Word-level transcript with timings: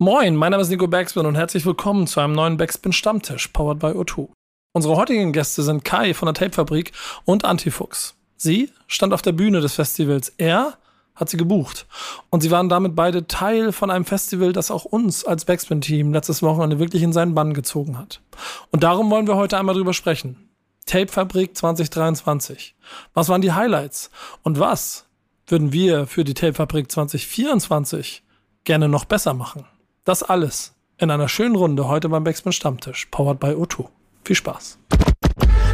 Moin, 0.00 0.36
mein 0.36 0.52
Name 0.52 0.62
ist 0.62 0.68
Nico 0.68 0.86
Backspin 0.86 1.26
und 1.26 1.34
herzlich 1.34 1.66
willkommen 1.66 2.06
zu 2.06 2.20
einem 2.20 2.32
neuen 2.32 2.56
Backspin 2.56 2.92
Stammtisch, 2.92 3.48
powered 3.48 3.80
by 3.80 3.86
O2. 3.86 4.28
Unsere 4.72 4.94
heutigen 4.94 5.32
Gäste 5.32 5.64
sind 5.64 5.84
Kai 5.84 6.14
von 6.14 6.26
der 6.26 6.34
Tapefabrik 6.34 6.92
und 7.24 7.44
Antifuchs. 7.44 8.14
Sie 8.36 8.70
stand 8.86 9.12
auf 9.12 9.22
der 9.22 9.32
Bühne 9.32 9.60
des 9.60 9.74
Festivals. 9.74 10.32
Er 10.38 10.78
hat 11.16 11.30
sie 11.30 11.36
gebucht. 11.36 11.88
Und 12.30 12.42
sie 12.42 12.52
waren 12.52 12.68
damit 12.68 12.94
beide 12.94 13.26
Teil 13.26 13.72
von 13.72 13.90
einem 13.90 14.04
Festival, 14.04 14.52
das 14.52 14.70
auch 14.70 14.84
uns 14.84 15.24
als 15.24 15.44
Backspin-Team 15.46 16.12
letztes 16.12 16.44
Wochenende 16.44 16.78
wirklich 16.78 17.02
in 17.02 17.12
seinen 17.12 17.34
Bann 17.34 17.52
gezogen 17.52 17.98
hat. 17.98 18.20
Und 18.70 18.84
darum 18.84 19.10
wollen 19.10 19.26
wir 19.26 19.34
heute 19.34 19.58
einmal 19.58 19.74
drüber 19.74 19.94
sprechen. 19.94 20.48
Tapefabrik 20.86 21.56
2023. 21.56 22.76
Was 23.14 23.28
waren 23.28 23.42
die 23.42 23.52
Highlights? 23.52 24.12
Und 24.44 24.60
was 24.60 25.06
würden 25.48 25.72
wir 25.72 26.06
für 26.06 26.22
die 26.22 26.34
Tapefabrik 26.34 26.88
2024 26.88 28.22
gerne 28.62 28.88
noch 28.88 29.04
besser 29.04 29.34
machen? 29.34 29.66
Das 30.08 30.22
alles 30.22 30.72
in 30.96 31.10
einer 31.10 31.28
schönen 31.28 31.54
Runde 31.54 31.86
heute 31.86 32.08
beim 32.08 32.24
Backspin 32.24 32.50
Stammtisch, 32.52 33.08
powered 33.10 33.38
by 33.38 33.48
O2. 33.48 33.88
Viel 34.24 34.36
Spaß. 34.36 34.78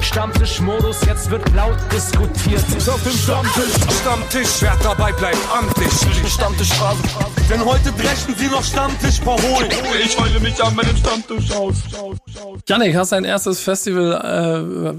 Stammtischmodus, 0.01 1.05
jetzt 1.07 1.31
wird 1.31 1.49
laut 1.55 1.77
diskutiert. 1.93 2.61
Ist 2.77 2.89
auf 2.89 3.01
dem 3.05 3.13
Stammtisch, 3.13 3.73
Stammtisch, 4.01 4.49
wer 4.59 4.77
dabei 4.83 5.13
bleibt, 5.13 5.39
am 5.57 5.73
Tisch. 5.75 6.33
Stammtischphase. 6.33 7.01
Denn 7.49 7.65
heute 7.65 7.93
brechen 7.93 8.35
sie 8.37 8.49
noch 8.49 8.65
Stammtisch 8.65 9.21
verholen. 9.21 9.71
Ich 10.05 10.19
heule 10.19 10.41
mich 10.41 10.61
an 10.61 10.75
meinem 10.75 10.97
Stammtisch 10.97 11.53
aus. 11.53 11.77
Janik, 12.69 12.97
hast 12.97 13.13
dein 13.13 13.25
erstes 13.25 13.61
Festival, 13.61 14.15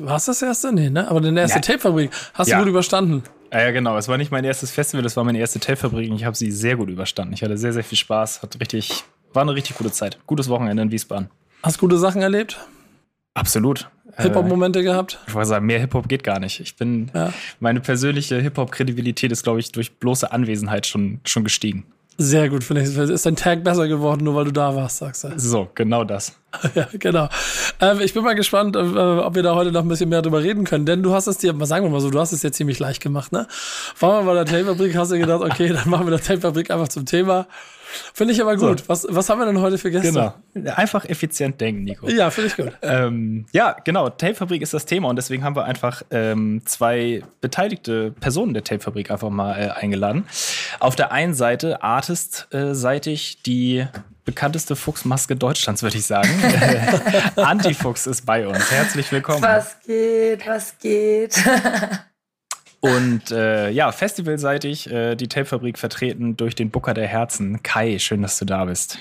äh, 0.05 0.09
hast 0.09 0.29
du 0.29 0.31
das 0.31 0.41
erste? 0.43 0.71
Nee, 0.71 0.89
ne? 0.89 1.09
Aber 1.09 1.19
deine 1.19 1.41
erste 1.41 1.57
Ja. 1.57 1.61
Tapefabrik 1.61 2.09
hast 2.35 2.47
Ja. 2.47 2.55
du 2.59 2.63
gut 2.63 2.69
überstanden. 2.69 3.21
Ja, 3.51 3.63
ja, 3.63 3.71
genau. 3.71 3.97
Es 3.97 4.07
war 4.07 4.17
nicht 4.17 4.31
mein 4.31 4.45
erstes 4.45 4.71
Festival, 4.71 5.03
das 5.03 5.17
war 5.17 5.25
meine 5.25 5.39
erste 5.39 5.59
Tapefabrik 5.59 6.09
und 6.09 6.15
ich 6.15 6.23
habe 6.23 6.37
sie 6.37 6.51
sehr 6.51 6.77
gut 6.77 6.89
überstanden. 6.89 7.33
Ich 7.33 7.43
hatte 7.43 7.57
sehr, 7.57 7.73
sehr 7.73 7.83
viel 7.83 7.97
Spaß. 7.97 8.41
Hat 8.41 8.57
richtig, 8.59 9.03
war 9.35 9.41
eine 9.43 9.53
richtig 9.53 9.77
gute 9.77 9.91
Zeit. 9.91 10.17
Gutes 10.27 10.49
Wochenende 10.49 10.83
in 10.83 10.91
Wiesbaden. 10.91 11.29
Hast 11.63 11.79
gute 11.79 11.97
Sachen 11.97 12.21
erlebt? 12.21 12.57
Absolut. 13.33 13.89
Äh, 14.17 14.23
Hip-Hop-Momente 14.23 14.81
gehabt? 14.83 15.19
ich 15.27 15.33
wollte 15.33 15.49
sagen, 15.49 15.65
mehr 15.65 15.79
Hip-Hop 15.79 16.07
geht 16.07 16.23
gar 16.23 16.39
nicht. 16.39 16.59
Ich 16.61 16.75
bin, 16.77 17.11
Ja. 17.13 17.33
meine 17.59 17.81
persönliche 17.81 18.39
Hip-Hop-Kredibilität 18.39 19.31
ist, 19.31 19.43
glaube 19.43 19.59
ich, 19.59 19.71
durch 19.71 19.97
bloße 19.97 20.31
Anwesenheit 20.31 20.87
schon, 20.87 21.19
schon 21.25 21.43
gestiegen. 21.43 21.85
Sehr 22.17 22.47
gut, 22.47 22.63
finde 22.63 22.81
ich. 22.81 22.95
Ist 22.95 23.25
dein 23.25 23.35
Tag 23.35 23.65
besser 23.65 23.89
geworden, 23.89 24.23
nur 24.23 24.35
weil 24.35 24.45
du 24.45 24.53
da 24.53 24.73
warst, 24.73 24.99
sagst 24.99 25.25
du. 25.25 25.37
So, 25.37 25.67
genau 25.75 26.05
das. 26.05 26.33
ja, 26.75 26.87
genau. 26.93 27.27
Ähm, 27.81 27.99
ich 27.99 28.13
bin 28.13 28.23
mal 28.23 28.35
gespannt, 28.35 28.77
äh, 28.77 28.79
ob 28.79 29.35
wir 29.35 29.43
da 29.43 29.53
heute 29.53 29.73
noch 29.73 29.81
ein 29.81 29.87
bisschen 29.89 30.07
mehr 30.07 30.21
drüber 30.21 30.41
reden 30.41 30.63
können. 30.63 30.85
Denn 30.85 31.03
du 31.03 31.13
hast 31.13 31.27
es 31.27 31.39
dir, 31.39 31.51
mal 31.51 31.65
sagen 31.65 31.85
wir 31.85 31.89
mal 31.89 31.99
so, 31.99 32.09
du 32.09 32.17
hast 32.17 32.31
es 32.31 32.41
ja 32.41 32.53
ziemlich 32.53 32.79
leicht 32.79 33.01
gemacht, 33.03 33.33
ne? 33.33 33.47
War 33.99 34.23
mal 34.23 34.33
bei 34.33 34.33
der 34.33 34.45
Tapefabrik, 34.45 34.95
hast 34.95 35.11
du 35.11 35.19
gedacht, 35.19 35.41
okay, 35.41 35.67
dann 35.73 35.89
machen 35.89 36.07
wir 36.07 36.11
der 36.11 36.21
Tapefabrik 36.21 36.71
einfach 36.71 36.87
zum 36.87 37.05
Thema. 37.05 37.47
Finde 38.13 38.33
ich 38.33 38.41
aber 38.41 38.57
gut. 38.57 38.87
Was, 38.87 39.05
was 39.09 39.29
haben 39.29 39.39
wir 39.39 39.45
denn 39.45 39.59
heute 39.59 39.77
für 39.77 39.91
Gäste? 39.91 40.33
Genau. 40.53 40.73
Einfach 40.75 41.05
effizient 41.05 41.59
denken, 41.61 41.83
Nico. 41.83 42.07
Ja, 42.07 42.29
finde 42.29 42.47
ich 42.47 42.55
gut. 42.55 42.71
Ähm, 42.81 43.45
ja, 43.51 43.75
genau. 43.83 44.09
Tapefabrik 44.09 44.61
ist 44.61 44.73
das 44.73 44.85
Thema 44.85 45.09
und 45.09 45.15
deswegen 45.15 45.43
haben 45.43 45.55
wir 45.55 45.65
einfach 45.65 46.03
ähm, 46.11 46.61
zwei 46.65 47.23
beteiligte 47.41 48.11
Personen 48.11 48.53
der 48.53 48.63
Tapefabrik 48.63 49.11
einfach 49.11 49.29
mal 49.29 49.57
äh, 49.57 49.69
eingeladen. 49.69 50.25
Auf 50.79 50.95
der 50.95 51.11
einen 51.11 51.33
Seite 51.33 51.83
Artist-seitig 51.83 53.43
die 53.43 53.85
bekannteste 54.25 54.75
Fuchsmaske 54.75 55.35
Deutschlands, 55.35 55.83
würde 55.83 55.97
ich 55.97 56.05
sagen. 56.05 56.29
Antifuchs 57.35 58.07
ist 58.07 58.25
bei 58.25 58.47
uns. 58.47 58.71
Herzlich 58.71 59.11
willkommen. 59.11 59.41
Was 59.41 59.79
geht, 59.85 60.45
was 60.47 60.77
geht? 60.79 61.35
Und 62.85 63.31
äh, 63.31 63.71
ja, 63.71 63.91
festivalseitig 63.91 64.91
äh, 64.91 65.15
die 65.15 65.27
Tapefabrik 65.27 65.79
vertreten 65.79 66.37
durch 66.37 66.53
den 66.53 66.69
Booker 66.69 66.93
der 66.93 67.07
Herzen. 67.07 67.63
Kai, 67.63 67.97
schön, 67.97 68.21
dass 68.21 68.37
du 68.37 68.45
da 68.45 68.65
bist. 68.65 68.99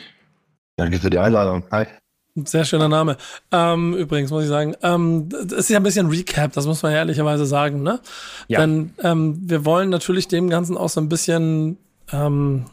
Danke 0.76 0.98
für 0.98 1.10
die 1.10 1.18
Einladung. 1.18 1.64
Hi. 1.70 1.86
Sehr 2.34 2.64
schöner 2.64 2.88
Name. 2.88 3.18
Ähm, 3.52 3.94
übrigens 3.94 4.30
muss 4.30 4.44
ich 4.44 4.48
sagen, 4.48 4.74
ähm, 4.82 5.28
das 5.28 5.52
ist 5.52 5.68
ja 5.68 5.76
ein 5.76 5.82
bisschen 5.82 6.08
Recap, 6.08 6.52
das 6.54 6.66
muss 6.66 6.82
man 6.82 6.92
ja 6.92 6.98
ehrlicherweise 6.98 7.44
sagen, 7.46 7.82
ne? 7.82 8.00
Ja. 8.48 8.60
Denn 8.60 8.94
ähm, 9.02 9.38
wir 9.42 9.64
wollen 9.66 9.90
natürlich 9.90 10.28
dem 10.28 10.48
Ganzen 10.48 10.76
auch 10.76 10.88
so 10.88 11.00
ein 11.00 11.08
bisschen 11.08 11.76
ähm, 12.10 12.64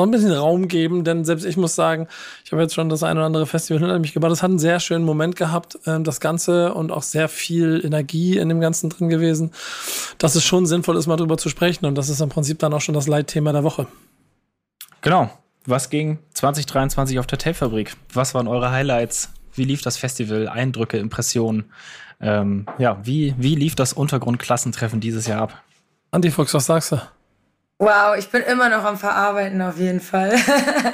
noch 0.00 0.06
ein 0.06 0.10
bisschen 0.10 0.32
Raum 0.32 0.68
geben, 0.68 1.04
denn 1.04 1.24
selbst 1.24 1.44
ich 1.44 1.56
muss 1.56 1.74
sagen, 1.74 2.08
ich 2.44 2.52
habe 2.52 2.62
jetzt 2.62 2.74
schon 2.74 2.88
das 2.88 3.02
ein 3.02 3.16
oder 3.16 3.26
andere 3.26 3.46
Festival 3.46 3.80
hinter 3.80 3.98
mich 3.98 4.12
gebracht. 4.12 4.32
Das 4.32 4.42
hat 4.42 4.50
einen 4.50 4.58
sehr 4.58 4.80
schönen 4.80 5.04
Moment 5.04 5.36
gehabt, 5.36 5.78
ähm, 5.86 6.04
das 6.04 6.20
Ganze 6.20 6.74
und 6.74 6.90
auch 6.90 7.02
sehr 7.02 7.28
viel 7.28 7.82
Energie 7.84 8.38
in 8.38 8.48
dem 8.48 8.60
Ganzen 8.60 8.90
drin 8.90 9.08
gewesen, 9.08 9.52
dass 10.18 10.34
es 10.34 10.44
schon 10.44 10.66
sinnvoll 10.66 10.96
ist, 10.96 11.06
mal 11.06 11.16
drüber 11.16 11.38
zu 11.38 11.48
sprechen. 11.48 11.86
Und 11.86 11.96
das 11.96 12.08
ist 12.08 12.20
im 12.20 12.28
Prinzip 12.28 12.58
dann 12.58 12.72
auch 12.72 12.80
schon 12.80 12.94
das 12.94 13.06
Leitthema 13.06 13.52
der 13.52 13.64
Woche. 13.64 13.86
Genau. 15.02 15.30
Was 15.66 15.90
ging 15.90 16.18
2023 16.34 17.18
auf 17.18 17.26
der 17.26 17.38
Tapefabrik? 17.38 17.94
Was 18.12 18.34
waren 18.34 18.48
eure 18.48 18.70
Highlights? 18.70 19.30
Wie 19.54 19.64
lief 19.64 19.82
das 19.82 19.98
Festival? 19.98 20.48
Eindrücke, 20.48 20.96
Impressionen? 20.96 21.70
Ähm, 22.20 22.66
ja, 22.78 22.98
wie, 23.04 23.34
wie 23.38 23.54
lief 23.54 23.74
das 23.74 23.92
Untergrundklassentreffen 23.92 25.00
dieses 25.00 25.26
Jahr 25.26 25.42
ab? 25.42 25.62
Antifuchs, 26.10 26.54
was 26.54 26.66
sagst 26.66 26.92
du? 26.92 27.00
Wow, 27.82 28.14
ich 28.18 28.28
bin 28.28 28.42
immer 28.42 28.68
noch 28.68 28.84
am 28.84 28.98
Verarbeiten 28.98 29.62
auf 29.62 29.78
jeden 29.78 30.00
Fall. 30.00 30.36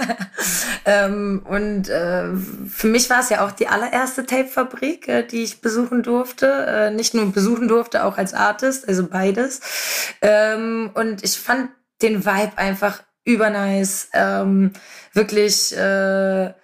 ähm, 0.84 1.44
und 1.44 1.88
äh, 1.88 2.28
für 2.68 2.86
mich 2.86 3.10
war 3.10 3.18
es 3.18 3.28
ja 3.28 3.44
auch 3.44 3.50
die 3.50 3.66
allererste 3.66 4.24
Tapefabrik, 4.24 5.08
äh, 5.08 5.24
die 5.24 5.42
ich 5.42 5.60
besuchen 5.60 6.04
durfte. 6.04 6.46
Äh, 6.46 6.90
nicht 6.92 7.12
nur 7.12 7.32
besuchen 7.32 7.66
durfte, 7.66 8.04
auch 8.04 8.18
als 8.18 8.34
Artist, 8.34 8.86
also 8.86 9.04
beides. 9.08 9.60
Ähm, 10.22 10.92
und 10.94 11.24
ich 11.24 11.36
fand 11.36 11.70
den 12.02 12.24
Vibe 12.24 12.52
einfach 12.54 13.02
übernice. 13.24 14.06
Ähm, 14.12 14.70
wirklich 15.12 15.76
äh, 15.76 16.54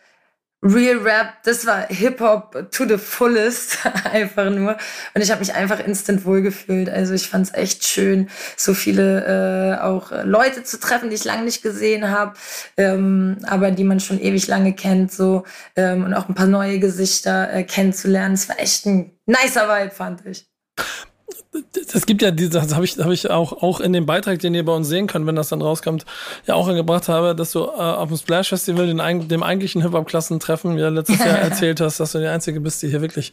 Real 0.65 0.99
Rap, 0.99 1.43
das 1.43 1.67
war 1.67 1.89
Hip-Hop 1.89 2.71
to 2.71 2.87
the 2.87 2.97
fullest, 2.97 3.79
einfach 4.05 4.49
nur. 4.49 4.77
Und 5.13 5.21
ich 5.21 5.31
habe 5.31 5.41
mich 5.41 5.55
einfach 5.55 5.81
instant 5.81 6.25
wohlgefühlt. 6.25 6.89
Also 6.89 7.15
ich 7.15 7.29
fand 7.29 7.49
es 7.49 7.55
echt 7.55 7.85
schön, 7.85 8.29
so 8.57 8.73
viele 8.73 9.77
äh, 9.77 9.81
auch 9.83 10.13
Leute 10.25 10.63
zu 10.63 10.79
treffen, 10.79 11.11
die 11.11 11.17
ich 11.17 11.25
lange 11.25 11.43
nicht 11.43 11.63
gesehen 11.63 12.11
habe, 12.11 12.35
ähm, 12.77 13.39
aber 13.43 13.73
die 13.73 13.83
man 13.83 13.99
schon 13.99 14.21
ewig 14.21 14.47
lange 14.47 14.73
kennt, 14.73 15.13
so 15.13 15.43
ähm, 15.75 16.05
und 16.05 16.15
auch 16.15 16.29
ein 16.29 16.37
paar 16.37 16.47
neue 16.47 16.79
Gesichter 16.79 17.53
äh, 17.53 17.65
kennenzulernen. 17.65 18.35
Es 18.35 18.49
war 18.49 18.61
echt 18.61 18.87
ein 18.87 19.11
nicer 19.27 19.69
Vibe, 19.69 19.91
fand 19.91 20.25
ich. 20.27 20.47
Es 21.95 22.07
gibt 22.07 22.23
ja 22.23 22.31
diese, 22.31 22.51
das 22.51 22.75
habe 22.75 22.85
ich, 22.85 22.99
hab 22.99 23.11
ich 23.11 23.31
auch, 23.31 23.63
auch 23.63 23.81
in 23.81 23.93
dem 23.93 24.07
Beitrag, 24.07 24.39
den 24.39 24.55
ihr 24.55 24.65
bei 24.65 24.73
uns 24.73 24.89
sehen 24.89 25.07
könnt, 25.07 25.27
wenn 25.27 25.37
das 25.37 25.49
dann 25.49 25.63
rauskommt, 25.63 26.05
ja 26.47 26.55
auch 26.55 26.69
angebracht 26.69 27.09
habe, 27.09 27.35
dass 27.35 27.53
du 27.53 27.61
äh, 27.61 27.65
auf 27.65 28.09
dem 28.09 28.17
Splash 28.17 28.49
Festival 28.49 28.87
den, 28.87 29.29
dem 29.29 29.43
eigentlichen 29.43 29.83
Hip-Hop-Klassentreffen 29.83 30.79
ja 30.79 30.89
letztes 30.89 31.19
Jahr 31.19 31.39
erzählt 31.39 31.81
hast, 31.81 32.01
dass 32.01 32.13
du 32.13 32.19
die 32.19 32.27
Einzige 32.27 32.61
bist, 32.61 32.83
die 32.83 32.89
hier 32.89 33.03
wirklich 33.03 33.33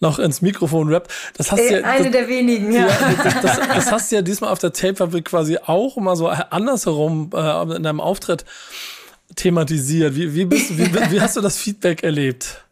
noch 0.00 0.18
ins 0.18 0.42
Mikrofon 0.42 0.88
rappt. 0.88 1.10
Das 1.36 1.52
hast 1.52 1.60
du 1.60 1.64
Äh, 1.64 1.80
ja, 1.80 1.86
eine 1.86 2.04
das, 2.04 2.12
der 2.12 2.28
wenigen, 2.28 2.72
ja. 2.72 2.86
ja, 2.86 3.14
das, 3.22 3.40
das, 3.40 3.68
das 3.68 3.92
hast 3.92 4.10
du 4.10 4.16
ja 4.16 4.22
diesmal 4.22 4.50
auf 4.50 4.58
der 4.58 4.72
Tape-Fabrik 4.72 5.24
quasi 5.26 5.58
auch 5.64 5.96
mal 5.96 6.16
so 6.16 6.28
andersherum 6.28 7.30
äh, 7.34 7.76
in 7.76 7.82
deinem 7.82 8.00
Auftritt 8.00 8.44
thematisiert. 9.36 10.14
Wie, 10.14 10.34
wie, 10.34 10.44
bist, 10.44 10.76
wie, 10.76 10.94
wie 11.10 11.20
hast 11.20 11.36
du 11.36 11.40
das 11.40 11.56
Feedback 11.56 12.02
erlebt? 12.02 12.64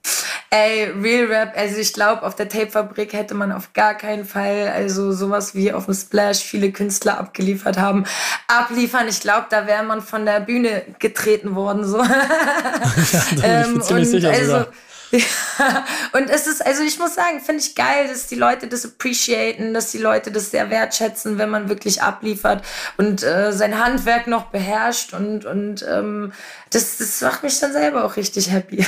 Ey, 0.54 0.92
Real 1.00 1.32
Rap, 1.32 1.54
also 1.56 1.78
ich 1.78 1.94
glaube, 1.94 2.24
auf 2.24 2.34
der 2.34 2.46
Tapefabrik 2.46 3.14
hätte 3.14 3.32
man 3.32 3.52
auf 3.52 3.72
gar 3.72 3.94
keinen 3.94 4.26
Fall, 4.26 4.70
also 4.74 5.10
sowas 5.10 5.54
wie 5.54 5.72
auf 5.72 5.86
dem 5.86 5.94
Splash 5.94 6.40
viele 6.40 6.72
Künstler 6.72 7.18
abgeliefert 7.18 7.78
haben, 7.78 8.04
abliefern. 8.48 9.08
Ich 9.08 9.20
glaube, 9.20 9.46
da 9.48 9.66
wäre 9.66 9.82
man 9.82 10.02
von 10.02 10.26
der 10.26 10.40
Bühne 10.40 10.82
getreten 10.98 11.54
worden, 11.54 11.86
so. 11.86 12.02
ich 13.02 13.30
bin 13.30 13.40
Ähm, 13.42 13.80
ziemlich 13.80 13.90
und 13.90 14.04
sicher 14.04 14.28
also, 14.28 14.44
sogar. 14.44 14.66
Ja, 15.10 15.86
und 16.12 16.28
es 16.28 16.46
ist, 16.46 16.64
also 16.64 16.82
ich 16.82 16.98
muss 16.98 17.14
sagen, 17.14 17.40
finde 17.40 17.62
ich 17.62 17.74
geil, 17.74 18.08
dass 18.08 18.26
die 18.26 18.34
Leute 18.34 18.66
das 18.66 18.84
appreciaten, 18.84 19.72
dass 19.72 19.90
die 19.90 19.98
Leute 19.98 20.32
das 20.32 20.50
sehr 20.50 20.68
wertschätzen, 20.68 21.38
wenn 21.38 21.48
man 21.48 21.70
wirklich 21.70 22.02
abliefert 22.02 22.62
und 22.98 23.22
äh, 23.22 23.52
sein 23.52 23.82
Handwerk 23.82 24.26
noch 24.26 24.50
beherrscht 24.50 25.14
und, 25.14 25.46
und 25.46 25.82
ähm, 25.88 26.34
das, 26.68 26.98
das 26.98 27.22
macht 27.22 27.42
mich 27.42 27.58
dann 27.58 27.72
selber 27.72 28.04
auch 28.04 28.16
richtig 28.16 28.50
happy. 28.50 28.84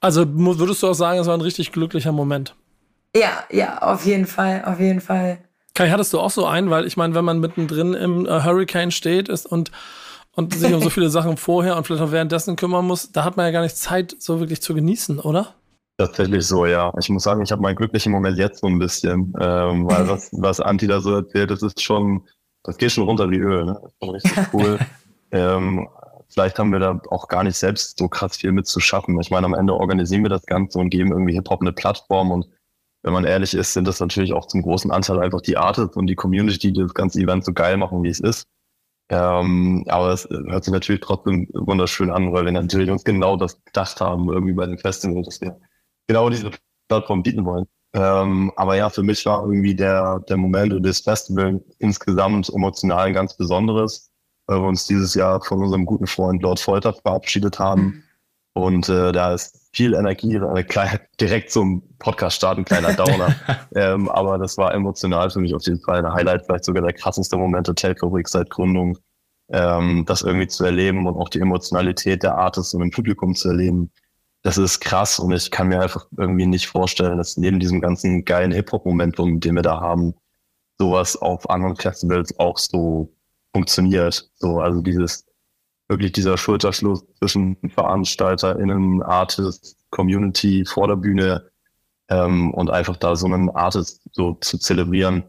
Also 0.00 0.24
würdest 0.28 0.82
du 0.82 0.88
auch 0.88 0.94
sagen, 0.94 1.18
es 1.18 1.26
war 1.26 1.34
ein 1.34 1.42
richtig 1.42 1.72
glücklicher 1.72 2.12
Moment? 2.12 2.54
ja, 3.14 3.44
ja, 3.50 3.78
auf 3.78 4.04
jeden 4.06 4.26
Fall, 4.26 4.64
auf 4.64 4.80
jeden 4.80 5.00
Fall. 5.00 5.38
Kai, 5.74 5.90
hattest 5.90 6.12
du 6.12 6.20
auch 6.20 6.30
so 6.30 6.46
einen? 6.46 6.70
Weil 6.70 6.86
ich 6.86 6.96
meine, 6.96 7.14
wenn 7.14 7.24
man 7.24 7.40
mittendrin 7.40 7.94
im 7.94 8.26
äh, 8.26 8.42
Hurricane 8.42 8.90
steht 8.90 9.28
ist 9.28 9.46
und, 9.46 9.70
und 10.32 10.54
sich 10.54 10.72
um 10.72 10.80
so 10.80 10.90
viele 10.90 11.10
Sachen 11.10 11.36
vorher 11.36 11.76
und 11.76 11.86
vielleicht 11.86 12.02
auch 12.02 12.12
währenddessen 12.12 12.56
kümmern 12.56 12.86
muss, 12.86 13.12
da 13.12 13.24
hat 13.24 13.36
man 13.36 13.46
ja 13.46 13.52
gar 13.52 13.62
nicht 13.62 13.76
Zeit, 13.76 14.14
so 14.18 14.40
wirklich 14.40 14.62
zu 14.62 14.74
genießen, 14.74 15.18
oder? 15.18 15.54
Tatsächlich 15.98 16.46
so, 16.46 16.66
ja. 16.66 16.92
Ich 16.98 17.08
muss 17.10 17.24
sagen, 17.24 17.42
ich 17.42 17.52
habe 17.52 17.62
meinen 17.62 17.76
glücklichen 17.76 18.12
Moment 18.12 18.38
jetzt 18.38 18.60
so 18.60 18.66
ein 18.66 18.78
bisschen, 18.78 19.34
ähm, 19.40 19.86
weil 19.86 20.08
was, 20.08 20.30
was 20.32 20.60
Anti 20.60 20.86
da 20.86 21.00
so 21.00 21.14
erzählt, 21.14 21.50
das 21.50 21.62
ist 21.62 21.82
schon, 21.82 22.22
das 22.62 22.76
geht 22.76 22.92
schon 22.92 23.04
runter 23.04 23.30
wie 23.30 23.38
Öl, 23.38 23.64
ne? 23.64 23.78
Das 23.82 23.92
ist 23.92 23.98
schon 24.00 24.10
richtig 24.10 24.54
cool. 24.54 24.78
ähm, 25.32 25.88
vielleicht 26.30 26.58
haben 26.58 26.72
wir 26.72 26.78
da 26.78 27.00
auch 27.10 27.28
gar 27.28 27.44
nicht 27.44 27.56
selbst 27.56 27.98
so 27.98 28.08
krass 28.08 28.36
viel 28.36 28.52
mit 28.52 28.66
zu 28.66 28.80
schaffen. 28.80 29.20
Ich 29.20 29.30
meine, 29.30 29.46
am 29.46 29.54
Ende 29.54 29.74
organisieren 29.74 30.22
wir 30.22 30.30
das 30.30 30.46
Ganze 30.46 30.78
und 30.78 30.90
geben 30.90 31.12
irgendwie 31.12 31.34
Hip-Hop 31.34 31.60
eine 31.60 31.72
Plattform 31.72 32.30
und 32.30 32.48
wenn 33.02 33.12
man 33.12 33.24
ehrlich 33.24 33.54
ist, 33.54 33.72
sind 33.72 33.88
das 33.88 34.00
natürlich 34.00 34.32
auch 34.32 34.46
zum 34.46 34.62
großen 34.62 34.90
Anteil 34.90 35.20
einfach 35.20 35.40
die 35.40 35.56
Artists 35.56 35.96
und 35.96 36.06
die 36.06 36.14
Community, 36.14 36.72
die 36.72 36.80
das 36.80 36.92
ganze 36.92 37.20
Event 37.20 37.44
so 37.44 37.52
geil 37.52 37.76
machen, 37.76 38.02
wie 38.02 38.10
es 38.10 38.20
ist. 38.20 38.46
Ähm, 39.10 39.84
aber 39.88 40.12
es 40.12 40.28
hört 40.28 40.64
sich 40.64 40.72
natürlich 40.72 41.00
trotzdem 41.00 41.48
wunderschön 41.52 42.10
an, 42.10 42.32
weil 42.32 42.44
wir 42.44 42.52
natürlich 42.52 42.90
uns 42.90 43.02
genau 43.02 43.36
das 43.36 43.62
gedacht 43.64 44.00
haben, 44.00 44.28
irgendwie 44.28 44.52
bei 44.52 44.66
dem 44.66 44.78
Festival, 44.78 45.22
dass 45.22 45.40
wir 45.40 45.58
genau 46.06 46.30
diese 46.30 46.50
Plattform 46.88 47.22
bieten 47.22 47.44
wollen. 47.44 47.66
Ähm, 47.92 48.52
aber 48.54 48.76
ja, 48.76 48.88
für 48.88 49.02
mich 49.02 49.26
war 49.26 49.42
irgendwie 49.42 49.74
der, 49.74 50.20
der 50.28 50.36
Moment 50.36 50.72
und 50.72 50.84
das 50.84 51.00
Festival 51.00 51.60
insgesamt 51.78 52.48
emotional 52.50 53.06
ein 53.08 53.14
ganz 53.14 53.36
besonderes, 53.36 54.09
weil 54.50 54.62
wir 54.62 54.66
uns 54.66 54.84
dieses 54.84 55.14
Jahr 55.14 55.40
von 55.40 55.62
unserem 55.62 55.86
guten 55.86 56.08
Freund 56.08 56.42
Lord 56.42 56.58
Folter 56.58 56.92
verabschiedet 56.92 57.60
haben. 57.60 57.82
Mhm. 57.82 58.02
Und 58.52 58.88
äh, 58.88 59.12
da 59.12 59.32
ist 59.32 59.70
viel 59.72 59.94
Energie, 59.94 60.40
eine 60.40 60.64
kleine, 60.64 61.00
direkt 61.20 61.52
zum 61.52 61.84
Podcast 62.00 62.38
starten, 62.38 62.64
kleiner 62.64 62.94
Downer. 62.94 63.36
ähm, 63.76 64.08
aber 64.08 64.38
das 64.38 64.58
war 64.58 64.74
emotional 64.74 65.30
für 65.30 65.38
mich 65.38 65.54
auf 65.54 65.62
jeden 65.62 65.80
Fall 65.80 66.04
ein 66.04 66.12
Highlight, 66.12 66.46
vielleicht 66.46 66.64
sogar 66.64 66.82
der 66.82 66.92
krasseste 66.92 67.36
Moment 67.36 67.68
der 67.68 67.76
Telfabrik 67.76 68.28
seit 68.28 68.50
Gründung, 68.50 68.98
ähm, 69.50 70.04
das 70.04 70.22
irgendwie 70.22 70.48
zu 70.48 70.64
erleben 70.64 71.06
und 71.06 71.14
auch 71.14 71.28
die 71.28 71.38
Emotionalität 71.38 72.24
der 72.24 72.36
Artists 72.36 72.74
und 72.74 72.82
im 72.82 72.90
Publikum 72.90 73.36
zu 73.36 73.50
erleben. 73.50 73.92
Das 74.42 74.58
ist 74.58 74.80
krass 74.80 75.20
und 75.20 75.30
ich 75.30 75.52
kann 75.52 75.68
mir 75.68 75.80
einfach 75.80 76.08
irgendwie 76.18 76.46
nicht 76.46 76.66
vorstellen, 76.66 77.18
dass 77.18 77.36
neben 77.36 77.60
diesem 77.60 77.80
ganzen 77.80 78.24
geilen 78.24 78.50
Hip-Hop-Momentum, 78.50 79.38
den 79.38 79.54
wir 79.54 79.62
da 79.62 79.80
haben, 79.80 80.14
sowas 80.76 81.16
auf 81.16 81.48
anderen 81.48 81.76
Festivals 81.76 82.36
auch 82.40 82.58
so 82.58 83.12
funktioniert. 83.52 84.30
So, 84.36 84.60
also 84.60 84.80
dieses 84.80 85.26
wirklich 85.88 86.12
dieser 86.12 86.38
Schulterschluss 86.38 87.04
zwischen 87.18 87.56
VeranstalterInnen, 87.74 89.02
Artists, 89.02 89.76
Community 89.90 90.64
vor 90.64 90.86
der 90.86 90.96
Bühne 90.96 91.50
ähm, 92.08 92.54
und 92.54 92.70
einfach 92.70 92.96
da 92.96 93.16
so 93.16 93.26
einen 93.26 93.50
Artist 93.50 94.00
so 94.12 94.34
zu 94.34 94.56
zelebrieren, 94.58 95.24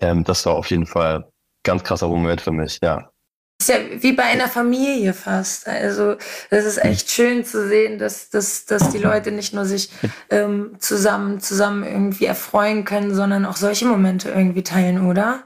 ähm, 0.00 0.24
das 0.24 0.44
war 0.46 0.54
auf 0.54 0.70
jeden 0.70 0.86
Fall 0.86 1.30
ganz 1.62 1.84
krasser 1.84 2.08
Moment 2.08 2.40
für 2.40 2.52
mich, 2.52 2.80
ja. 2.82 3.10
Das 3.58 3.68
ist 3.68 3.74
ja 3.74 4.02
wie 4.02 4.12
bei 4.12 4.22
einer 4.22 4.48
Familie 4.48 5.12
fast. 5.12 5.68
Also 5.68 6.16
das 6.48 6.64
ist 6.64 6.78
echt 6.78 7.10
schön 7.10 7.44
zu 7.44 7.68
sehen, 7.68 7.98
dass, 7.98 8.30
dass, 8.30 8.64
dass 8.64 8.90
die 8.90 8.98
Leute 8.98 9.32
nicht 9.32 9.52
nur 9.52 9.66
sich 9.66 9.90
ähm, 10.30 10.76
zusammen, 10.78 11.40
zusammen 11.40 11.84
irgendwie 11.84 12.24
erfreuen 12.24 12.86
können, 12.86 13.14
sondern 13.14 13.44
auch 13.44 13.56
solche 13.56 13.84
Momente 13.84 14.30
irgendwie 14.30 14.62
teilen, 14.62 15.06
oder? 15.06 15.44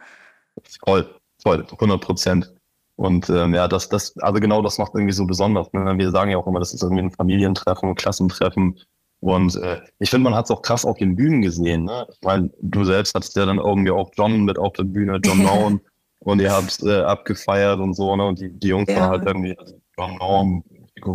Voll, 0.84 1.12
voll, 1.44 1.64
100 1.70 2.00
Prozent. 2.00 2.54
Und 2.96 3.28
ähm, 3.28 3.54
ja, 3.54 3.66
das, 3.68 3.88
das, 3.88 4.16
also 4.18 4.40
genau 4.40 4.62
das 4.62 4.78
macht 4.78 4.92
irgendwie 4.94 5.12
so 5.12 5.26
besonders. 5.26 5.72
Ne? 5.72 5.98
Wir 5.98 6.10
sagen 6.10 6.30
ja 6.30 6.38
auch 6.38 6.46
immer, 6.46 6.60
das 6.60 6.72
ist 6.72 6.82
irgendwie 6.82 7.02
ein 7.02 7.10
Familientreffen, 7.10 7.88
ein 7.88 7.94
Klassentreffen. 7.96 8.78
Und 9.20 9.56
äh, 9.56 9.80
ich 9.98 10.10
finde, 10.10 10.24
man 10.24 10.34
hat 10.34 10.44
es 10.44 10.50
auch 10.50 10.62
krass 10.62 10.84
auf 10.84 10.98
den 10.98 11.16
Bühnen 11.16 11.42
gesehen. 11.42 11.84
Ne? 11.84 12.06
Ich 12.12 12.20
meine, 12.22 12.50
du 12.60 12.84
selbst 12.84 13.14
hattest 13.14 13.36
ja 13.36 13.46
dann 13.46 13.58
irgendwie 13.58 13.90
auch 13.90 14.10
John 14.16 14.44
mit 14.44 14.58
auf 14.58 14.74
der 14.74 14.84
Bühne, 14.84 15.18
John 15.24 15.38
Nolan. 15.42 15.80
und 16.20 16.40
ihr 16.40 16.52
habt 16.52 16.82
äh, 16.82 17.00
abgefeiert 17.00 17.80
und 17.80 17.94
so, 17.94 18.14
ne? 18.16 18.26
Und 18.26 18.38
die, 18.38 18.50
die 18.50 18.68
Jungs 18.68 18.88
ja. 18.88 19.00
waren 19.00 19.10
halt 19.10 19.26
irgendwie, 19.26 19.58
also 19.58 19.80
John 19.98 20.16
Nolan, 20.16 20.62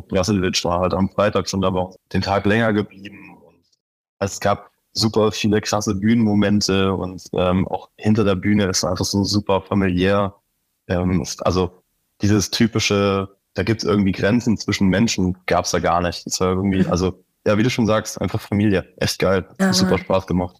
Brasilic 0.08 0.64
war 0.66 0.82
halt 0.82 0.94
am 0.94 1.10
Freitag 1.10 1.48
schon 1.48 1.62
da, 1.62 1.68
aber 1.70 1.96
den 2.12 2.22
Tag 2.22 2.46
länger 2.46 2.74
geblieben. 2.74 3.38
Und 3.42 3.64
es 4.20 4.40
gab 4.40 4.69
super 4.94 5.31
viele 5.31 5.62
krasse 5.62 5.95
Bühnenmomente 5.95 6.94
und 6.94 7.24
ähm, 7.33 7.68
auch 7.68 7.89
hinter 7.97 8.24
der 8.24 8.36
Bühne 8.36 8.65
ist 8.65 8.83
einfach 8.83 9.06
so 9.06 9.24
super 9.24 9.62
familiär. 9.62 10.36
Ähm, 10.88 11.25
also 11.39 11.83
dieses 12.21 12.50
typische, 12.51 13.30
da 13.53 13.63
gibt 13.63 13.83
es 13.83 13.89
irgendwie 13.89 14.12
Grenzen 14.12 14.57
zwischen 14.57 14.88
Menschen, 14.88 15.38
gab 15.45 15.65
es 15.65 15.71
da 15.71 15.80
gar 15.80 16.01
nicht. 16.01 16.25
Das 16.25 16.39
war 16.41 16.50
irgendwie, 16.50 16.86
also 16.86 17.24
ja, 17.45 17.57
wie 17.57 17.63
du 17.63 17.69
schon 17.69 17.88
sagst, 17.88 18.19
einfach 18.19 18.41
Familie. 18.41 18.86
Echt 18.97 19.19
geil. 19.19 19.47
Ja. 19.59 19.74
Super 19.74 19.97
Spaß 19.97 20.27
gemacht. 20.27 20.57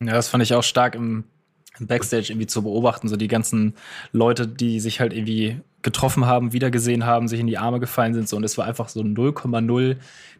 Ja, 0.00 0.12
das 0.12 0.28
fand 0.28 0.42
ich 0.42 0.54
auch 0.54 0.62
stark 0.62 0.94
im, 0.94 1.24
im 1.78 1.86
Backstage 1.86 2.30
irgendwie 2.30 2.46
zu 2.46 2.62
beobachten. 2.62 3.08
So 3.08 3.16
die 3.16 3.28
ganzen 3.28 3.74
Leute, 4.12 4.46
die 4.46 4.80
sich 4.80 5.00
halt 5.00 5.12
irgendwie 5.12 5.60
getroffen 5.82 6.26
haben, 6.26 6.52
wiedergesehen 6.52 7.04
haben, 7.04 7.28
sich 7.28 7.40
in 7.40 7.46
die 7.46 7.58
Arme 7.58 7.80
gefallen 7.80 8.14
sind. 8.14 8.28
So, 8.28 8.36
und 8.36 8.44
es 8.44 8.56
war 8.58 8.66
einfach 8.66 8.88
so 8.88 9.00
0,0 9.00 9.96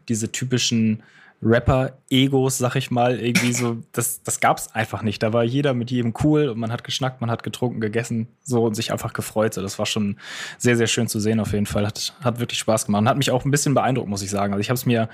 diese 0.07 0.31
typischen 0.31 1.03
Rapper-Egos, 1.43 2.59
sag 2.59 2.75
ich 2.75 2.91
mal, 2.91 3.19
irgendwie 3.19 3.53
so, 3.53 3.77
das, 3.91 4.21
das 4.21 4.39
gab's 4.39 4.73
einfach 4.75 5.01
nicht. 5.01 5.23
Da 5.23 5.33
war 5.33 5.43
jeder 5.43 5.73
mit 5.73 5.89
jedem 5.89 6.13
cool 6.23 6.49
und 6.49 6.59
man 6.59 6.71
hat 6.71 6.83
geschnackt, 6.83 7.19
man 7.19 7.31
hat 7.31 7.41
getrunken, 7.41 7.81
gegessen, 7.81 8.27
so 8.43 8.63
und 8.63 8.75
sich 8.75 8.91
einfach 8.91 9.13
gefreut. 9.13 9.55
So, 9.55 9.61
das 9.61 9.79
war 9.79 9.87
schon 9.87 10.17
sehr, 10.59 10.77
sehr 10.77 10.87
schön 10.87 11.07
zu 11.07 11.19
sehen 11.19 11.39
auf 11.39 11.53
jeden 11.53 11.65
Fall. 11.65 11.87
Hat, 11.87 12.13
hat 12.21 12.39
wirklich 12.39 12.59
Spaß 12.59 12.85
gemacht 12.85 13.01
und 13.01 13.09
hat 13.09 13.17
mich 13.17 13.31
auch 13.31 13.43
ein 13.43 13.51
bisschen 13.51 13.73
beeindruckt, 13.73 14.07
muss 14.07 14.21
ich 14.21 14.29
sagen. 14.29 14.53
Also 14.53 14.61
ich 14.61 14.69
habe 14.69 14.75
es 14.75 14.85
mir, 14.85 15.09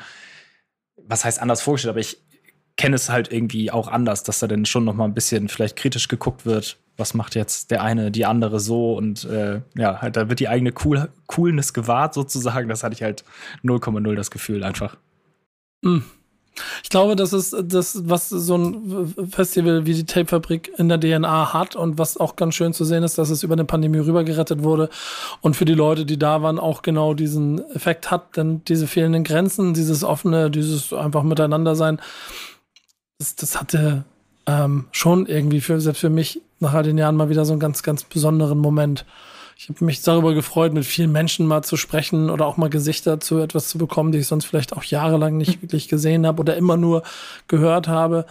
was 0.97 1.24
heißt 1.24 1.41
anders 1.41 1.62
vorgestellt, 1.62 1.91
aber 1.91 2.01
ich 2.01 2.18
kenne 2.75 2.95
es 2.95 3.09
halt 3.09 3.31
irgendwie 3.31 3.71
auch 3.71 3.88
anders, 3.88 4.24
dass 4.24 4.39
da 4.39 4.47
dann 4.47 4.65
schon 4.65 4.83
noch 4.83 4.94
mal 4.94 5.06
ein 5.06 5.13
bisschen 5.13 5.47
vielleicht 5.47 5.77
kritisch 5.77 6.09
geguckt 6.09 6.45
wird. 6.45 6.77
Was 6.97 7.13
macht 7.13 7.35
jetzt 7.35 7.71
der 7.71 7.83
eine, 7.83 8.12
die 8.12 8.25
andere 8.25 8.59
so 8.59 8.95
und 8.97 9.24
äh, 9.25 9.62
ja, 9.75 10.01
halt, 10.01 10.18
da 10.18 10.29
wird 10.29 10.39
die 10.39 10.50
eigene 10.50 10.74
cool 10.83 11.09
Coolness 11.27 11.74
gewahrt 11.74 12.13
sozusagen. 12.13 12.68
Das 12.68 12.83
hatte 12.83 12.95
ich 12.95 13.03
halt 13.03 13.24
0,0 13.63 14.15
das 14.15 14.29
Gefühl 14.29 14.63
einfach. 14.63 14.97
Mhm. 15.83 16.03
Ich 16.83 16.89
glaube, 16.89 17.15
das 17.15 17.33
ist 17.33 17.56
das, 17.63 18.01
was 18.07 18.30
so 18.30 18.57
ein 18.57 19.13
Festival 19.30 19.86
wie 19.86 19.94
die 19.94 20.06
Tape-Fabrik 20.06 20.71
in 20.77 20.89
der 20.89 21.00
DNA 21.00 21.54
hat 21.54 21.75
und 21.75 21.98
was 21.98 22.18
auch 22.18 22.36
ganz 22.36 22.56
schön 22.56 22.74
zu 22.74 22.86
sehen 22.86 23.04
ist, 23.04 23.18
dass 23.18 23.30
es 23.30 23.44
über 23.44 23.54
eine 23.54 23.65
Pandemie 23.65 24.00
rübergerettet 24.00 24.63
wurde 24.63 24.89
und 25.42 25.56
für 25.56 25.65
die 25.65 25.74
Leute, 25.74 26.06
die 26.06 26.18
da 26.18 26.42
waren, 26.42 26.59
auch 26.59 26.81
genau 26.81 27.13
diesen 27.13 27.59
Effekt 27.71 28.12
hat, 28.12 28.38
denn 28.38 28.62
diese 28.65 28.88
fehlenden 28.88 29.24
Grenzen, 29.24 29.74
dieses 29.74 30.04
offene, 30.04 30.50
dieses 30.51 30.94
einfach 30.94 31.24
miteinander 31.24 31.75
sein, 31.75 32.00
das, 33.19 33.36
das 33.36 33.60
hatte 33.60 34.03
ähm, 34.45 34.86
schon 34.92 35.25
irgendwie 35.25 35.62
für, 35.62 35.80
selbst 35.81 36.00
für 36.00 36.10
mich 36.10 36.42
nach 36.60 36.74
all 36.74 36.83
den 36.83 36.98
Jahren 36.98 37.15
mal 37.15 37.30
wieder 37.30 37.45
so 37.45 37.53
einen 37.53 37.60
ganz, 37.60 37.83
ganz 37.83 38.03
besonderen 38.03 38.57
Moment. 38.57 39.06
Ich 39.59 39.69
habe 39.69 39.83
mich 39.83 40.04
darüber 40.04 40.36
gefreut, 40.36 40.74
mit 40.74 40.86
vielen 40.86 41.12
Menschen 41.12 41.48
mal 41.48 41.63
zu 41.63 41.77
sprechen 41.77 42.30
oder 42.30 42.45
auch 42.45 42.57
mal 42.57 42.69
Gesichter 42.69 43.19
zu 43.19 43.39
etwas 43.39 43.68
zu 43.69 43.80
bekommen, 43.80 44.12
die 44.12 44.19
ich 44.19 44.27
sonst 44.27 44.45
vielleicht 44.45 44.74
auch 44.74 44.83
jahrelang 44.83 45.36
nicht 45.36 45.63
wirklich 45.63 45.88
gesehen 45.88 46.27
habe 46.27 46.42
oder 46.42 46.56
immer 46.56 46.77
nur 46.77 47.01
gehört 47.48 47.88
habe. 47.88 48.27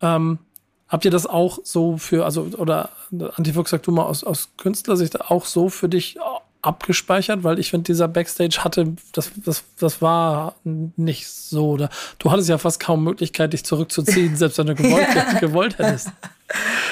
Ähm, 0.00 0.38
habt 0.86 1.04
ihr 1.04 1.10
das 1.10 1.26
auch 1.26 1.58
so 1.64 1.96
für, 1.96 2.24
also, 2.24 2.42
oder 2.56 2.90
Antifuchs, 3.34 3.72
sag 3.72 3.82
du 3.82 3.90
mal 3.90 4.04
aus, 4.04 4.22
aus 4.22 4.50
Künstlersicht 4.56 5.20
auch 5.20 5.46
so 5.46 5.68
für 5.68 5.88
dich 5.88 6.16
abgespeichert, 6.62 7.42
weil 7.42 7.58
ich 7.58 7.70
finde, 7.70 7.84
dieser 7.84 8.06
Backstage 8.06 8.60
hatte, 8.62 8.94
das, 9.12 9.32
das, 9.44 9.64
das 9.80 10.00
war 10.00 10.54
nicht 10.64 11.28
so. 11.28 11.70
Oder 11.70 11.88
du 12.20 12.30
hattest 12.30 12.48
ja 12.48 12.58
fast 12.58 12.78
kaum 12.78 13.02
Möglichkeit, 13.02 13.52
dich 13.52 13.64
zurückzuziehen, 13.64 14.36
selbst 14.36 14.58
wenn 14.58 14.68
du 14.68 14.74
gewollt, 14.76 15.08
ja. 15.14 15.32
gewollt 15.40 15.78
hättest. 15.78 16.12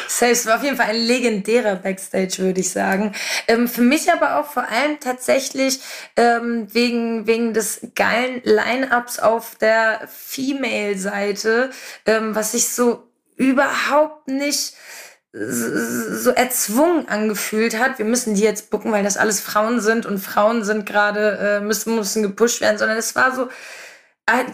Safe 0.08 0.46
war 0.46 0.56
auf 0.56 0.62
jeden 0.62 0.76
Fall 0.76 0.90
ein 0.90 0.96
legendärer 0.96 1.76
Backstage, 1.76 2.38
würde 2.38 2.60
ich 2.60 2.70
sagen. 2.70 3.12
Ähm, 3.48 3.68
für 3.68 3.80
mich 3.80 4.12
aber 4.12 4.38
auch 4.38 4.46
vor 4.46 4.68
allem 4.68 5.00
tatsächlich 5.00 5.80
ähm, 6.16 6.72
wegen, 6.72 7.26
wegen 7.26 7.54
des 7.54 7.80
geilen 7.94 8.42
Line-Ups 8.44 9.18
auf 9.18 9.56
der 9.56 10.08
Female-Seite, 10.08 11.70
ähm, 12.04 12.34
was 12.34 12.54
ich 12.54 12.68
so 12.68 13.08
überhaupt 13.36 14.28
nicht 14.28 14.74
so 15.38 16.30
erzwungen 16.30 17.08
angefühlt 17.08 17.78
hat, 17.78 17.98
wir 17.98 18.06
müssen 18.06 18.34
die 18.34 18.42
jetzt 18.42 18.70
bucken, 18.70 18.90
weil 18.90 19.04
das 19.04 19.18
alles 19.18 19.40
Frauen 19.40 19.80
sind 19.80 20.06
und 20.06 20.18
Frauen 20.18 20.64
sind 20.64 20.86
gerade, 20.86 21.58
äh, 21.58 21.60
müssen, 21.60 21.94
müssen 21.94 22.22
gepusht 22.22 22.62
werden, 22.62 22.78
sondern 22.78 22.96
es 22.96 23.14
war 23.14 23.34
so, 23.34 23.48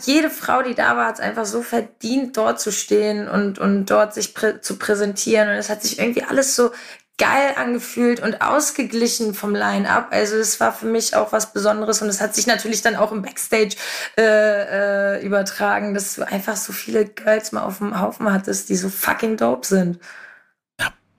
jede 0.05 0.31
Frau, 0.31 0.63
die 0.63 0.75
da 0.75 0.97
war, 0.97 1.07
hat 1.07 1.15
es 1.15 1.21
einfach 1.21 1.47
so 1.47 1.63
verdient, 1.63 2.37
dort 2.37 2.61
zu 2.61 2.71
stehen 2.71 3.29
und, 3.29 3.59
und 3.59 3.87
dort 3.87 4.13
sich 4.15 4.35
prä 4.35 4.61
zu 4.61 4.77
präsentieren. 4.79 5.49
Und 5.49 5.55
es 5.55 5.71
hat 5.71 5.83
sich 5.83 5.99
irgendwie 5.99 6.25
alles 6.25 6.57
so 6.57 6.73
geil 7.19 7.55
angefühlt 7.57 8.21
und 8.21 8.43
ausgeglichen 8.43 9.35
vom 9.35 9.55
Line-Up. 9.55 10.09
Also 10.11 10.37
es 10.37 10.61
war 10.61 10.73
für 10.73 10.87
mich 10.87 11.15
auch 11.15 11.33
was 11.33 11.53
Besonderes 11.53 12.03
und 12.03 12.09
es 12.09 12.21
hat 12.21 12.35
sich 12.35 12.47
natürlich 12.47 12.83
dann 12.83 12.97
auch 12.97 13.13
im 13.13 13.23
Backstage 13.23 13.77
äh, 14.19 15.19
äh, 15.19 15.25
übertragen, 15.25 15.95
dass 15.95 16.17
du 16.17 16.27
einfach 16.27 16.57
so 16.57 16.73
viele 16.73 17.05
Girls 17.05 17.53
mal 17.53 17.63
auf 17.63 17.79
dem 17.79 18.01
Haufen 18.01 18.33
hattest, 18.33 18.69
die 18.69 18.77
so 18.77 18.89
fucking 18.89 19.37
dope 19.37 19.67
sind. 19.67 19.99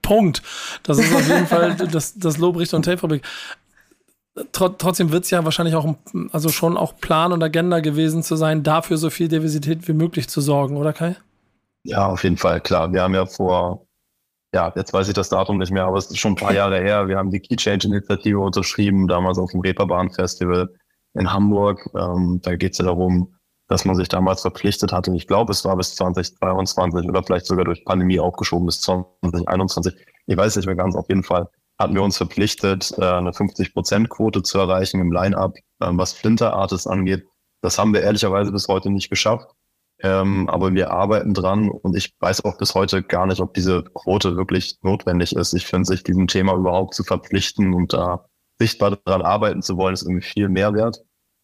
Punkt. 0.04 0.42
Das 0.82 0.98
ist 0.98 1.12
auf 1.12 1.26
jeden 1.26 1.46
Fall 1.46 1.74
das, 1.90 2.14
das 2.16 2.36
Lobrichter 2.36 2.76
und 2.76 2.84
Tapefabrik. 2.84 3.22
Trotzdem 4.50 5.12
wird 5.12 5.24
es 5.24 5.30
ja 5.30 5.44
wahrscheinlich 5.44 5.76
auch, 5.76 5.94
also 6.32 6.48
schon 6.48 6.76
auch 6.76 6.96
Plan 6.96 7.32
und 7.32 7.42
Agenda 7.42 7.78
gewesen 7.78 8.24
zu 8.24 8.34
sein, 8.34 8.64
dafür 8.64 8.96
so 8.96 9.08
viel 9.10 9.28
Diversität 9.28 9.86
wie 9.86 9.92
möglich 9.92 10.28
zu 10.28 10.40
sorgen, 10.40 10.76
oder 10.76 10.92
Kai? 10.92 11.16
Ja, 11.84 12.08
auf 12.08 12.24
jeden 12.24 12.36
Fall, 12.36 12.60
klar. 12.60 12.92
Wir 12.92 13.02
haben 13.02 13.14
ja 13.14 13.26
vor, 13.26 13.86
ja, 14.52 14.72
jetzt 14.74 14.92
weiß 14.92 15.06
ich 15.06 15.14
das 15.14 15.28
Datum 15.28 15.58
nicht 15.58 15.70
mehr, 15.70 15.84
aber 15.84 15.98
es 15.98 16.06
ist 16.06 16.18
schon 16.18 16.32
ein 16.32 16.36
paar 16.36 16.52
Jahre 16.52 16.80
her. 16.80 17.06
Wir 17.06 17.16
haben 17.16 17.30
die 17.30 17.38
Key 17.38 17.54
Change 17.54 17.86
Initiative 17.86 18.40
unterschrieben, 18.40 19.06
damals 19.06 19.38
auf 19.38 19.52
dem 19.52 19.60
Reeperbahn 19.60 20.10
Festival 20.10 20.68
in 21.12 21.32
Hamburg. 21.32 21.88
Ähm, 21.94 22.40
da 22.42 22.56
geht 22.56 22.72
es 22.72 22.78
ja 22.78 22.86
darum, 22.86 23.34
dass 23.68 23.84
man 23.84 23.94
sich 23.94 24.08
damals 24.08 24.42
verpflichtet 24.42 24.92
hatte. 24.92 25.14
Ich 25.14 25.28
glaube, 25.28 25.52
es 25.52 25.64
war 25.64 25.76
bis 25.76 25.94
2022 25.94 27.08
oder 27.08 27.22
vielleicht 27.22 27.46
sogar 27.46 27.64
durch 27.64 27.84
Pandemie 27.84 28.18
aufgeschoben 28.18 28.66
bis 28.66 28.80
2021. 28.80 29.94
Ich 30.26 30.36
weiß 30.36 30.56
nicht 30.56 30.66
mehr 30.66 30.74
ganz. 30.74 30.96
Auf 30.96 31.08
jeden 31.08 31.22
Fall 31.22 31.48
hatten 31.78 31.94
wir 31.94 32.02
uns 32.02 32.16
verpflichtet, 32.16 32.92
äh, 32.98 33.04
eine 33.04 33.32
50-Prozent-Quote 33.32 34.42
zu 34.42 34.58
erreichen 34.58 35.00
im 35.00 35.12
Line-Up, 35.12 35.54
ähm, 35.82 35.98
was 35.98 36.12
Flinter-Artists 36.12 36.86
angeht. 36.86 37.26
Das 37.62 37.78
haben 37.78 37.94
wir 37.94 38.02
ehrlicherweise 38.02 38.52
bis 38.52 38.68
heute 38.68 38.90
nicht 38.90 39.10
geschafft. 39.10 39.48
Ähm, 40.00 40.48
aber 40.48 40.74
wir 40.74 40.90
arbeiten 40.90 41.34
dran 41.34 41.70
und 41.70 41.96
ich 41.96 42.14
weiß 42.18 42.44
auch 42.44 42.58
bis 42.58 42.74
heute 42.74 43.02
gar 43.02 43.26
nicht, 43.26 43.40
ob 43.40 43.54
diese 43.54 43.84
Quote 43.84 44.36
wirklich 44.36 44.78
notwendig 44.82 45.34
ist. 45.36 45.54
Ich 45.54 45.66
finde, 45.66 45.86
sich 45.86 46.02
diesem 46.02 46.26
Thema 46.26 46.54
überhaupt 46.54 46.94
zu 46.94 47.04
verpflichten 47.04 47.72
und 47.74 47.92
da 47.92 48.26
sichtbar 48.58 48.98
daran 49.04 49.22
arbeiten 49.22 49.62
zu 49.62 49.76
wollen, 49.76 49.94
ist 49.94 50.02
irgendwie 50.02 50.26
viel 50.26 50.48
mehr 50.48 50.74
wert. 50.74 50.98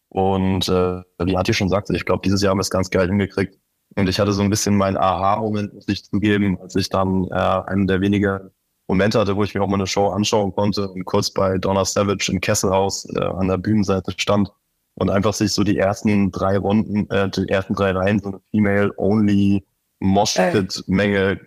Und 0.09 0.67
äh, 0.67 1.01
wie 1.23 1.37
Antje 1.37 1.53
schon 1.53 1.69
sagte, 1.69 1.95
ich 1.95 2.05
glaube, 2.05 2.21
dieses 2.23 2.41
Jahr 2.41 2.51
haben 2.51 2.57
wir 2.57 2.63
es 2.63 2.69
ganz 2.69 2.89
geil 2.89 3.07
hingekriegt. 3.07 3.57
Und 3.95 4.07
ich 4.07 4.19
hatte 4.19 4.33
so 4.33 4.41
ein 4.41 4.49
bisschen 4.49 4.77
meinen 4.77 4.97
Aha-Moment, 4.97 5.73
muss 5.73 5.87
ich 5.87 6.03
zugeben, 6.03 6.59
als 6.61 6.75
ich 6.75 6.89
dann 6.89 7.25
äh, 7.31 7.33
einen 7.33 7.87
der 7.87 8.01
wenigen 8.01 8.51
Momente 8.91 9.17
hatte, 9.17 9.37
wo 9.37 9.43
ich 9.45 9.55
mir 9.55 9.61
auch 9.61 9.69
mal 9.69 9.75
eine 9.75 9.87
Show 9.87 10.09
anschauen 10.09 10.53
konnte 10.53 10.89
und 10.89 11.05
kurz 11.05 11.31
bei 11.31 11.57
Donna 11.57 11.85
Savage 11.85 12.29
im 12.29 12.41
Kesselhaus 12.41 13.07
äh, 13.15 13.23
an 13.23 13.47
der 13.47 13.57
Bühnenseite 13.57 14.11
stand 14.17 14.51
und 14.95 15.09
einfach 15.09 15.33
sich 15.33 15.53
so 15.53 15.63
die 15.63 15.77
ersten 15.77 16.29
drei 16.29 16.57
Runden, 16.57 17.09
äh, 17.09 17.29
die 17.29 17.47
ersten 17.47 17.73
drei 17.73 17.91
Reihen 17.91 18.19
so 18.19 18.27
eine 18.27 18.41
Female-Only 18.51 19.65
Moshpit-Menge 20.01 21.31
äh, 21.31 21.39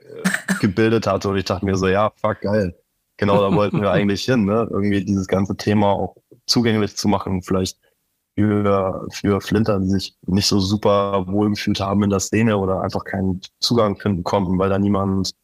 gebildet 0.59 1.07
hatte. 1.07 1.29
Und 1.29 1.37
ich 1.37 1.45
dachte 1.45 1.67
mir 1.67 1.77
so, 1.77 1.87
ja, 1.87 2.11
fuck, 2.17 2.41
geil. 2.41 2.75
Genau, 3.19 3.39
da 3.43 3.55
wollten 3.55 3.83
wir 3.83 3.91
eigentlich 3.93 4.25
hin, 4.25 4.47
ne? 4.47 4.67
Irgendwie 4.71 5.05
dieses 5.05 5.27
ganze 5.27 5.55
Thema 5.55 5.93
auch 5.93 6.17
zugänglich 6.47 6.97
zu 6.97 7.09
machen, 7.09 7.43
vielleicht 7.43 7.79
für, 8.39 9.07
für 9.13 9.43
Flinter, 9.43 9.81
die 9.81 9.91
sich 9.91 10.17
nicht 10.27 10.47
so 10.47 10.61
super 10.61 11.27
wohl 11.27 11.51
gefühlt 11.51 11.79
haben 11.79 12.03
in 12.05 12.11
der 12.11 12.21
Szene 12.21 12.57
oder 12.57 12.81
einfach 12.81 13.05
keinen 13.05 13.43
Zugang 13.61 13.99
finden 13.99 14.25
konnten, 14.25 14.59
weil 14.59 14.71
da 14.71 14.79
niemand 14.79 15.35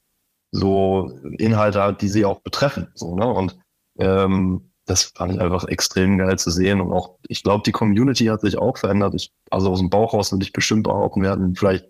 so 0.52 1.12
Inhalte 1.38 1.82
hat, 1.82 2.02
die 2.02 2.08
sie 2.08 2.24
auch 2.24 2.40
betreffen. 2.40 2.88
So, 2.94 3.14
ne? 3.16 3.26
Und 3.26 3.58
ähm, 3.98 4.70
das 4.86 5.04
fand 5.04 5.34
ich 5.34 5.40
einfach 5.40 5.64
extrem 5.68 6.18
geil 6.18 6.38
zu 6.38 6.50
sehen. 6.50 6.80
Und 6.80 6.92
auch, 6.92 7.18
ich 7.28 7.42
glaube, 7.42 7.62
die 7.64 7.72
Community 7.72 8.26
hat 8.26 8.40
sich 8.40 8.58
auch 8.58 8.76
verändert. 8.76 9.14
Ich, 9.14 9.32
also 9.50 9.70
aus 9.70 9.78
dem 9.78 9.90
Bauch 9.90 10.14
raus 10.14 10.32
würde 10.32 10.44
ich 10.44 10.52
bestimmt 10.52 10.84
behaupten, 10.84 11.22
wir 11.22 11.30
hatten 11.30 11.54
vielleicht 11.54 11.86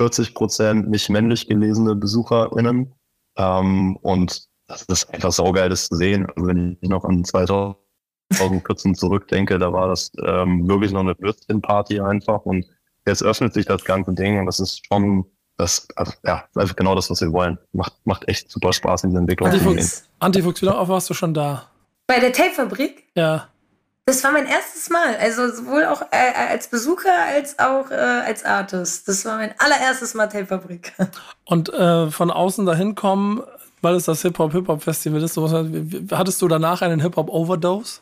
40 0.00 0.34
Prozent 0.34 0.90
nicht 0.90 1.08
männlich 1.08 1.46
gelesene 1.46 1.94
BesucherInnen. 1.94 2.92
Ähm, 3.36 3.96
und 4.02 4.48
das 4.66 4.82
ist 4.82 5.14
einfach 5.14 5.32
saugeil, 5.32 5.68
das 5.68 5.88
zu 5.88 5.96
sehen. 5.96 6.26
Also 6.34 6.48
wenn 6.48 6.78
ich 6.80 6.88
noch 6.88 7.04
an 7.04 7.24
2014 7.24 8.94
zurückdenke, 8.94 9.58
da 9.58 9.72
war 9.72 9.88
das 9.88 10.10
ähm, 10.24 10.66
wirklich 10.68 10.92
noch 10.92 11.00
eine 11.00 11.14
Würstchenparty 11.18 12.00
einfach. 12.00 12.40
Und 12.40 12.66
jetzt 13.06 13.22
öffnet 13.22 13.54
sich 13.54 13.66
das 13.66 13.84
ganze 13.84 14.14
Ding 14.14 14.40
und 14.40 14.46
das 14.46 14.58
ist 14.58 14.84
schon 14.86 15.26
das, 15.56 15.86
also, 15.96 16.12
ja, 16.24 16.44
einfach 16.54 16.76
genau 16.76 16.94
das, 16.94 17.10
was 17.10 17.20
wir 17.20 17.32
wollen. 17.32 17.58
Macht, 17.72 17.94
macht 18.04 18.28
echt 18.28 18.50
super 18.50 18.72
Spaß 18.72 19.04
in 19.04 19.10
dieser 19.10 19.20
Entwicklung. 19.20 19.50
Antifuchs, 19.50 20.04
Antifuchs 20.18 20.62
wie 20.62 20.66
lange 20.66 20.88
warst 20.88 21.10
du 21.10 21.14
schon 21.14 21.34
da? 21.34 21.68
Bei 22.06 22.18
der 22.18 22.32
Tape-Fabrik? 22.32 23.04
Ja. 23.14 23.48
Das 24.06 24.24
war 24.24 24.32
mein 24.32 24.46
erstes 24.46 24.90
Mal. 24.90 25.16
Also 25.16 25.48
sowohl 25.48 25.84
auch 25.84 26.02
äh, 26.10 26.50
als 26.50 26.68
Besucher 26.68 27.14
als 27.34 27.58
auch 27.60 27.90
äh, 27.90 27.94
als 27.94 28.44
Artist. 28.44 29.06
Das 29.06 29.24
war 29.24 29.36
mein 29.36 29.54
allererstes 29.58 30.14
Mal 30.14 30.26
Tape-Fabrik. 30.26 30.92
Und 31.44 31.72
äh, 31.72 32.10
von 32.10 32.30
außen 32.30 32.66
dahin 32.66 32.96
kommen, 32.96 33.42
weil 33.80 33.94
es 33.94 34.06
das 34.06 34.22
Hip-Hop-Hip-Hop-Festival 34.22 35.22
ist, 35.22 35.34
sowas, 35.34 35.66
hattest 36.10 36.42
du 36.42 36.48
danach 36.48 36.82
einen 36.82 37.00
Hip-Hop-Overdose? 37.00 38.00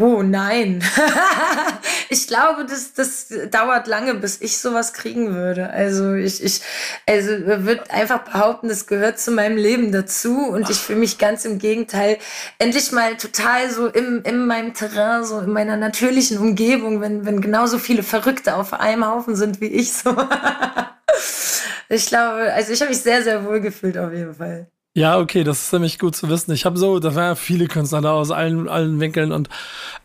Oh 0.00 0.22
nein. 0.22 0.82
ich 2.08 2.26
glaube, 2.26 2.64
das, 2.64 2.94
das 2.94 3.28
dauert 3.50 3.86
lange, 3.86 4.14
bis 4.14 4.40
ich 4.40 4.58
sowas 4.58 4.92
kriegen 4.92 5.34
würde. 5.34 5.70
Also 5.70 6.14
ich, 6.14 6.42
ich 6.42 6.60
also 7.06 7.30
würde 7.30 7.90
einfach 7.90 8.20
behaupten, 8.20 8.68
das 8.68 8.86
gehört 8.86 9.18
zu 9.18 9.30
meinem 9.30 9.56
Leben 9.56 9.92
dazu 9.92 10.48
und 10.48 10.70
ich 10.70 10.78
fühle 10.78 11.00
mich 11.00 11.18
ganz 11.18 11.44
im 11.44 11.58
Gegenteil 11.58 12.18
endlich 12.58 12.92
mal 12.92 13.16
total 13.16 13.70
so 13.70 13.86
im, 13.88 14.22
in 14.24 14.46
meinem 14.46 14.74
Terrain, 14.74 15.24
so 15.24 15.40
in 15.40 15.50
meiner 15.50 15.76
natürlichen 15.76 16.38
Umgebung, 16.38 17.00
wenn, 17.00 17.26
wenn 17.26 17.40
genauso 17.40 17.78
viele 17.78 18.02
Verrückte 18.02 18.56
auf 18.56 18.72
einem 18.72 19.06
Haufen 19.06 19.36
sind 19.36 19.60
wie 19.60 19.66
ich 19.66 19.92
so. 19.92 20.10
ich 21.88 22.06
glaube, 22.06 22.52
also 22.52 22.72
ich 22.72 22.80
habe 22.80 22.90
mich 22.90 23.00
sehr, 23.00 23.22
sehr 23.22 23.44
wohl 23.44 23.60
gefühlt 23.60 23.98
auf 23.98 24.12
jeden 24.12 24.34
Fall. 24.34 24.68
Ja, 24.98 25.20
okay, 25.20 25.44
das 25.44 25.62
ist 25.62 25.72
nämlich 25.72 26.00
gut 26.00 26.16
zu 26.16 26.28
wissen. 26.28 26.50
Ich 26.50 26.66
habe 26.66 26.76
so, 26.76 26.98
da 26.98 27.14
waren 27.14 27.22
ja 27.22 27.34
viele 27.36 27.68
Künstler 27.68 28.00
da 28.00 28.14
aus 28.14 28.32
allen, 28.32 28.68
allen 28.68 28.98
Winkeln 28.98 29.30
und 29.30 29.48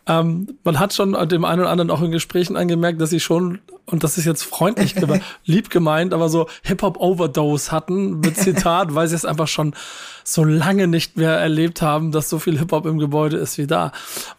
ähm, 0.06 0.56
man 0.62 0.78
hat 0.78 0.94
schon 0.94 1.14
dem 1.28 1.44
einen 1.44 1.62
oder 1.62 1.70
anderen 1.70 1.90
auch 1.90 2.00
in 2.00 2.12
Gesprächen 2.12 2.56
angemerkt, 2.56 3.00
dass 3.00 3.10
sie 3.10 3.18
schon, 3.18 3.58
und 3.86 4.04
das 4.04 4.18
ist 4.18 4.24
jetzt 4.24 4.44
freundlich, 4.44 4.94
lieb 5.44 5.68
gemeint, 5.70 6.14
aber 6.14 6.28
so 6.28 6.46
Hip-Hop-Overdose 6.62 7.72
hatten, 7.72 8.20
mit 8.20 8.36
Zitat, 8.36 8.94
weil 8.94 9.08
sie 9.08 9.16
es 9.16 9.24
einfach 9.24 9.48
schon 9.48 9.74
so 10.22 10.44
lange 10.44 10.86
nicht 10.86 11.16
mehr 11.16 11.38
erlebt 11.40 11.82
haben, 11.82 12.12
dass 12.12 12.30
so 12.30 12.38
viel 12.38 12.56
Hip-Hop 12.56 12.86
im 12.86 13.00
Gebäude 13.00 13.36
ist 13.36 13.58
wie 13.58 13.66
da. 13.66 13.90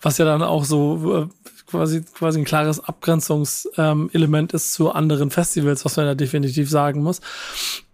Was 0.01 0.19
ja 0.19 0.23
dann 0.23 0.41
auch 0.41 0.63
so 0.63 1.23
äh, 1.23 1.49
quasi, 1.67 2.01
quasi 2.01 2.39
ein 2.39 2.45
klares 2.45 2.79
Abgrenzungselement 2.79 4.53
ähm, 4.53 4.55
ist 4.55 4.71
zu 4.71 4.89
anderen 4.93 5.31
Festivals, 5.31 5.83
was 5.83 5.97
man 5.97 6.05
ja 6.05 6.15
definitiv 6.15 6.69
sagen 6.69 7.03
muss. 7.03 7.19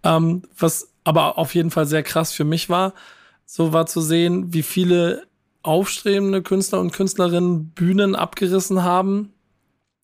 Ähm, 0.04 0.42
was 0.56 0.91
aber 1.04 1.38
auf 1.38 1.54
jeden 1.54 1.70
Fall 1.70 1.86
sehr 1.86 2.02
krass 2.02 2.32
für 2.32 2.44
mich 2.44 2.68
war, 2.68 2.94
so 3.44 3.72
war 3.72 3.86
zu 3.86 4.00
sehen, 4.00 4.52
wie 4.52 4.62
viele 4.62 5.24
aufstrebende 5.62 6.42
Künstler 6.42 6.80
und 6.80 6.92
Künstlerinnen 6.92 7.70
Bühnen 7.70 8.16
abgerissen 8.16 8.82
haben 8.82 9.32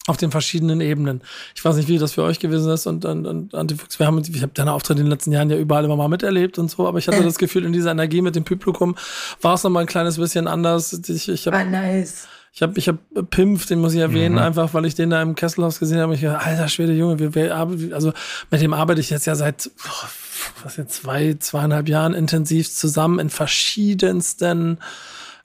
auf 0.06 0.16
den 0.16 0.30
verschiedenen 0.30 0.80
Ebenen. 0.80 1.22
Ich 1.54 1.64
weiß 1.64 1.76
nicht, 1.76 1.88
wie 1.88 1.98
das 1.98 2.12
für 2.12 2.22
euch 2.22 2.38
gewesen 2.38 2.70
ist 2.72 2.86
und, 2.86 3.04
und, 3.04 3.26
und 3.26 3.54
Antifuchs, 3.54 3.98
wir 3.98 4.06
haben, 4.06 4.18
ich 4.18 4.42
habe 4.42 4.52
deine 4.54 4.72
Auftritte 4.72 5.00
in 5.00 5.06
den 5.06 5.10
letzten 5.10 5.32
Jahren 5.32 5.50
ja 5.50 5.56
überall 5.56 5.84
immer 5.84 5.96
mal 5.96 6.08
miterlebt 6.08 6.58
und 6.58 6.70
so, 6.70 6.86
aber 6.86 6.98
ich 6.98 7.08
hatte 7.08 7.22
das 7.22 7.38
Gefühl, 7.38 7.64
in 7.64 7.72
dieser 7.72 7.90
Energie 7.90 8.22
mit 8.22 8.34
dem 8.34 8.44
Publikum 8.44 8.96
war 9.42 9.54
es 9.54 9.64
nochmal 9.64 9.82
ein 9.82 9.86
kleines 9.86 10.16
bisschen 10.16 10.46
anders. 10.46 10.92
Ich, 11.08 11.28
ich 11.28 11.46
hab, 11.46 11.54
ah, 11.54 11.64
nice. 11.64 12.26
Ich 12.52 12.62
habe 12.62 12.78
ich 12.78 12.88
hab 12.88 12.96
Pimpf, 13.30 13.66
den 13.66 13.80
muss 13.80 13.92
ich 13.92 14.00
erwähnen, 14.00 14.36
mhm. 14.36 14.40
einfach 14.40 14.72
weil 14.72 14.86
ich 14.86 14.94
den 14.94 15.10
da 15.10 15.20
im 15.20 15.34
Kesselhaus 15.34 15.78
gesehen 15.78 16.00
habe. 16.00 16.14
Ich 16.14 16.22
dachte, 16.22 16.44
alter 16.44 16.68
Schwede, 16.68 16.92
Junge, 16.92 17.18
wir, 17.18 17.34
wir, 17.34 17.54
also 17.54 18.12
mit 18.50 18.62
dem 18.62 18.72
arbeite 18.72 19.00
ich 19.00 19.10
jetzt 19.10 19.26
ja 19.26 19.34
seit 19.34 19.70
was 20.62 20.76
jetzt 20.76 20.94
zwei, 20.94 21.34
zweieinhalb 21.34 21.88
Jahren 21.88 22.14
intensiv 22.14 22.72
zusammen 22.72 23.18
in 23.18 23.30
verschiedensten 23.30 24.78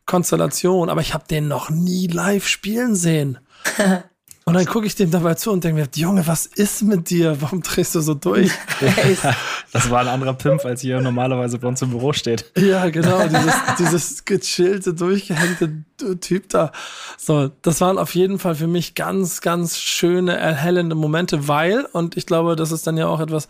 Konstellationen, 0.06 0.90
aber 0.90 1.02
ich 1.02 1.14
habe 1.14 1.26
den 1.30 1.48
noch 1.48 1.70
nie 1.70 2.08
live 2.08 2.48
spielen 2.48 2.96
sehen. 2.96 3.40
Und 4.46 4.56
dann 4.56 4.66
gucke 4.66 4.86
ich 4.86 4.96
dem 4.96 5.10
dabei 5.10 5.36
zu 5.36 5.52
und 5.52 5.64
denke 5.64 5.82
mir, 5.82 5.88
Junge, 5.96 6.28
was 6.28 6.46
ist 6.46 6.82
mit 6.82 7.10
dir? 7.10 7.42
Warum 7.42 7.62
drehst 7.62 7.96
du 7.96 8.02
so 8.02 8.14
durch? 8.14 8.52
das 9.72 9.90
war 9.90 10.02
ein 10.02 10.10
anderer 10.10 10.34
Pimp, 10.34 10.66
als 10.66 10.82
hier 10.82 11.00
normalerweise 11.00 11.58
bei 11.60 11.68
uns 11.68 11.82
im 11.82 11.92
Büro 11.92 12.12
steht. 12.12 12.52
Ja, 12.58 12.90
genau, 12.90 13.26
dieses, 13.26 13.56
dieses 13.80 14.26
gechillte, 14.26 14.94
durchgehängte 14.94 15.84
Typ 16.20 16.50
da. 16.50 16.74
So, 17.18 17.52
das 17.62 17.80
waren 17.80 17.98
auf 17.98 18.16
jeden 18.16 18.38
Fall 18.38 18.56
für 18.56 18.68
mich 18.68 18.96
ganz, 18.96 19.40
ganz 19.40 19.78
schöne, 19.78 20.36
erhellende 20.36 20.96
Momente, 20.96 21.48
weil, 21.48 21.86
und 21.94 22.18
ich 22.18 22.26
glaube, 22.26 22.58
das 22.58 22.74
ist 22.74 22.86
dann 22.86 22.98
ja 22.98 23.08
auch 23.08 23.22
etwas, 23.22 23.48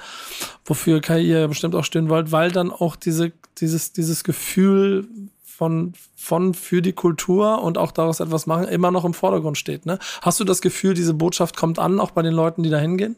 wofür 0.63 1.01
Kai 1.01 1.21
ihr 1.21 1.47
bestimmt 1.47 1.73
auch 1.73 1.85
stehen 1.85 2.09
wollt, 2.09 2.31
weil 2.31 2.51
dann 2.51 2.71
auch 2.71 2.95
diese, 2.95 3.31
dieses, 3.57 3.93
dieses 3.93 4.23
Gefühl 4.23 5.07
von, 5.55 5.93
von 6.15 6.53
für 6.53 6.81
die 6.81 6.93
Kultur 6.93 7.61
und 7.61 7.77
auch 7.77 7.91
daraus 7.91 8.19
etwas 8.19 8.47
machen, 8.47 8.67
immer 8.67 8.89
noch 8.89 9.05
im 9.05 9.13
Vordergrund 9.13 9.57
steht. 9.57 9.85
Ne? 9.85 9.99
Hast 10.21 10.39
du 10.39 10.43
das 10.43 10.61
Gefühl, 10.61 10.95
diese 10.95 11.13
Botschaft 11.13 11.55
kommt 11.55 11.77
an, 11.77 11.99
auch 11.99 12.11
bei 12.11 12.23
den 12.23 12.33
Leuten, 12.33 12.63
die 12.63 12.69
da 12.69 12.79
hingehen? 12.79 13.15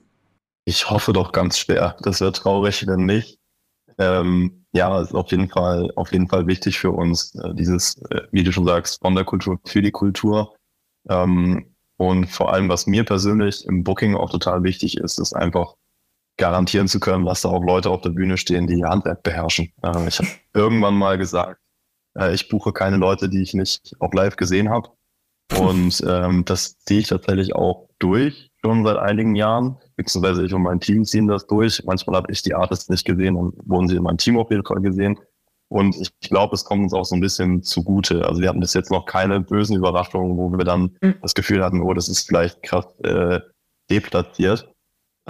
Ich 0.66 0.90
hoffe 0.90 1.14
doch 1.14 1.32
ganz 1.32 1.58
schwer. 1.58 1.96
Das 2.02 2.20
wäre 2.20 2.34
traurig, 2.34 2.86
wenn 2.88 3.06
nicht. 3.06 3.40
Ähm, 3.98 4.66
ja, 4.74 5.00
ist 5.00 5.16
auf 5.16 5.32
jeden 5.32 5.48
Fall, 5.48 5.90
auf 5.96 6.12
jeden 6.12 6.28
Fall 6.28 6.48
wichtig 6.48 6.78
für 6.78 6.92
uns, 6.92 7.34
äh, 7.36 7.54
dieses, 7.54 7.96
äh, 8.10 8.24
wie 8.32 8.44
du 8.44 8.52
schon 8.52 8.66
sagst, 8.66 9.00
von 9.02 9.16
der 9.16 9.24
Kultur 9.24 9.58
für 9.66 9.82
die 9.82 9.92
Kultur. 9.92 10.54
Ähm, 11.08 11.74
und 11.96 12.26
vor 12.26 12.52
allem, 12.52 12.68
was 12.68 12.86
mir 12.86 13.06
persönlich 13.06 13.66
im 13.66 13.86
Booking 13.86 14.16
auch 14.16 14.30
total 14.30 14.64
wichtig 14.64 14.98
ist, 14.98 15.20
ist 15.20 15.34
einfach 15.34 15.76
garantieren 16.36 16.90
zu 16.90 17.00
können, 17.00 17.24
dass 17.24 17.44
da 17.44 17.50
auch 17.50 17.64
Leute 17.64 17.90
auf 17.90 18.02
der 18.02 18.10
Bühne 18.10 18.36
stehen, 18.36 18.68
die 18.68 18.84
Handwerk 18.84 19.24
beherrschen. 19.24 19.72
Äh, 19.82 20.08
ich 20.10 20.20
habe 20.20 20.28
irgendwann 20.54 20.96
mal 20.96 21.18
gesagt, 21.18 21.62
äh, 22.18 22.34
ich 22.34 22.50
buche 22.50 22.74
keine 22.74 22.98
Leute, 22.98 23.30
die 23.30 23.42
ich 23.42 23.54
nicht 23.54 23.96
auch 24.00 24.14
live 24.14 24.36
gesehen 24.36 24.70
habe. 24.70 24.90
Und 25.58 26.04
ähm, 26.08 26.46
das 26.46 26.78
ziehe 26.80 27.02
ich 27.02 27.08
tatsächlich 27.08 27.56
auch 27.56 27.90
durch, 28.00 28.52
schon 28.62 28.84
seit 28.86 28.98
einigen 28.98 29.36
Jahren. 29.36 29.78
Beziehungsweise 29.96 30.46
ich 30.46 30.54
und 30.54 30.64
mein 30.64 30.80
Team 30.80 31.06
ziehen 31.06 31.28
das 31.28 31.48
durch. 31.48 31.84
Manchmal 31.86 32.18
habe 32.18 32.32
ich 32.32 32.42
die 32.42 32.54
Artists 32.54 32.90
nicht 32.90 33.06
gesehen, 33.06 33.36
dann 33.36 33.54
wurden 33.66 33.88
sie 33.88 33.96
in 33.96 34.04
meinem 34.04 34.18
Team 34.18 34.38
auf 34.38 34.50
jeden 34.52 34.66
Fall 34.66 34.82
gesehen. 34.82 35.20
Und 35.68 35.96
ich 35.96 36.12
glaube, 36.20 36.54
es 36.54 36.64
kommt 36.64 36.84
uns 36.84 36.94
auch 36.94 37.06
so 37.06 37.16
ein 37.16 37.22
bisschen 37.22 37.64
zugute. 37.64 38.28
Also 38.28 38.42
wir 38.42 38.50
hatten 38.50 38.60
bis 38.60 38.74
jetzt 38.74 38.92
noch 38.92 39.06
keine 39.06 39.40
bösen 39.40 39.76
Überraschungen, 39.76 40.38
wo 40.38 40.52
wir 40.52 40.64
dann 40.64 40.96
mhm. 41.02 41.16
das 41.22 41.34
Gefühl 41.34 41.64
hatten, 41.64 41.82
oh, 41.82 41.94
das 41.94 42.08
ist 42.08 42.28
vielleicht 42.28 42.62
krass 42.62 42.86
äh, 43.00 43.40
deplatziert. 43.90 44.72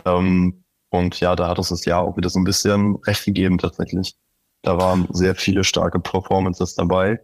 Ähm, 0.03 0.63
und 0.89 1.19
ja, 1.19 1.35
da 1.35 1.47
hat 1.47 1.57
uns 1.57 1.69
das 1.69 1.85
Jahr 1.85 2.01
auch 2.01 2.17
wieder 2.17 2.29
so 2.29 2.39
ein 2.39 2.43
bisschen 2.43 2.95
recht 2.97 3.23
gegeben 3.25 3.57
tatsächlich. 3.57 4.15
Da 4.65 4.79
waren 4.79 5.07
sehr 5.11 5.35
viele 5.35 5.63
starke 5.63 5.99
Performances 5.99 6.73
dabei. 6.73 7.19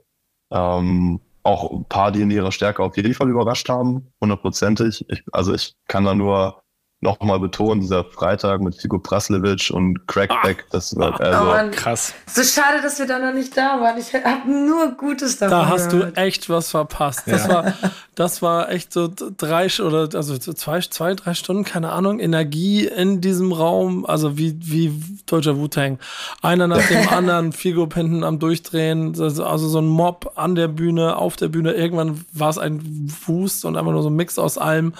Ähm, 0.51 1.19
auch 1.41 1.71
ein 1.71 1.85
paar, 1.85 2.11
die 2.11 2.21
in 2.21 2.29
ihrer 2.29 2.51
Stärke 2.51 2.83
auf 2.83 2.95
jeden 2.97 3.15
Fall 3.15 3.29
überrascht 3.29 3.67
haben, 3.67 4.13
hundertprozentig. 4.21 5.03
Ich, 5.09 5.23
also 5.31 5.55
ich 5.55 5.73
kann 5.87 6.05
da 6.05 6.13
nur 6.13 6.61
nochmal 7.01 7.39
betonen, 7.39 7.81
dieser 7.81 8.03
Freitag 8.05 8.61
mit 8.61 8.75
Figo 8.75 8.99
Praslevic 8.99 9.71
und 9.71 10.07
Crackback, 10.07 10.65
das 10.69 10.95
war 10.95 11.19
also 11.19 11.41
Oh 11.41 11.45
Mann. 11.45 11.71
Krass. 11.71 12.13
So 12.27 12.43
schade, 12.43 12.81
dass 12.81 12.99
wir 12.99 13.07
da 13.07 13.17
noch 13.17 13.33
nicht 13.33 13.57
da 13.57 13.81
waren. 13.81 13.97
Ich 13.97 14.13
habe 14.13 14.49
nur 14.49 14.91
Gutes 14.91 15.37
davon 15.37 15.57
Da 15.57 15.67
hast 15.67 15.89
gehört. 15.89 16.15
du 16.15 16.21
echt 16.21 16.49
was 16.49 16.69
verpasst. 16.69 17.23
Das, 17.25 17.49
war, 17.49 17.73
das 18.13 18.41
war 18.43 18.69
echt 18.71 18.93
so 18.93 19.11
drei 19.37 19.67
oder 19.81 20.09
also 20.15 20.35
so 20.39 20.53
zwei, 20.53 20.79
zwei, 20.81 21.15
drei 21.15 21.33
Stunden, 21.33 21.63
keine 21.63 21.91
Ahnung, 21.91 22.19
Energie 22.19 22.85
in 22.85 23.19
diesem 23.19 23.51
Raum, 23.51 24.05
also 24.05 24.37
wie, 24.37 24.55
wie 24.61 24.93
deutscher 25.25 25.57
Wu-Tang. 25.57 25.97
Einer 26.43 26.67
nach 26.67 26.87
dem 26.87 27.09
anderen, 27.11 27.51
Figo 27.51 27.89
hinten 27.91 28.23
am 28.23 28.37
Durchdrehen, 28.37 29.15
also 29.19 29.43
also 29.43 29.67
so 29.67 29.79
ein 29.79 29.87
Mob 29.87 30.33
an 30.35 30.53
der 30.53 30.67
Bühne, 30.67 31.15
auf 31.15 31.35
der 31.35 31.47
Bühne. 31.47 31.73
Irgendwann 31.73 32.25
war 32.31 32.49
es 32.49 32.59
ein 32.59 33.11
Wust 33.25 33.65
und 33.65 33.75
einfach 33.75 33.91
nur 33.91 34.03
so 34.03 34.09
ein 34.09 34.15
Mix 34.15 34.37
aus 34.37 34.59
allem. 34.59 34.93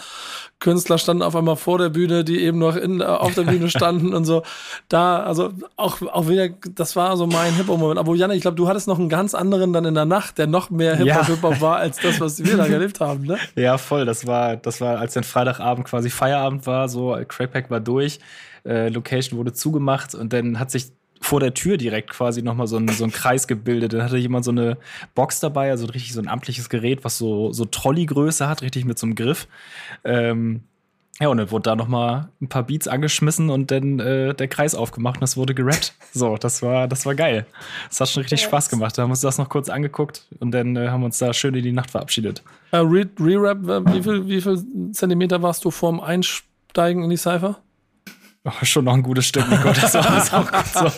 Künstler 0.61 0.97
standen 0.97 1.23
auf 1.23 1.35
einmal 1.35 1.57
vor 1.57 1.79
der 1.79 1.89
Bühne, 1.89 2.23
die 2.23 2.39
eben 2.39 2.59
noch 2.59 2.77
in, 2.77 3.01
äh, 3.01 3.03
auf 3.03 3.33
der 3.33 3.43
Bühne 3.43 3.69
standen 3.75 4.13
und 4.13 4.23
so. 4.23 4.43
Da, 4.87 5.23
also 5.23 5.51
auch, 5.75 6.01
auch 6.03 6.29
wieder, 6.29 6.49
das 6.75 6.95
war 6.95 7.17
so 7.17 7.27
mein 7.27 7.53
Hip-Hop-Moment. 7.55 7.99
Aber 7.99 8.15
Janne, 8.15 8.35
ich 8.35 8.41
glaube, 8.41 8.55
du 8.55 8.67
hattest 8.69 8.87
noch 8.87 8.99
einen 8.99 9.09
ganz 9.09 9.33
anderen 9.33 9.73
dann 9.73 9.83
in 9.83 9.95
der 9.95 10.05
Nacht, 10.05 10.37
der 10.37 10.47
noch 10.47 10.69
mehr 10.69 10.95
Hip-Hop 10.95 11.43
Ja. 11.43 11.61
War 11.61 11.77
als 11.77 11.97
das, 11.97 12.21
was 12.21 12.43
wir 12.45 12.55
da 12.55 12.65
erlebt 12.67 13.01
haben, 13.01 13.25
ne? 13.25 13.37
Ja, 13.55 13.77
voll. 13.77 14.05
Das 14.05 14.25
war, 14.25 14.55
das 14.55 14.79
war, 14.79 14.99
als 14.99 15.13
dann 15.13 15.23
Freitagabend 15.23 15.87
quasi 15.87 16.09
Feierabend 16.09 16.65
war, 16.65 16.87
so 16.87 17.17
Crackpack 17.27 17.69
war 17.71 17.79
durch, 17.79 18.19
äh, 18.63 18.89
Location 18.89 19.39
wurde 19.39 19.53
zugemacht 19.53 20.15
und 20.15 20.31
dann 20.31 20.59
hat 20.59 20.71
sich 20.71 20.91
vor 21.21 21.39
der 21.39 21.53
Tür 21.53 21.77
direkt 21.77 22.09
quasi 22.09 22.41
nochmal 22.41 22.67
so 22.67 22.77
ein, 22.77 22.87
so 22.89 23.03
ein 23.03 23.11
Kreis 23.11 23.47
gebildet. 23.47 23.93
Dann 23.93 24.03
hatte 24.03 24.17
jemand 24.17 24.43
so 24.43 24.51
eine 24.51 24.77
Box 25.15 25.39
dabei, 25.39 25.69
also 25.69 25.85
richtig 25.85 26.13
so 26.13 26.19
ein 26.19 26.27
amtliches 26.27 26.67
Gerät, 26.67 27.03
was 27.03 27.17
so, 27.17 27.53
so 27.53 27.63
Trolley-Größe 27.63 28.47
hat, 28.49 28.63
richtig 28.63 28.85
mit 28.85 28.97
so 28.99 29.05
einem 29.05 29.15
Griff. 29.15 29.47
Ähm, 30.03 30.61
ja, 31.19 31.27
und 31.27 31.37
dann 31.37 31.51
wurde 31.51 31.63
da 31.63 31.75
nochmal 31.75 32.29
ein 32.41 32.47
paar 32.47 32.63
Beats 32.63 32.87
angeschmissen 32.87 33.51
und 33.51 33.69
dann 33.69 33.99
äh, 33.99 34.33
der 34.33 34.47
Kreis 34.47 34.73
aufgemacht 34.73 35.17
und 35.17 35.23
es 35.23 35.37
wurde 35.37 35.53
gerappt. 35.53 35.93
So, 36.11 36.35
das 36.37 36.63
war, 36.63 36.87
das 36.87 37.05
war 37.05 37.13
geil. 37.13 37.45
Das 37.89 38.01
hat 38.01 38.09
schon 38.09 38.21
richtig 38.21 38.41
Spaß 38.41 38.69
gemacht. 38.69 38.97
Da 38.97 39.03
haben 39.03 39.09
wir 39.09 39.13
uns 39.13 39.21
das 39.21 39.37
noch 39.37 39.47
kurz 39.49 39.69
angeguckt 39.69 40.25
und 40.39 40.49
dann 40.51 40.75
äh, 40.75 40.87
haben 40.87 41.01
wir 41.01 41.05
uns 41.05 41.19
da 41.19 41.31
schön 41.33 41.53
in 41.53 41.63
die 41.63 41.73
Nacht 41.73 41.91
verabschiedet. 41.91 42.41
Äh, 42.71 42.77
Re- 42.77 43.09
Re-Rap, 43.19 43.67
äh, 43.67 43.93
wie 43.93 44.01
viel, 44.01 44.27
wie 44.27 44.41
viel 44.41 44.91
Zentimeter 44.93 45.43
warst 45.43 45.63
du 45.63 45.69
vorm 45.69 45.99
Einsteigen 45.99 47.03
in 47.03 47.11
die 47.11 47.17
Cypher? 47.17 47.59
Oh, 48.43 48.51
schon 48.63 48.85
noch 48.85 48.93
ein 48.93 49.03
gutes 49.03 49.27
Stück, 49.27 49.47
Nico. 49.49 49.71
Das 49.71 49.93
war 49.93 50.01
das 50.01 50.33
auch 50.33 50.51
gut 50.51 50.65
so. 50.65 50.91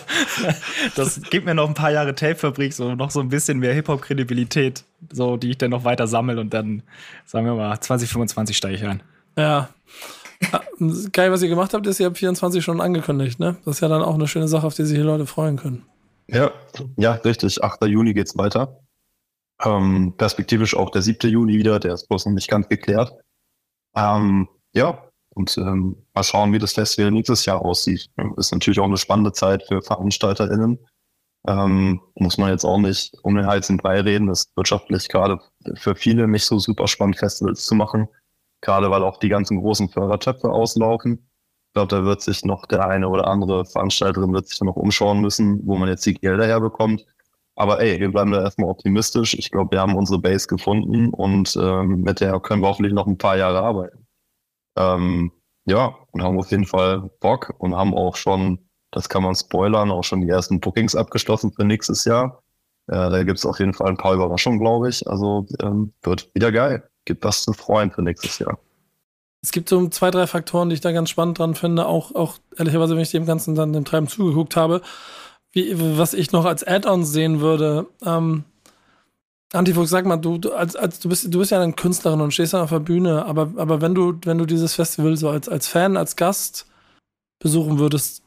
Das 0.96 1.20
gibt 1.28 1.44
mir 1.44 1.54
noch 1.54 1.68
ein 1.68 1.74
paar 1.74 1.90
Jahre 1.90 2.14
Tape-Fabrik, 2.14 2.72
so 2.72 2.94
noch 2.94 3.10
so 3.10 3.20
ein 3.20 3.28
bisschen 3.28 3.58
mehr 3.58 3.74
Hip-Hop-Kredibilität, 3.74 4.84
so, 5.12 5.36
die 5.36 5.50
ich 5.50 5.58
dann 5.58 5.70
noch 5.70 5.84
weiter 5.84 6.06
sammle 6.06 6.40
und 6.40 6.54
dann, 6.54 6.82
sagen 7.26 7.44
wir 7.44 7.54
mal, 7.54 7.78
2025 7.78 8.56
steige 8.56 8.76
ich 8.76 8.84
ein. 8.84 9.02
Ja. 9.36 9.68
Ja, 10.40 10.60
Geil, 11.12 11.30
was 11.30 11.42
ihr 11.42 11.48
gemacht 11.48 11.74
habt, 11.74 11.86
ist, 11.86 12.00
ihr 12.00 12.06
habt 12.06 12.18
24 12.18 12.62
Stunden 12.62 12.80
angekündigt, 12.80 13.38
ne? 13.38 13.56
Das 13.64 13.76
ist 13.76 13.80
ja 13.80 13.88
dann 13.88 14.02
auch 14.02 14.14
eine 14.14 14.26
schöne 14.28 14.48
Sache, 14.48 14.66
auf 14.66 14.74
die 14.74 14.84
sich 14.84 14.96
die 14.96 15.04
Leute 15.04 15.26
freuen 15.26 15.56
können. 15.56 15.84
Ja, 16.26 16.50
ja, 16.96 17.12
richtig. 17.12 17.62
8. 17.62 17.84
Juni 17.84 18.14
geht's 18.14 18.36
weiter. 18.36 18.80
Ähm, 19.62 20.14
perspektivisch 20.16 20.74
auch 20.74 20.90
der 20.90 21.02
7. 21.02 21.30
Juni 21.30 21.58
wieder, 21.58 21.78
der 21.78 21.94
ist 21.94 22.08
bloß 22.08 22.26
noch 22.26 22.32
nicht 22.32 22.48
ganz 22.48 22.68
geklärt. 22.68 23.12
Ähm, 23.94 24.48
ja, 24.72 25.04
und 25.34 25.56
ähm, 25.58 25.96
mal 26.14 26.22
schauen, 26.22 26.52
wie 26.52 26.58
das 26.58 26.72
Festival 26.72 27.10
nächstes 27.10 27.44
Jahr 27.46 27.62
aussieht. 27.62 28.10
Ist 28.36 28.52
natürlich 28.52 28.78
auch 28.78 28.84
eine 28.84 28.96
spannende 28.96 29.32
Zeit 29.32 29.64
für 29.64 29.82
VeranstalterInnen. 29.82 30.78
Ähm, 31.46 32.00
muss 32.14 32.38
man 32.38 32.50
jetzt 32.50 32.64
auch 32.64 32.78
nicht 32.78 33.14
um 33.22 33.34
den 33.34 33.46
Hals 33.46 33.68
Brei 33.76 34.00
reden. 34.00 34.28
Das 34.28 34.40
ist 34.40 34.56
wirtschaftlich 34.56 35.08
gerade 35.08 35.38
für 35.74 35.94
viele 35.94 36.26
nicht 36.26 36.44
so 36.44 36.58
super 36.58 36.88
spannend, 36.88 37.18
Festivals 37.18 37.64
zu 37.66 37.74
machen. 37.74 38.08
Gerade 38.62 38.90
weil 38.90 39.02
auch 39.02 39.18
die 39.18 39.28
ganzen 39.28 39.60
großen 39.60 39.90
Fördertöpfe 39.90 40.48
auslaufen. 40.50 41.28
Ich 41.68 41.74
glaube, 41.74 41.88
da 41.88 42.04
wird 42.04 42.22
sich 42.22 42.44
noch 42.44 42.66
der 42.66 42.88
eine 42.88 43.08
oder 43.08 43.26
andere 43.26 43.66
Veranstalterin 43.66 44.32
wird 44.32 44.48
sich 44.48 44.58
dann 44.58 44.66
noch 44.66 44.76
umschauen 44.76 45.20
müssen, 45.20 45.60
wo 45.66 45.76
man 45.76 45.88
jetzt 45.88 46.06
die 46.06 46.14
Gelder 46.14 46.46
herbekommt. 46.46 47.04
Aber 47.56 47.80
ey, 47.80 48.00
wir 48.00 48.10
bleiben 48.10 48.32
da 48.32 48.42
erstmal 48.42 48.70
optimistisch. 48.70 49.34
Ich 49.34 49.50
glaube, 49.50 49.72
wir 49.72 49.80
haben 49.80 49.96
unsere 49.96 50.20
Base 50.20 50.46
gefunden 50.46 51.10
und 51.10 51.56
ähm, 51.60 52.02
mit 52.02 52.20
der 52.20 52.40
können 52.40 52.62
wir 52.62 52.68
hoffentlich 52.68 52.94
noch 52.94 53.06
ein 53.06 53.18
paar 53.18 53.36
Jahre 53.36 53.60
arbeiten. 53.62 54.03
Ähm, 54.76 55.32
ja, 55.66 55.94
und 56.10 56.22
haben 56.22 56.38
auf 56.38 56.50
jeden 56.50 56.66
Fall 56.66 57.10
Bock 57.20 57.54
und 57.58 57.74
haben 57.74 57.94
auch 57.94 58.16
schon, 58.16 58.58
das 58.90 59.08
kann 59.08 59.22
man 59.22 59.34
spoilern, 59.34 59.90
auch 59.90 60.04
schon 60.04 60.20
die 60.20 60.28
ersten 60.28 60.60
Bookings 60.60 60.94
abgeschlossen 60.94 61.52
für 61.52 61.64
nächstes 61.64 62.04
Jahr. 62.04 62.42
Äh, 62.86 63.10
da 63.10 63.22
gibt's 63.22 63.46
auf 63.46 63.58
jeden 63.58 63.72
Fall 63.72 63.88
ein 63.88 63.96
paar 63.96 64.14
Überraschungen, 64.14 64.60
glaube 64.60 64.90
ich. 64.90 65.06
Also 65.08 65.46
ähm, 65.62 65.92
wird 66.02 66.30
wieder 66.34 66.52
geil. 66.52 66.88
Gibt 67.04 67.24
was 67.24 67.42
zu 67.42 67.52
freuen 67.52 67.90
für 67.90 68.02
nächstes 68.02 68.38
Jahr. 68.38 68.58
Es 69.42 69.52
gibt 69.52 69.68
so 69.68 69.88
zwei, 69.88 70.10
drei 70.10 70.26
Faktoren, 70.26 70.70
die 70.70 70.74
ich 70.74 70.80
da 70.80 70.92
ganz 70.92 71.10
spannend 71.10 71.38
dran 71.38 71.54
finde, 71.54 71.86
auch, 71.86 72.14
auch 72.14 72.38
ehrlicherweise, 72.56 72.94
wenn 72.94 73.02
ich 73.02 73.10
dem 73.10 73.26
Ganzen 73.26 73.54
dann 73.54 73.74
dem 73.74 73.84
Treiben 73.84 74.08
zugeguckt 74.08 74.56
habe, 74.56 74.80
wie, 75.52 75.74
was 75.98 76.14
ich 76.14 76.32
noch 76.32 76.46
als 76.46 76.66
Add-ons 76.66 77.12
sehen 77.12 77.40
würde. 77.40 77.86
Ähm, 78.04 78.44
Antifuchs, 79.54 79.90
sag 79.90 80.04
mal, 80.04 80.16
du, 80.16 80.38
du, 80.38 80.52
als, 80.52 80.74
als, 80.74 80.98
du, 80.98 81.08
bist, 81.08 81.32
du 81.32 81.38
bist 81.38 81.52
ja 81.52 81.60
eine 81.60 81.72
Künstlerin 81.72 82.20
und 82.20 82.32
stehst 82.32 82.54
dann 82.54 82.62
auf 82.62 82.70
der 82.70 82.80
Bühne, 82.80 83.24
aber, 83.24 83.52
aber 83.56 83.80
wenn 83.80 83.94
du, 83.94 84.18
wenn 84.24 84.38
du 84.38 84.46
dieses 84.46 84.74
Festival 84.74 85.16
so 85.16 85.30
als, 85.30 85.48
als 85.48 85.68
Fan, 85.68 85.96
als 85.96 86.16
Gast 86.16 86.66
besuchen 87.38 87.78
würdest, 87.78 88.23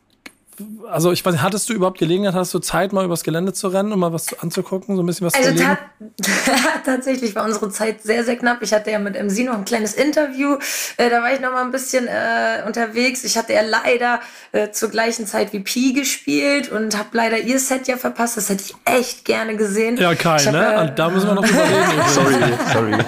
also 0.89 1.11
ich 1.11 1.23
weiß 1.25 1.33
nicht, 1.33 1.43
hattest 1.43 1.69
du 1.69 1.73
überhaupt 1.73 1.99
Gelegenheit, 1.99 2.33
hast 2.33 2.53
du 2.53 2.59
Zeit, 2.59 2.93
mal 2.93 3.05
übers 3.05 3.23
Gelände 3.23 3.53
zu 3.53 3.67
rennen, 3.67 3.91
um 3.91 3.99
mal 3.99 4.13
was 4.13 4.37
anzugucken, 4.39 4.95
so 4.95 5.03
ein 5.03 5.05
bisschen 5.05 5.27
was 5.27 5.33
Also 5.33 5.51
zu 5.53 5.61
erleben? 5.61 5.77
ta 6.25 6.61
tatsächlich 6.85 7.35
war 7.35 7.45
unsere 7.45 7.69
Zeit 7.69 8.01
sehr, 8.01 8.23
sehr 8.23 8.37
knapp. 8.37 8.61
Ich 8.61 8.73
hatte 8.73 8.91
ja 8.91 8.99
mit 8.99 9.15
MC 9.15 9.45
noch 9.45 9.55
ein 9.55 9.65
kleines 9.65 9.93
Interview. 9.93 10.57
Äh, 10.97 11.09
da 11.09 11.21
war 11.21 11.33
ich 11.33 11.39
noch 11.39 11.51
mal 11.51 11.63
ein 11.63 11.71
bisschen 11.71 12.07
äh, 12.07 12.63
unterwegs. 12.65 13.23
Ich 13.23 13.37
hatte 13.37 13.53
ja 13.53 13.61
leider 13.61 14.19
äh, 14.51 14.71
zur 14.71 14.89
gleichen 14.89 15.27
Zeit 15.27 15.53
wie 15.53 15.59
Pi 15.59 15.93
gespielt 15.93 16.71
und 16.71 16.97
habe 16.97 17.09
leider 17.11 17.37
ihr 17.39 17.59
Set 17.59 17.87
ja 17.87 17.97
verpasst. 17.97 18.37
Das 18.37 18.49
hätte 18.49 18.63
ich 18.65 18.75
echt 18.85 19.25
gerne 19.25 19.55
gesehen. 19.57 19.97
Ja, 19.97 20.15
Kai, 20.15 20.39
hab, 20.39 20.53
ne? 20.53 20.73
äh, 20.75 20.79
Und 20.81 20.97
da 20.99 21.09
müssen 21.09 21.27
wir 21.27 21.35
noch 21.35 21.47
überlegen. 21.47 22.01
Sorry, 22.13 22.35
sorry. 22.73 22.97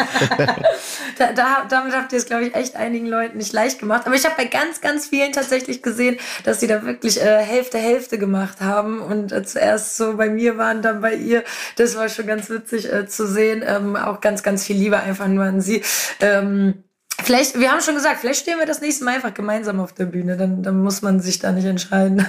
Da, 1.18 1.34
da, 1.34 1.66
damit 1.70 1.94
habt 1.94 2.14
ihr 2.14 2.18
es, 2.18 2.26
glaube 2.28 2.46
ich, 2.46 2.56
echt 2.56 2.78
einigen 2.78 3.06
Leuten 3.06 3.38
nicht 3.40 3.52
leicht 3.52 3.80
gemacht. 3.80 4.04
Aber 4.06 4.16
ich 4.16 4.24
habe 4.24 4.36
bei 4.38 4.46
ganz, 4.46 4.80
ganz 4.80 5.08
vielen 5.08 5.34
tatsächlich 5.34 5.82
gesehen, 5.84 6.18
dass 6.46 6.62
sie 6.62 6.68
da 6.68 6.84
wirklich 6.86 7.20
äh, 7.22 7.39
Hälfte, 7.42 7.78
Hälfte 7.78 8.18
gemacht 8.18 8.62
haben. 8.62 9.02
Und 9.02 9.32
äh, 9.32 9.44
zuerst 9.44 9.98
so 9.98 10.18
bei 10.18 10.30
mir 10.30 10.58
waren, 10.58 10.82
dann 10.82 11.02
bei 11.02 11.16
ihr. 11.16 11.44
Das 11.76 11.96
war 11.96 12.10
schon 12.10 12.28
ganz 12.28 12.50
witzig 12.50 12.92
äh, 12.92 13.08
zu 13.08 13.28
sehen. 13.28 13.64
Ähm, 13.66 13.96
auch 13.96 14.22
ganz, 14.22 14.44
ganz 14.44 14.66
viel 14.66 14.78
Liebe 14.78 15.00
einfach 15.00 15.28
nur 15.28 15.46
an 15.46 15.62
sie. 15.62 15.84
Ähm, 16.20 16.84
Vielleicht, 17.24 17.60
wir 17.60 17.72
haben 17.72 17.82
schon 17.82 17.96
gesagt, 17.96 18.22
vielleicht 18.22 18.42
stehen 18.42 18.60
wir 18.60 18.66
das 18.66 18.82
nächste 18.82 19.04
Mal 19.04 19.16
einfach 19.16 19.34
gemeinsam 19.34 19.80
auf 19.80 19.94
der 19.94 20.06
Bühne, 20.06 20.38
dann, 20.38 20.64
dann 20.64 20.82
muss 20.82 21.02
man 21.02 21.20
sich 21.20 21.40
da 21.40 21.52
nicht 21.52 21.66
entscheiden. 21.66 22.26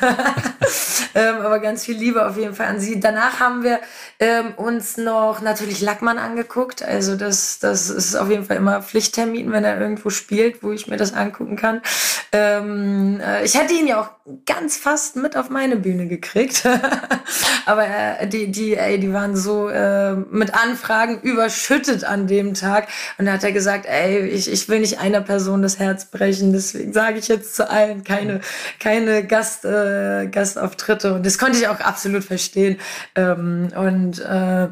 ähm, 1.14 1.36
aber 1.36 1.60
ganz 1.60 1.84
viel 1.84 1.96
Liebe 1.96 2.26
auf 2.26 2.36
jeden 2.36 2.54
Fall 2.54 2.66
an 2.66 2.80
sie. 2.80 2.98
Danach 2.98 3.40
haben 3.40 3.62
wir 3.62 3.78
ähm, 4.18 4.52
uns 4.56 4.96
noch 4.96 5.40
natürlich 5.40 5.80
Lackmann 5.80 6.18
angeguckt. 6.18 6.82
Also 6.82 7.16
das, 7.16 7.58
das 7.60 7.88
ist 7.88 8.16
auf 8.16 8.28
jeden 8.30 8.44
Fall 8.44 8.56
immer 8.56 8.82
Pflichttermin, 8.82 9.52
wenn 9.52 9.64
er 9.64 9.80
irgendwo 9.80 10.10
spielt, 10.10 10.62
wo 10.62 10.72
ich 10.72 10.86
mir 10.86 10.96
das 10.96 11.14
angucken 11.14 11.56
kann. 11.56 11.82
Ähm, 12.32 13.20
äh, 13.24 13.44
ich 13.44 13.58
hätte 13.58 13.74
ihn 13.74 13.86
ja 13.86 14.00
auch 14.00 14.10
ganz 14.46 14.76
fast 14.76 15.16
mit 15.16 15.36
auf 15.36 15.50
meine 15.50 15.76
Bühne 15.76 16.06
gekriegt. 16.06 16.66
aber 17.66 17.86
äh, 17.86 18.26
die, 18.26 18.50
die, 18.50 18.76
ey, 18.76 18.98
die 18.98 19.12
waren 19.12 19.36
so 19.36 19.68
äh, 19.68 20.14
mit 20.14 20.54
Anfragen 20.54 21.20
überschüttet 21.20 22.04
an 22.04 22.26
dem 22.26 22.54
Tag. 22.54 22.88
Und 23.18 23.26
da 23.26 23.32
hat 23.32 23.44
er 23.44 23.52
gesagt, 23.52 23.86
ey, 23.86 24.26
ich, 24.26 24.50
ich 24.50 24.68
will 24.68 24.80
nicht 24.80 25.00
einer 25.00 25.20
Person 25.20 25.62
das 25.62 25.78
Herz 25.78 26.06
brechen. 26.06 26.52
Deswegen 26.52 26.92
sage 26.92 27.18
ich 27.18 27.28
jetzt 27.28 27.56
zu 27.56 27.68
allen 27.70 28.04
keine, 28.04 28.40
keine 28.78 29.26
Gast, 29.26 29.64
äh, 29.64 30.26
Gastauftritte. 30.26 31.14
Und 31.14 31.26
das 31.26 31.38
konnte 31.38 31.58
ich 31.58 31.68
auch 31.68 31.80
absolut 31.80 32.24
verstehen. 32.24 32.78
Ähm, 33.14 33.68
und 33.74 34.18
äh, 34.20 34.68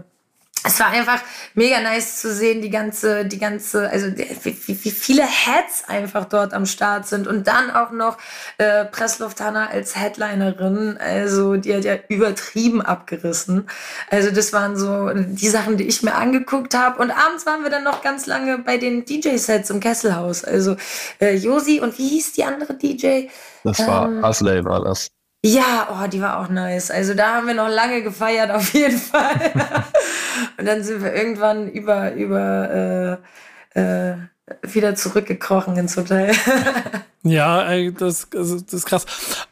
es 0.65 0.81
war 0.81 0.89
einfach 0.89 1.23
mega 1.55 1.81
nice 1.81 2.21
zu 2.21 2.33
sehen, 2.33 2.63
die 2.63 2.71
ganze, 2.71 3.25
die 3.25 3.39
ganze, 3.39 3.89
also 3.89 4.09
wie, 4.09 4.57
wie, 4.67 4.91
viele 4.91 5.23
Heads 5.23 5.85
einfach 5.87 6.25
dort 6.25 6.53
am 6.53 6.67
Start 6.67 7.07
sind 7.07 7.27
und 7.27 7.47
dann 7.47 7.71
auch 7.71 7.91
noch 7.93 8.19
äh, 8.59 8.85
Pressluft 8.85 9.41
Hanna 9.41 9.69
als 9.69 9.97
Headlinerin, 9.97 10.99
also 10.99 11.57
die 11.57 11.75
hat 11.75 11.85
ja 11.85 11.97
übertrieben 12.09 12.83
abgerissen. 12.83 13.69
Also 14.11 14.31
das 14.31 14.53
waren 14.53 14.77
so 14.77 15.11
die 15.15 15.49
Sachen, 15.49 15.77
die 15.77 15.85
ich 15.85 16.03
mir 16.03 16.15
angeguckt 16.15 16.75
habe 16.75 17.01
und 17.01 17.11
abends 17.11 17.47
waren 17.47 17.63
wir 17.63 17.71
dann 17.71 17.85
noch 17.85 18.03
ganz 18.03 18.27
lange 18.27 18.59
bei 18.59 18.79
den 18.79 19.05
DJ-Sets 19.05 19.71
im 19.71 19.81
Kesselhaus. 19.81 20.45
Also 20.45 20.77
äh, 21.21 21.37
Josi 21.37 21.81
und 21.81 21.97
wie 21.99 22.09
hieß 22.09 22.33
die 22.33 22.45
andere 22.45 22.75
DJ? 22.75 23.29
Das 23.65 23.87
war 23.87 24.09
Ähm, 24.09 24.25
Asley, 24.25 24.65
war 24.65 24.83
das. 24.85 25.09
Ja, 25.45 25.89
oh, 25.93 26.09
die 26.09 26.21
war 26.21 26.41
auch 26.41 26.49
nice. 26.49 26.91
Also 26.91 27.15
da 27.15 27.35
haben 27.37 27.47
wir 27.47 27.55
noch 27.55 27.69
lange 27.69 28.03
gefeiert, 28.03 28.51
auf 28.51 28.73
jeden 28.75 28.99
Fall. 28.99 29.53
und 30.59 30.67
dann 30.67 30.83
sind 30.83 31.03
wir 31.03 31.15
irgendwann 31.15 31.69
über, 31.71 32.13
über 32.15 33.19
äh, 33.75 33.81
äh, 33.81 34.17
wieder 34.63 34.95
zurückgekrochen 34.95 35.77
ins 35.77 35.97
Hotel. 35.97 36.33
Ja, 37.25 37.67
das, 37.91 38.29
das 38.31 38.53
ist 38.53 38.87
krass. 38.87 39.05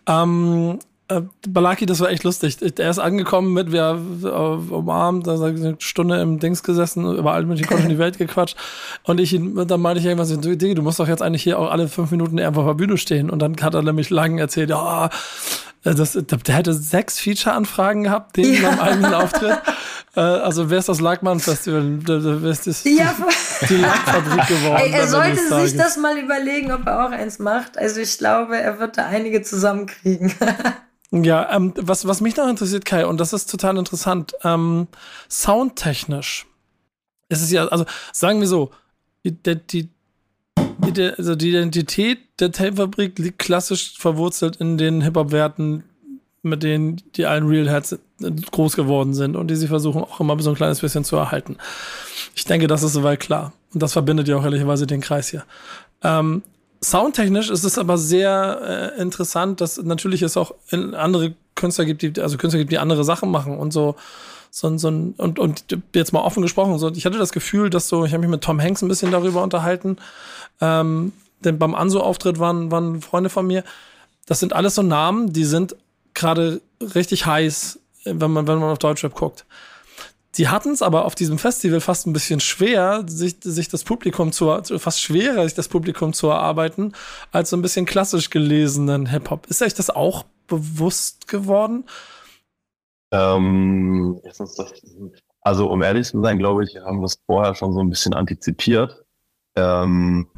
Ähm, 0.06 0.78
Äh, 1.08 1.22
Balaki, 1.48 1.86
das 1.86 2.00
war 2.00 2.10
echt 2.10 2.24
lustig. 2.24 2.56
Der 2.56 2.90
ist 2.90 2.98
angekommen 2.98 3.52
mit, 3.52 3.70
wir 3.70 4.00
äh, 4.24 4.72
umarmt, 4.74 5.26
da 5.26 5.34
eine 5.34 5.76
Stunde 5.78 6.20
im 6.20 6.40
Dings 6.40 6.62
gesessen, 6.64 7.04
überall 7.16 7.44
mit 7.44 7.60
dem 7.60 7.78
in 7.78 7.88
die 7.88 7.98
Welt 7.98 8.18
gequatscht. 8.18 8.56
Und 9.04 9.20
ich 9.20 9.38
dann 9.38 9.80
meinte 9.80 10.00
ich 10.00 10.06
irgendwas, 10.06 10.30
du, 10.30 10.56
du 10.56 10.82
musst 10.82 10.98
doch 10.98 11.06
jetzt 11.06 11.22
eigentlich 11.22 11.42
hier 11.44 11.58
auch 11.60 11.70
alle 11.70 11.86
fünf 11.88 12.10
Minuten 12.10 12.40
einfach 12.40 12.62
auf 12.62 12.68
der 12.70 12.74
Bühne 12.74 12.98
stehen. 12.98 13.30
Und 13.30 13.40
dann 13.40 13.56
hat 13.62 13.74
er 13.74 13.82
nämlich 13.82 14.10
lang 14.10 14.38
erzählt, 14.38 14.70
ja, 14.70 15.08
das, 15.94 16.12
der 16.12 16.54
hätte 16.54 16.74
sechs 16.74 17.18
Feature-Anfragen 17.20 18.04
gehabt, 18.04 18.36
den 18.36 18.54
ja. 18.54 18.70
beim 18.70 18.80
eigenen 18.80 19.14
Auftritt. 19.14 19.58
Äh, 20.16 20.20
also 20.20 20.70
wer 20.70 20.78
ist 20.78 20.88
das 20.88 21.00
Lackmann-Festival? 21.00 21.98
Wer 22.06 22.50
ist 22.50 22.66
das, 22.66 22.84
ja, 22.84 23.14
die 23.68 23.76
Lackfabrik 23.76 24.46
geworden? 24.48 24.82
Ey, 24.82 24.90
er 24.90 25.06
sollte 25.06 25.60
sich 25.60 25.76
das 25.76 25.96
mal 25.96 26.18
überlegen, 26.18 26.72
ob 26.72 26.86
er 26.86 27.06
auch 27.06 27.10
eins 27.10 27.38
macht. 27.38 27.78
Also 27.78 28.00
ich 28.00 28.16
glaube, 28.18 28.58
er 28.58 28.80
wird 28.80 28.98
da 28.98 29.06
einige 29.06 29.42
zusammenkriegen. 29.42 30.32
Ja, 31.12 31.54
ähm, 31.54 31.72
was, 31.76 32.06
was 32.08 32.20
mich 32.20 32.36
noch 32.36 32.48
interessiert, 32.48 32.84
Kai, 32.84 33.06
und 33.06 33.20
das 33.20 33.32
ist 33.32 33.48
total 33.48 33.78
interessant, 33.78 34.34
ähm, 34.42 34.88
soundtechnisch 35.28 36.46
ist 37.28 37.42
es 37.42 37.50
ja, 37.50 37.66
also 37.66 37.84
sagen 38.12 38.40
wir 38.40 38.48
so, 38.48 38.72
die, 39.24 39.32
die, 39.66 39.88
also 41.16 41.34
die 41.34 41.50
Identität 41.50 42.18
der 42.40 42.52
Tape-Fabrik 42.52 43.18
liegt 43.18 43.38
klassisch 43.38 43.94
verwurzelt 43.98 44.56
in 44.56 44.78
den 44.78 45.02
Hip-Hop-Werten, 45.02 45.84
mit 46.42 46.62
denen 46.62 47.02
die 47.16 47.26
allen 47.26 47.46
Real 47.46 47.68
Heads 47.68 47.98
groß 48.50 48.76
geworden 48.76 49.14
sind 49.14 49.36
und 49.36 49.48
die 49.48 49.56
sie 49.56 49.68
versuchen 49.68 50.02
auch 50.02 50.20
immer 50.20 50.40
so 50.40 50.50
ein 50.50 50.56
kleines 50.56 50.80
bisschen 50.80 51.04
zu 51.04 51.16
erhalten. 51.16 51.56
Ich 52.34 52.44
denke, 52.44 52.66
das 52.66 52.82
ist 52.82 52.92
soweit 52.92 53.20
klar. 53.20 53.52
Und 53.74 53.82
das 53.82 53.92
verbindet 53.92 54.28
ja 54.28 54.36
auch 54.36 54.44
ehrlicherweise 54.44 54.86
den 54.86 55.00
Kreis 55.00 55.28
hier. 55.28 55.44
Ähm, 56.02 56.42
Soundtechnisch 56.82 57.50
ist 57.50 57.64
es 57.64 57.78
aber 57.78 57.98
sehr 57.98 58.92
äh, 58.96 59.00
interessant, 59.00 59.60
dass 59.60 59.82
natürlich 59.82 60.22
es 60.22 60.36
auch 60.36 60.54
andere 60.70 61.34
Künstler 61.54 61.84
gibt, 61.84 62.02
die, 62.02 62.20
also 62.20 62.36
Künstler 62.36 62.58
gibt, 62.58 62.70
die 62.70 62.78
andere 62.78 63.02
Sachen 63.02 63.30
machen 63.30 63.58
und 63.58 63.72
so. 63.72 63.96
So, 64.58 64.78
so 64.78 64.88
ein, 64.88 65.12
und, 65.18 65.38
und 65.38 65.66
jetzt 65.94 66.14
mal 66.14 66.20
offen 66.20 66.40
gesprochen, 66.40 66.78
so, 66.78 66.90
ich 66.90 67.04
hatte 67.04 67.18
das 67.18 67.32
Gefühl, 67.32 67.68
dass 67.68 67.88
so, 67.88 68.06
ich 68.06 68.14
habe 68.14 68.22
mich 68.22 68.30
mit 68.30 68.40
Tom 68.40 68.58
Hanks 68.58 68.80
ein 68.80 68.88
bisschen 68.88 69.10
darüber 69.10 69.42
unterhalten, 69.42 69.98
ähm, 70.62 71.12
denn 71.40 71.58
beim 71.58 71.74
Anso-Auftritt 71.74 72.38
waren, 72.38 72.70
waren 72.70 73.02
Freunde 73.02 73.28
von 73.28 73.46
mir. 73.46 73.64
Das 74.24 74.40
sind 74.40 74.54
alles 74.54 74.76
so 74.76 74.80
Namen, 74.80 75.34
die 75.34 75.44
sind 75.44 75.76
gerade 76.14 76.62
richtig 76.80 77.26
heiß, 77.26 77.80
wenn 78.04 78.30
man, 78.30 78.46
wenn 78.46 78.58
man 78.58 78.70
auf 78.70 78.78
Deutschrap 78.78 79.14
guckt. 79.14 79.44
Die 80.36 80.48
hatten 80.48 80.70
es 80.70 80.80
aber 80.80 81.04
auf 81.04 81.14
diesem 81.14 81.36
Festival 81.36 81.82
fast 81.82 82.06
ein 82.06 82.14
bisschen 82.14 82.40
schwer, 82.40 83.04
sich, 83.06 83.36
sich 83.42 83.68
das 83.68 83.84
Publikum 83.84 84.32
zu, 84.32 84.58
fast 84.78 85.02
schwerer, 85.02 85.44
sich 85.44 85.52
das 85.52 85.68
Publikum 85.68 86.14
zu 86.14 86.28
erarbeiten, 86.28 86.94
als 87.30 87.50
so 87.50 87.58
ein 87.58 87.62
bisschen 87.62 87.84
klassisch 87.84 88.30
gelesenen 88.30 89.04
Hip-Hop. 89.04 89.48
Ist 89.50 89.60
euch 89.60 89.74
das 89.74 89.90
auch 89.90 90.24
bewusst 90.46 91.28
geworden? 91.28 91.84
Ähm, 93.12 94.20
also, 95.40 95.70
um 95.70 95.82
ehrlich 95.82 96.08
zu 96.08 96.20
sein, 96.22 96.38
glaube 96.38 96.64
ich, 96.64 96.76
haben 96.76 97.00
wir 97.00 97.06
es 97.06 97.20
vorher 97.26 97.54
schon 97.54 97.72
so 97.72 97.80
ein 97.80 97.90
bisschen 97.90 98.14
antizipiert, 98.14 99.04
ähm, 99.56 100.28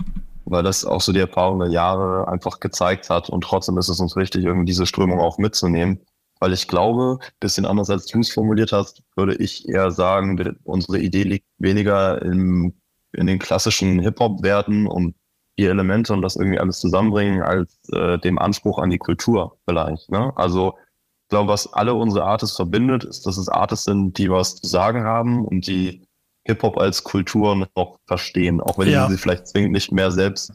weil 0.45 0.63
das 0.63 0.85
auch 0.85 1.01
so 1.01 1.13
die 1.13 1.21
Erfahrung 1.21 1.61
der 1.61 1.71
Jahre 1.71 2.29
einfach 2.29 2.61
gezeigt 2.61 3.11
hat 3.11 3.31
und 3.31 3.43
trotzdem 3.43 3.79
ist 3.79 3.89
es 3.89 4.01
uns 4.01 4.17
wichtig, 4.17 4.45
irgendwie 4.45 4.67
diese 4.67 4.87
Strömung 4.87 5.21
auch 5.21 5.39
mitzunehmen. 5.39 6.01
Weil 6.41 6.53
ich 6.53 6.69
glaube, 6.69 7.19
bisschen 7.41 7.67
anders 7.67 7.91
als 7.91 8.07
du 8.07 8.21
es 8.21 8.33
formuliert 8.33 8.71
hast, 8.73 9.03
würde 9.17 9.35
ich 9.35 9.69
eher 9.69 9.91
sagen, 9.91 10.57
unsere 10.65 10.99
Idee 11.01 11.25
liegt 11.25 11.47
weniger 11.59 12.23
im, 12.23 12.75
in 13.13 13.27
den 13.27 13.41
klassischen 13.41 13.99
Hip-Hop-Werten 13.99 14.87
und 14.87 15.17
die 15.59 15.65
Elemente 15.65 16.13
und 16.13 16.23
das 16.23 16.37
irgendwie 16.37 16.61
alles 16.61 16.79
zusammenbringen, 16.79 17.43
als 17.43 17.77
äh, 17.93 18.19
dem 18.19 18.39
Anspruch 18.39 18.79
an 18.79 18.91
die 18.91 18.99
Kultur 18.99 19.59
vielleicht. 19.67 20.11
Ne? 20.11 20.33
Also 20.37 20.75
ich 21.29 21.31
glaube, 21.31 21.51
was 21.51 21.71
alle 21.75 21.93
unsere 21.93 22.25
Artists 22.25 22.57
verbindet, 22.57 23.05
ist, 23.05 23.27
dass 23.27 23.37
es 23.37 23.51
Artists 23.51 23.85
sind, 23.85 24.17
die 24.17 24.31
was 24.31 24.57
zu 24.57 24.67
sagen 24.67 25.05
haben 25.05 25.45
und 25.45 25.67
die 25.67 26.09
Hip-Hop 26.47 26.79
als 26.79 27.05
Kultur 27.05 27.55
noch 27.77 27.99
verstehen, 28.07 28.63
auch 28.63 28.79
wenn 28.79 28.89
ja. 28.89 29.11
sie 29.11 29.19
vielleicht 29.19 29.47
zwingend 29.47 29.73
nicht 29.73 29.93
mehr 29.93 30.11
selbst 30.11 30.55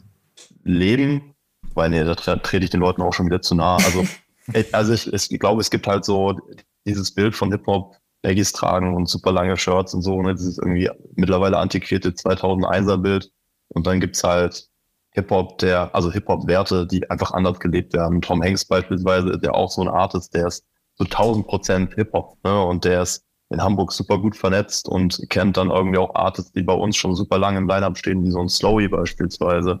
leben. 0.64 1.36
Weil 1.74 1.90
nee, 1.90 2.02
da 2.02 2.16
trete 2.16 2.64
ich 2.64 2.70
den 2.70 2.80
Leuten 2.80 3.02
auch 3.02 3.14
schon 3.14 3.26
wieder 3.26 3.40
zu 3.40 3.54
nah. 3.54 3.76
Also 3.76 4.04
also 4.72 4.92
ich, 4.94 5.12
ich 5.12 5.38
glaube, 5.38 5.60
es 5.60 5.70
gibt 5.70 5.86
halt 5.86 6.04
so 6.04 6.40
dieses 6.84 7.14
Bild 7.14 7.36
von 7.36 7.52
Hip-Hop, 7.52 7.96
Baggies 8.22 8.52
tragen 8.52 8.96
und 8.96 9.08
super 9.08 9.30
lange 9.30 9.56
Shirts 9.56 9.94
und 9.94 10.02
so, 10.02 10.20
ne? 10.22 10.34
dieses 10.34 10.58
irgendwie 10.58 10.90
mittlerweile 11.14 11.58
antiquierte 11.58 12.10
2001er 12.10 12.96
Bild. 12.96 13.30
Und 13.68 13.86
dann 13.86 14.00
gibt's 14.00 14.24
halt 14.24 14.68
Hip-Hop, 15.14 15.58
der, 15.58 15.94
also 15.94 16.10
Hip-Hop-Werte, 16.12 16.86
die 16.86 17.08
einfach 17.08 17.32
anders 17.32 17.60
gelebt 17.60 17.92
werden. 17.94 18.20
Tom 18.20 18.42
Hanks 18.42 18.64
beispielsweise, 18.64 19.38
der 19.38 19.54
auch 19.54 19.70
so 19.70 19.82
ein 19.82 19.88
Artist, 19.88 20.34
der 20.34 20.48
ist 20.48 20.66
so 20.96 21.04
1000 21.04 21.46
Prozent 21.46 21.94
Hip-Hop, 21.94 22.36
ne? 22.44 22.62
Und 22.62 22.84
der 22.84 23.02
ist 23.02 23.24
in 23.50 23.62
Hamburg 23.62 23.92
super 23.92 24.18
gut 24.18 24.36
vernetzt 24.36 24.88
und 24.88 25.24
kennt 25.30 25.56
dann 25.56 25.70
irgendwie 25.70 25.98
auch 25.98 26.14
Artists, 26.14 26.52
die 26.52 26.62
bei 26.62 26.72
uns 26.72 26.96
schon 26.96 27.14
super 27.14 27.38
lange 27.38 27.58
im 27.58 27.68
Line-Up 27.68 27.96
stehen, 27.96 28.24
wie 28.24 28.30
so 28.30 28.40
ein 28.40 28.48
Slowy 28.48 28.88
beispielsweise. 28.88 29.80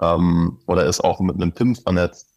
Ähm, 0.00 0.58
oder 0.66 0.84
ist 0.84 1.02
auch 1.02 1.20
mit 1.20 1.36
einem 1.36 1.52
Pimp 1.52 1.78
vernetzt. 1.78 2.28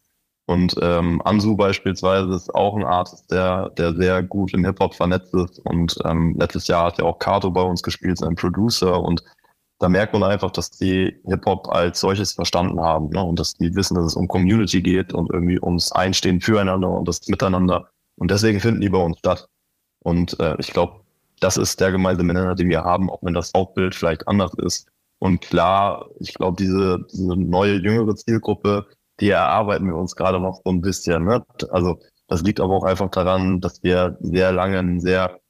Und 0.46 0.74
ähm, 0.80 1.20
Ansu 1.24 1.56
beispielsweise 1.56 2.34
ist 2.34 2.54
auch 2.54 2.74
ein 2.74 2.84
Artist, 2.84 3.30
der, 3.30 3.70
der 3.70 3.94
sehr 3.94 4.22
gut 4.22 4.54
im 4.54 4.64
Hip-Hop 4.64 4.94
vernetzt 4.94 5.34
ist. 5.34 5.58
Und 5.60 5.96
ähm, 6.04 6.34
letztes 6.38 6.66
Jahr 6.68 6.86
hat 6.86 6.98
er 6.98 7.04
auch 7.04 7.18
Kato 7.18 7.50
bei 7.50 7.62
uns 7.62 7.82
gespielt, 7.82 8.18
sein 8.18 8.34
Producer. 8.34 9.00
Und 9.00 9.22
da 9.80 9.88
merkt 9.88 10.12
man 10.12 10.22
einfach, 10.22 10.50
dass 10.50 10.70
die 10.70 11.16
Hip-Hop 11.24 11.68
als 11.68 12.00
solches 12.00 12.32
verstanden 12.32 12.80
haben. 12.80 13.08
Ne? 13.08 13.22
Und 13.24 13.40
dass 13.40 13.54
die 13.54 13.74
wissen, 13.74 13.94
dass 13.94 14.04
es 14.04 14.14
um 14.14 14.28
Community 14.28 14.82
geht 14.82 15.14
und 15.14 15.32
irgendwie 15.32 15.58
ums 15.58 15.90
Einstehen 15.90 16.42
füreinander 16.42 16.90
und 16.90 17.08
das 17.08 17.26
Miteinander. 17.28 17.88
Und 18.16 18.30
deswegen 18.30 18.60
finden 18.60 18.82
die 18.82 18.90
bei 18.90 18.98
uns 18.98 19.18
statt. 19.18 19.48
Und 20.00 20.38
äh, 20.38 20.54
ich 20.58 20.72
glaube, 20.74 21.00
das 21.40 21.56
ist 21.56 21.80
der 21.80 21.92
gemeinsame 21.92 22.34
Nenner, 22.34 22.54
den 22.54 22.68
wir 22.68 22.84
haben, 22.84 23.08
auch 23.08 23.22
wenn 23.22 23.32
das 23.32 23.52
Hauptbild 23.56 23.94
vielleicht 23.94 24.28
anders 24.28 24.52
ist. 24.58 24.86
Und 25.18 25.40
klar, 25.40 26.10
ich 26.18 26.34
glaube, 26.34 26.62
diese, 26.62 26.98
diese 27.10 27.34
neue, 27.34 27.76
jüngere 27.76 28.14
Zielgruppe, 28.14 28.86
die 29.18 29.30
erarbeiten 29.30 29.86
wir 29.86 29.96
uns 29.96 30.14
gerade 30.14 30.40
noch 30.40 30.60
so 30.62 30.70
ein 30.70 30.82
bisschen. 30.82 31.24
Ne? 31.24 31.42
Also 31.70 31.98
das 32.28 32.42
liegt 32.42 32.60
aber 32.60 32.74
auch 32.74 32.84
einfach 32.84 33.10
daran, 33.10 33.62
dass 33.62 33.82
wir 33.82 34.18
sehr 34.20 34.52
lange 34.52 34.78
einen 34.78 35.00
sehr 35.00 35.40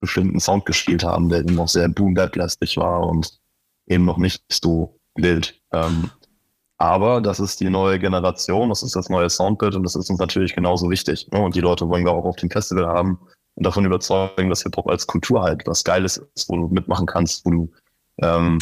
bestimmten 0.00 0.38
Sound 0.38 0.66
gespielt 0.66 1.02
haben, 1.02 1.30
der 1.30 1.40
eben 1.40 1.54
noch 1.54 1.68
sehr 1.68 1.88
boom 1.88 2.14
lastig 2.14 2.76
war 2.76 3.06
und 3.06 3.40
eben 3.86 4.04
noch 4.04 4.18
nicht 4.18 4.42
so 4.50 4.98
wild. 5.14 5.60
Ähm, 5.72 6.10
aber 6.76 7.20
das 7.20 7.40
ist 7.40 7.60
die 7.60 7.70
neue 7.70 7.98
Generation, 7.98 8.68
das 8.68 8.82
ist 8.82 8.96
das 8.96 9.08
neue 9.08 9.30
Soundbild 9.30 9.76
und 9.76 9.84
das 9.84 9.94
ist 9.94 10.10
uns 10.10 10.18
natürlich 10.18 10.54
genauso 10.54 10.90
wichtig. 10.90 11.28
Ne? 11.30 11.40
Und 11.40 11.54
die 11.54 11.60
Leute 11.60 11.88
wollen 11.88 12.04
wir 12.04 12.12
auch 12.12 12.24
auf 12.24 12.36
dem 12.36 12.50
Festival 12.50 12.86
haben 12.86 13.18
und 13.54 13.64
davon 13.64 13.84
überzeugen, 13.84 14.50
dass 14.50 14.62
Hip-Hop 14.62 14.88
als 14.88 15.06
Kultur 15.06 15.42
halt 15.42 15.66
was 15.66 15.84
Geiles 15.84 16.16
ist, 16.34 16.48
wo 16.48 16.56
du 16.56 16.68
mitmachen 16.68 17.06
kannst, 17.06 17.46
wo 17.46 17.50
du 17.50 17.72
ähm, 18.20 18.58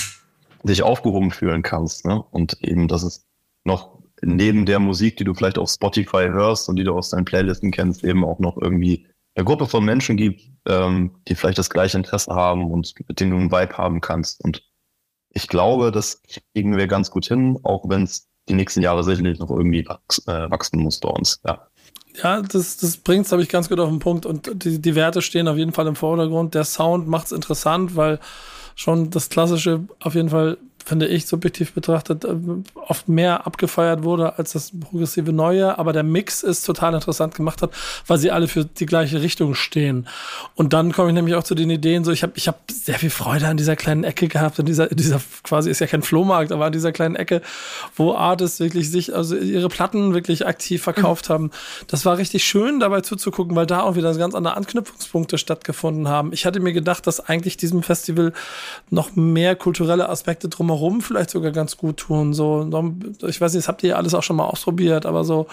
dich 0.63 0.83
aufgehoben 0.83 1.31
fühlen 1.31 1.63
kannst. 1.63 2.05
Ne? 2.05 2.23
Und 2.31 2.63
eben, 2.63 2.89
dass 2.89 3.03
es 3.03 3.25
noch 3.65 3.99
neben 4.21 4.67
der 4.67 4.79
Musik, 4.79 5.17
die 5.17 5.25
du 5.25 5.35
vielleicht 5.35 5.59
auf 5.59 5.71
Spotify 5.71 6.29
hörst 6.29 6.69
und 6.69 6.77
die 6.77 6.85
du 6.85 6.95
aus 6.95 7.11
deinen 7.11 7.25
Playlisten 7.25 7.71
kennst, 7.71 8.05
eben 8.05 8.25
auch 8.25 8.39
noch 8.39 8.57
irgendwie 8.61 9.07
eine 9.35 9.45
Gruppe 9.45 9.67
von 9.67 9.85
Menschen 9.85 10.17
gibt, 10.17 10.43
ähm, 10.69 11.13
die 11.27 11.35
vielleicht 11.35 11.59
das 11.59 11.71
gleiche 11.71 11.97
Interesse 11.97 12.35
haben 12.35 12.71
und 12.71 12.95
mit 13.09 13.19
denen 13.19 13.31
du 13.31 13.37
einen 13.39 13.53
Vibe 13.53 13.79
haben 13.79 14.01
kannst. 14.01 14.45
Und 14.45 14.63
ich 15.35 15.49
glaube, 15.49 15.91
das 15.91 16.23
kriegen 16.53 16.77
wir 16.77 16.87
ganz 16.87 17.11
gut 17.11 17.27
hin, 17.27 17.59
auch 17.63 17.89
wenn 17.89 18.05
es 18.05 18.29
die 18.49 18.55
nächsten 18.55 18.83
Jahre 18.83 19.05
sicherlich 19.05 19.39
noch 19.39 19.51
irgendwie 19.51 19.87
wachs, 19.87 20.27
äh, 20.27 20.51
wachsen 20.51 20.81
muss 20.81 20.99
bei 21.01 21.09
uns. 21.09 21.41
Ja. 21.47 21.67
Ja, 22.23 22.43
das, 22.43 22.77
das 22.77 22.99
bringt 22.99 23.23
es, 23.25 23.31
glaube 23.31 23.43
ich, 23.43 23.49
ganz 23.49 23.71
gut 23.71 23.81
auf 23.81 23.89
den 23.89 23.99
Punkt. 23.99 24.27
Und 24.27 24.65
die, 24.65 24.81
die 24.81 24.95
Werte 24.95 25.23
stehen 25.23 25.49
auf 25.49 25.57
jeden 25.57 25.73
Fall 25.73 25.87
im 25.87 25.97
Vordergrund. 25.97 26.55
Der 26.55 26.65
Sound 26.65 27.09
macht 27.09 27.27
es 27.27 27.33
interessant, 27.33 27.97
weil 27.97 28.21
schon 28.75 29.11
das 29.11 29.31
Klassische 29.31 29.85
auf 30.01 30.15
jeden 30.15 30.29
Fall 30.29 30.59
finde 30.85 31.07
ich, 31.07 31.27
subjektiv 31.27 31.73
betrachtet, 31.73 32.25
äh, 32.25 32.35
oft 32.75 33.09
mehr 33.09 33.47
abgefeiert 33.47 34.03
wurde 34.03 34.39
als 34.39 34.53
das 34.53 34.73
progressive 34.79 35.33
Neue, 35.33 35.79
aber 35.79 35.93
der 35.93 36.03
Mix 36.03 36.43
ist 36.43 36.65
total 36.65 36.95
interessant 36.95 37.35
gemacht 37.35 37.63
hat, 37.63 37.71
weil 38.07 38.19
sie 38.19 38.31
alle 38.31 38.49
für 38.49 38.65
die 38.65 38.87
gleiche 38.87 39.23
Richtung 39.23 39.55
stehen. 39.55 40.09
Und 40.55 40.73
dann 40.73 40.93
komme 40.93 41.09
ich 41.09 41.15
nämlich 41.15 41.35
auch 41.35 41.45
zu 41.45 41.55
den 41.55 41.71
Ideen, 41.71 42.05
so 42.05 42.13
ich 42.13 42.23
habe 42.23 42.33
ich 42.37 42.49
hab 42.49 42.71
sehr 42.71 42.99
viel 42.99 43.11
Freude 43.11 43.47
an 43.47 43.57
dieser 43.57 43.77
kleinen 43.77 44.05
Ecke 44.05 44.29
gehabt, 44.29 44.59
in 44.59 44.67
dieser, 44.67 44.89
dieser 44.89 45.21
quasi 45.43 45.71
ist 45.71 45.81
ja 45.81 45.87
kein 45.87 46.03
Flohmarkt, 46.03 46.53
aber 46.53 46.67
an 46.67 46.73
dieser 46.73 46.93
kleinen 46.93 47.17
Ecke, 47.17 47.43
wo 47.97 48.15
Artists 48.15 48.61
wirklich 48.61 48.91
sich, 48.91 49.15
also 49.15 49.37
ihre 49.37 49.69
Platten 49.69 50.15
wirklich 50.15 50.47
aktiv 50.47 50.83
verkauft 50.83 51.31
haben. 51.31 51.51
Das 51.87 52.05
war 52.05 52.19
richtig 52.19 52.45
schön, 52.45 52.81
dabei 52.81 53.01
zuzugucken, 53.01 53.57
weil 53.57 53.67
da 53.67 53.83
auch 53.83 53.95
wieder 53.97 54.13
ganz 54.17 54.35
andere 54.35 54.57
Anknüpfungspunkte 54.57 55.39
stattgefunden 55.39 56.09
haben. 56.09 56.33
Ich 56.33 56.45
hatte 56.45 56.61
mir 56.61 56.73
gedacht, 56.73 57.07
dass 57.07 57.21
eigentlich 57.21 57.57
diesem 57.57 57.83
Festival 57.83 58.33
noch 58.91 59.17
mehr 59.17 59.57
kulturelle 59.57 60.09
Aspekte 60.09 60.49
drumherum 60.49 60.72
drumherum 60.73 61.01
vielleicht 61.01 61.31
sogar 61.31 61.53
ganz 61.53 61.77
gut 61.77 61.99
tun. 61.99 62.33
So, 62.33 62.69
ich 63.27 63.41
weiß 63.41 63.53
nicht, 63.53 63.65
das 63.65 63.69
habt 63.69 63.83
ihr 63.83 63.97
alles 63.97 64.15
auch 64.15 64.23
schon 64.23 64.37
mal 64.37 64.45
ausprobiert, 64.45 65.07
aber 65.07 65.25
so, 65.25 65.47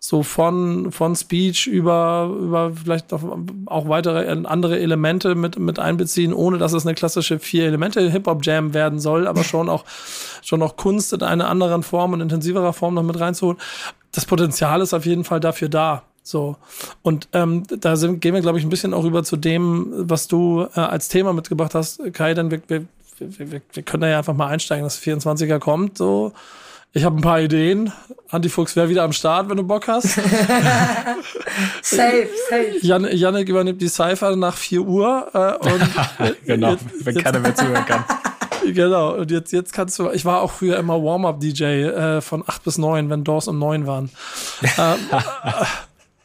so 0.00 0.22
von, 0.22 0.90
von 0.90 1.14
Speech 1.14 1.66
über, 1.66 2.30
über 2.40 2.72
vielleicht 2.72 3.12
auch 3.12 3.88
weitere 3.88 4.26
andere 4.46 4.78
Elemente 4.78 5.34
mit, 5.34 5.58
mit 5.58 5.78
einbeziehen, 5.78 6.32
ohne 6.32 6.58
dass 6.58 6.72
es 6.72 6.86
eine 6.86 6.94
klassische 6.94 7.38
vier 7.38 7.66
Elemente 7.66 8.10
Hip-Hop-Jam 8.10 8.74
werden 8.74 8.98
soll, 8.98 9.26
aber 9.26 9.44
schon 9.44 9.68
auch, 9.68 9.84
schon 10.42 10.62
auch 10.62 10.76
Kunst 10.76 11.12
in 11.12 11.22
einer 11.22 11.48
anderen 11.48 11.82
Form 11.82 12.12
und 12.12 12.20
intensiverer 12.20 12.72
Form 12.72 12.94
noch 12.94 13.02
mit 13.02 13.18
reinzuholen. 13.20 13.58
Das 14.12 14.24
Potenzial 14.24 14.80
ist 14.80 14.94
auf 14.94 15.06
jeden 15.06 15.24
Fall 15.24 15.40
dafür 15.40 15.68
da. 15.68 16.02
So. 16.22 16.56
Und 17.02 17.28
ähm, 17.34 17.64
da 17.66 17.96
sind, 17.96 18.20
gehen 18.20 18.32
wir, 18.32 18.40
glaube 18.40 18.58
ich, 18.58 18.64
ein 18.64 18.70
bisschen 18.70 18.94
auch 18.94 19.04
über 19.04 19.24
zu 19.24 19.36
dem, 19.36 19.92
was 20.08 20.26
du 20.26 20.66
äh, 20.74 20.80
als 20.80 21.08
Thema 21.08 21.34
mitgebracht 21.34 21.74
hast, 21.74 22.00
Kai, 22.14 22.32
denn 22.32 22.50
wir, 22.50 22.62
wir, 22.66 22.86
wir, 23.18 23.60
wir 23.72 23.82
können 23.82 24.02
da 24.02 24.08
ja 24.08 24.18
einfach 24.18 24.34
mal 24.34 24.48
einsteigen, 24.48 24.84
dass 24.84 25.00
24er 25.00 25.58
kommt. 25.58 25.98
So. 25.98 26.32
Ich 26.96 27.04
habe 27.04 27.16
ein 27.16 27.22
paar 27.22 27.40
Ideen. 27.40 27.92
Antifuchs 28.30 28.76
wäre 28.76 28.88
wieder 28.88 29.02
am 29.02 29.12
Start, 29.12 29.48
wenn 29.50 29.56
du 29.56 29.64
Bock 29.64 29.88
hast. 29.88 30.14
safe, 31.82 32.28
safe. 32.48 32.78
Jan, 32.82 33.04
Janik 33.10 33.48
übernimmt 33.48 33.82
die 33.82 33.88
Cypher 33.88 34.36
nach 34.36 34.56
4 34.56 34.80
Uhr. 34.80 35.28
Äh, 35.34 35.68
und 35.68 36.36
genau, 36.46 36.70
jetzt, 36.70 36.84
wenn 37.04 37.16
keiner 37.16 37.40
mehr 37.40 37.54
zuhören 37.54 37.84
kann. 37.84 38.04
Genau, 38.66 39.14
und 39.16 39.30
jetzt, 39.30 39.52
jetzt 39.52 39.74
kannst 39.74 39.98
du, 39.98 40.08
ich 40.08 40.24
war 40.24 40.40
auch 40.40 40.50
früher 40.50 40.78
immer 40.78 40.94
Warm-Up-DJ 41.02 41.64
äh, 41.64 42.20
von 42.22 42.42
8 42.46 42.64
bis 42.64 42.78
9, 42.78 43.10
wenn 43.10 43.22
Doors 43.22 43.46
um 43.46 43.58
9 43.58 43.86
waren. 43.86 44.10
ähm, 44.78 44.96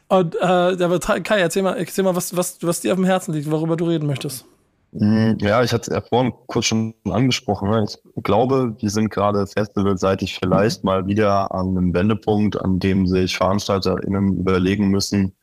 äh, 0.08 0.14
und 0.14 0.36
äh, 0.36 1.20
Kai, 1.20 1.38
erzähl 1.38 1.62
mal, 1.62 1.76
erzähl 1.76 2.02
mal 2.02 2.16
was, 2.16 2.34
was, 2.34 2.56
was 2.62 2.80
dir 2.80 2.92
auf 2.92 2.96
dem 2.96 3.04
Herzen 3.04 3.34
liegt, 3.34 3.50
worüber 3.50 3.76
du 3.76 3.84
reden 3.84 4.06
möchtest. 4.06 4.46
Mm, 4.92 5.34
ja, 5.40 5.62
ich 5.62 5.72
hatte 5.72 5.90
es 5.90 5.94
ja 5.94 6.00
vorhin 6.00 6.32
kurz 6.46 6.66
schon 6.66 6.94
angesprochen. 7.04 7.70
Ne? 7.70 7.84
Ich 7.84 8.22
glaube, 8.22 8.74
wir 8.80 8.90
sind 8.90 9.10
gerade 9.10 9.46
festivalseitig 9.46 10.38
vielleicht 10.38 10.82
mal 10.84 11.06
wieder 11.06 11.54
an 11.54 11.76
einem 11.76 11.94
Wendepunkt, 11.94 12.60
an 12.60 12.80
dem 12.80 13.06
sich 13.06 13.36
VeranstalterInnen 13.36 14.38
überlegen 14.38 14.88
müssen, 14.88 15.36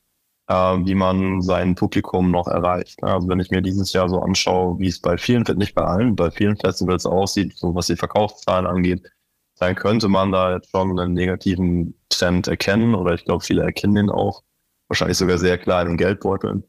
äh, 0.48 0.54
wie 0.54 0.96
man 0.96 1.42
sein 1.42 1.76
Publikum 1.76 2.32
noch 2.32 2.48
erreicht. 2.48 3.02
Ne? 3.02 3.14
Also 3.14 3.30
wenn 3.30 3.40
ich 3.40 3.52
mir 3.52 3.62
dieses 3.62 3.94
Jahr 3.94 4.10
so 4.10 4.20
anschaue, 4.20 4.80
wie 4.80 4.88
es 4.88 5.00
bei 5.02 5.18
vielen, 5.18 5.44
nicht 5.58 5.76
bei 5.76 5.84
allen, 5.84 6.16
bei 6.16 6.30
vielen 6.32 6.58
Festivals 6.58 7.06
aussieht, 7.06 7.58
so 7.58 7.74
was 7.74 7.88
die 7.88 7.96
Verkaufszahlen 7.96 8.68
angeht, 8.68 9.10
dann 9.60 9.76
könnte 9.76 10.08
man 10.10 10.32
da 10.32 10.56
jetzt 10.56 10.70
schon 10.72 11.00
einen 11.00 11.14
negativen 11.14 11.96
Trend 12.10 12.48
erkennen 12.48 12.96
oder 12.96 13.14
ich 13.14 13.26
glaube, 13.26 13.44
viele 13.44 13.64
erkennen 13.64 13.96
den 13.96 14.10
auch 14.10 14.44
wahrscheinlich 14.90 15.18
sogar 15.18 15.38
sehr 15.38 15.58
klein 15.58 15.88
im 15.88 15.98
Geldbeutel. 15.98 16.64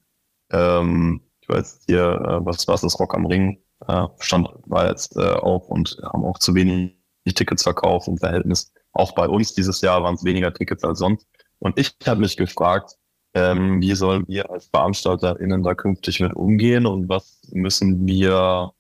Ähm, 0.50 1.20
ich 1.48 1.54
weiß 1.54 1.80
hier, 1.86 2.12
äh, 2.12 2.44
was 2.44 2.68
war 2.68 2.76
das 2.76 2.98
Rock 3.00 3.14
am 3.14 3.26
Ring? 3.26 3.62
Äh, 3.86 4.06
stand 4.18 4.48
war 4.66 4.88
jetzt 4.88 5.16
äh, 5.16 5.20
auch 5.20 5.68
und 5.68 5.98
haben 6.02 6.24
auch 6.24 6.38
zu 6.38 6.54
wenig 6.54 6.94
Tickets 7.34 7.62
verkauft 7.62 8.08
im 8.08 8.18
Verhältnis. 8.18 8.72
Auch 8.92 9.12
bei 9.14 9.28
uns 9.28 9.54
dieses 9.54 9.80
Jahr 9.80 10.02
waren 10.02 10.14
es 10.14 10.24
weniger 10.24 10.52
Tickets 10.52 10.84
als 10.84 10.98
sonst. 10.98 11.26
Und 11.58 11.78
ich 11.78 11.94
habe 12.06 12.20
mich 12.20 12.36
gefragt, 12.36 12.96
ähm, 13.34 13.80
wie 13.80 13.94
sollen 13.94 14.26
wir 14.28 14.50
als 14.50 14.66
VeranstalterInnen 14.66 15.62
da 15.62 15.74
künftig 15.74 16.20
mit 16.20 16.34
umgehen 16.34 16.86
und 16.86 17.08
was 17.08 17.40
müssen 17.52 18.06
wir 18.06 18.72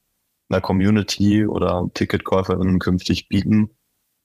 einer 0.48 0.60
Community 0.60 1.46
oder 1.46 1.88
TicketkäuferInnen 1.94 2.78
künftig 2.78 3.28
bieten, 3.28 3.70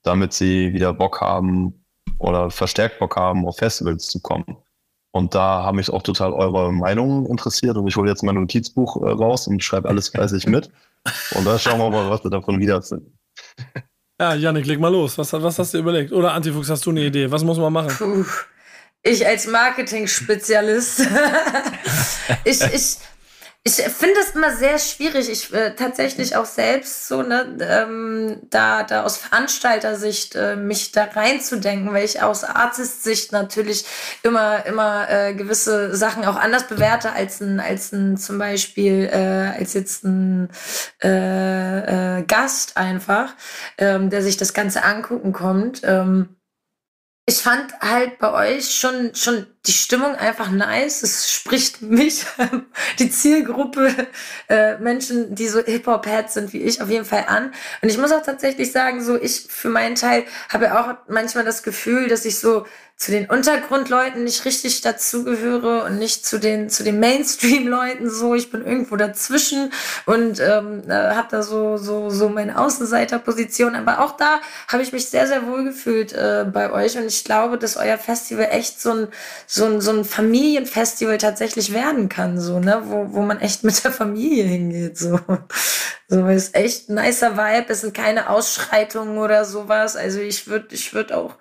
damit 0.02 0.32
sie 0.32 0.72
wieder 0.72 0.94
Bock 0.94 1.20
haben 1.20 1.84
oder 2.18 2.50
verstärkt 2.50 2.98
Bock 2.98 3.16
haben, 3.16 3.46
auf 3.46 3.58
Festivals 3.58 4.08
zu 4.08 4.20
kommen. 4.20 4.56
Und 5.14 5.32
da 5.32 5.62
haben 5.62 5.76
mich 5.76 5.90
auch 5.90 6.02
total 6.02 6.32
eure 6.32 6.72
Meinungen 6.72 7.26
interessiert 7.26 7.76
und 7.76 7.86
ich 7.86 7.94
hole 7.94 8.10
jetzt 8.10 8.24
mein 8.24 8.34
Notizbuch 8.34 9.00
äh, 9.00 9.10
raus 9.10 9.46
und 9.46 9.62
schreibe 9.62 9.88
alles 9.88 10.08
fleißig 10.08 10.48
mit. 10.48 10.70
Und 11.36 11.44
dann 11.44 11.56
schauen 11.60 11.78
wir 11.78 11.88
mal, 11.88 12.10
was 12.10 12.24
wir 12.24 12.32
davon 12.32 12.58
wieder 12.58 12.82
sind. 12.82 13.06
Ja, 14.20 14.34
Janik, 14.34 14.66
leg 14.66 14.80
mal 14.80 14.88
los. 14.88 15.16
Was, 15.16 15.32
was 15.32 15.56
hast 15.56 15.72
du 15.72 15.78
überlegt? 15.78 16.10
Oder 16.10 16.32
Antifuchs, 16.32 16.68
hast 16.68 16.84
du 16.84 16.90
eine 16.90 17.02
Idee? 17.02 17.30
Was 17.30 17.44
muss 17.44 17.58
man 17.58 17.72
machen? 17.72 17.90
Puh. 17.96 18.24
Ich 19.04 19.24
als 19.24 19.46
Marketing-Spezialist. 19.46 21.02
ich, 22.44 22.60
ich, 22.60 22.96
ich 23.66 23.76
finde 23.76 24.20
es 24.20 24.34
immer 24.34 24.54
sehr 24.54 24.78
schwierig. 24.78 25.30
Ich 25.30 25.50
äh, 25.54 25.74
tatsächlich 25.74 26.36
auch 26.36 26.44
selbst 26.44 27.08
so, 27.08 27.22
ne, 27.22 27.56
ähm, 27.60 28.36
da, 28.50 28.82
da 28.82 29.04
aus 29.04 29.16
Veranstalter-Sicht 29.16 30.34
äh, 30.34 30.54
mich 30.54 30.92
da 30.92 31.04
reinzudenken, 31.04 31.90
weil 31.94 32.04
ich 32.04 32.22
aus 32.22 32.44
Artist-Sicht 32.44 33.32
natürlich 33.32 33.86
immer, 34.22 34.66
immer 34.66 35.08
äh, 35.08 35.32
gewisse 35.32 35.96
Sachen 35.96 36.26
auch 36.26 36.36
anders 36.36 36.68
bewerte 36.68 37.12
als 37.12 37.40
ein, 37.40 37.58
als 37.58 37.90
ein 37.92 38.18
zum 38.18 38.38
Beispiel, 38.38 39.08
äh, 39.10 39.58
als 39.58 39.72
jetzt 39.72 40.04
ein 40.04 40.50
äh, 41.02 42.18
äh, 42.18 42.22
Gast 42.24 42.76
einfach, 42.76 43.34
ähm, 43.78 44.10
der 44.10 44.20
sich 44.22 44.36
das 44.36 44.52
Ganze 44.52 44.84
angucken 44.84 45.32
kommt. 45.32 45.80
Ähm, 45.84 46.36
ich 47.26 47.36
fand 47.38 47.72
halt 47.80 48.18
bei 48.18 48.32
euch 48.32 48.74
schon, 48.74 49.14
schon 49.14 49.46
die 49.66 49.72
Stimmung 49.72 50.14
einfach 50.14 50.50
nice. 50.50 51.02
Es 51.02 51.32
spricht 51.32 51.80
mich, 51.80 52.26
die 52.98 53.10
Zielgruppe 53.10 54.08
äh, 54.48 54.76
Menschen, 54.78 55.34
die 55.34 55.48
so 55.48 55.60
Hip-Hop-Heads 55.60 56.34
sind 56.34 56.52
wie 56.52 56.60
ich, 56.60 56.82
auf 56.82 56.90
jeden 56.90 57.06
Fall 57.06 57.24
an. 57.26 57.54
Und 57.80 57.88
ich 57.88 57.96
muss 57.96 58.12
auch 58.12 58.22
tatsächlich 58.22 58.72
sagen, 58.72 59.02
so 59.02 59.16
ich 59.16 59.46
für 59.48 59.70
meinen 59.70 59.94
Teil 59.94 60.24
habe 60.50 60.78
auch 60.78 60.96
manchmal 61.08 61.44
das 61.44 61.62
Gefühl, 61.62 62.08
dass 62.08 62.26
ich 62.26 62.38
so 62.38 62.66
zu 63.04 63.10
den 63.10 63.26
Untergrundleuten 63.28 64.24
nicht 64.24 64.46
richtig 64.46 64.80
dazugehöre 64.80 65.84
und 65.84 65.98
nicht 65.98 66.24
zu 66.24 66.38
den 66.40 66.70
zu 66.70 66.82
den 66.84 67.00
Mainstream-Leuten 67.00 68.08
so. 68.08 68.34
Ich 68.34 68.50
bin 68.50 68.64
irgendwo 68.64 68.96
dazwischen 68.96 69.70
und 70.06 70.40
ähm, 70.40 70.84
äh, 70.88 70.92
habe 70.92 71.28
da 71.30 71.42
so 71.42 71.76
so 71.76 72.08
so 72.08 72.30
meine 72.30 72.58
Außenseiterposition. 72.58 73.74
Aber 73.74 74.00
auch 74.00 74.16
da 74.16 74.40
habe 74.68 74.82
ich 74.82 74.92
mich 74.92 75.10
sehr 75.10 75.26
sehr 75.26 75.46
wohl 75.46 75.64
gefühlt 75.64 76.14
äh, 76.14 76.46
bei 76.50 76.72
euch 76.72 76.96
und 76.96 77.04
ich 77.04 77.24
glaube, 77.24 77.58
dass 77.58 77.76
euer 77.76 77.98
Festival 77.98 78.48
echt 78.50 78.80
so 78.80 78.92
ein 78.92 79.08
so 79.46 79.66
ein 79.66 79.82
so 79.82 79.90
ein 79.90 80.06
Familienfestival 80.06 81.18
tatsächlich 81.18 81.74
werden 81.74 82.08
kann, 82.08 82.40
so 82.40 82.58
ne, 82.58 82.84
wo 82.86 83.12
wo 83.12 83.20
man 83.20 83.38
echt 83.38 83.64
mit 83.64 83.84
der 83.84 83.92
Familie 83.92 84.44
hingeht 84.44 84.96
so. 84.96 85.20
So, 86.14 86.28
ist 86.28 86.54
echt 86.54 86.88
ein 86.90 86.94
nicer 86.94 87.36
Vibe. 87.36 87.72
Es 87.72 87.80
sind 87.80 87.92
keine 87.92 88.30
Ausschreitungen 88.30 89.18
oder 89.18 89.44
sowas. 89.44 89.96
Also 89.96 90.20
ich 90.20 90.46
würde, 90.46 90.72
ich 90.72 90.94
würde 90.94 91.16
auch 91.16 91.34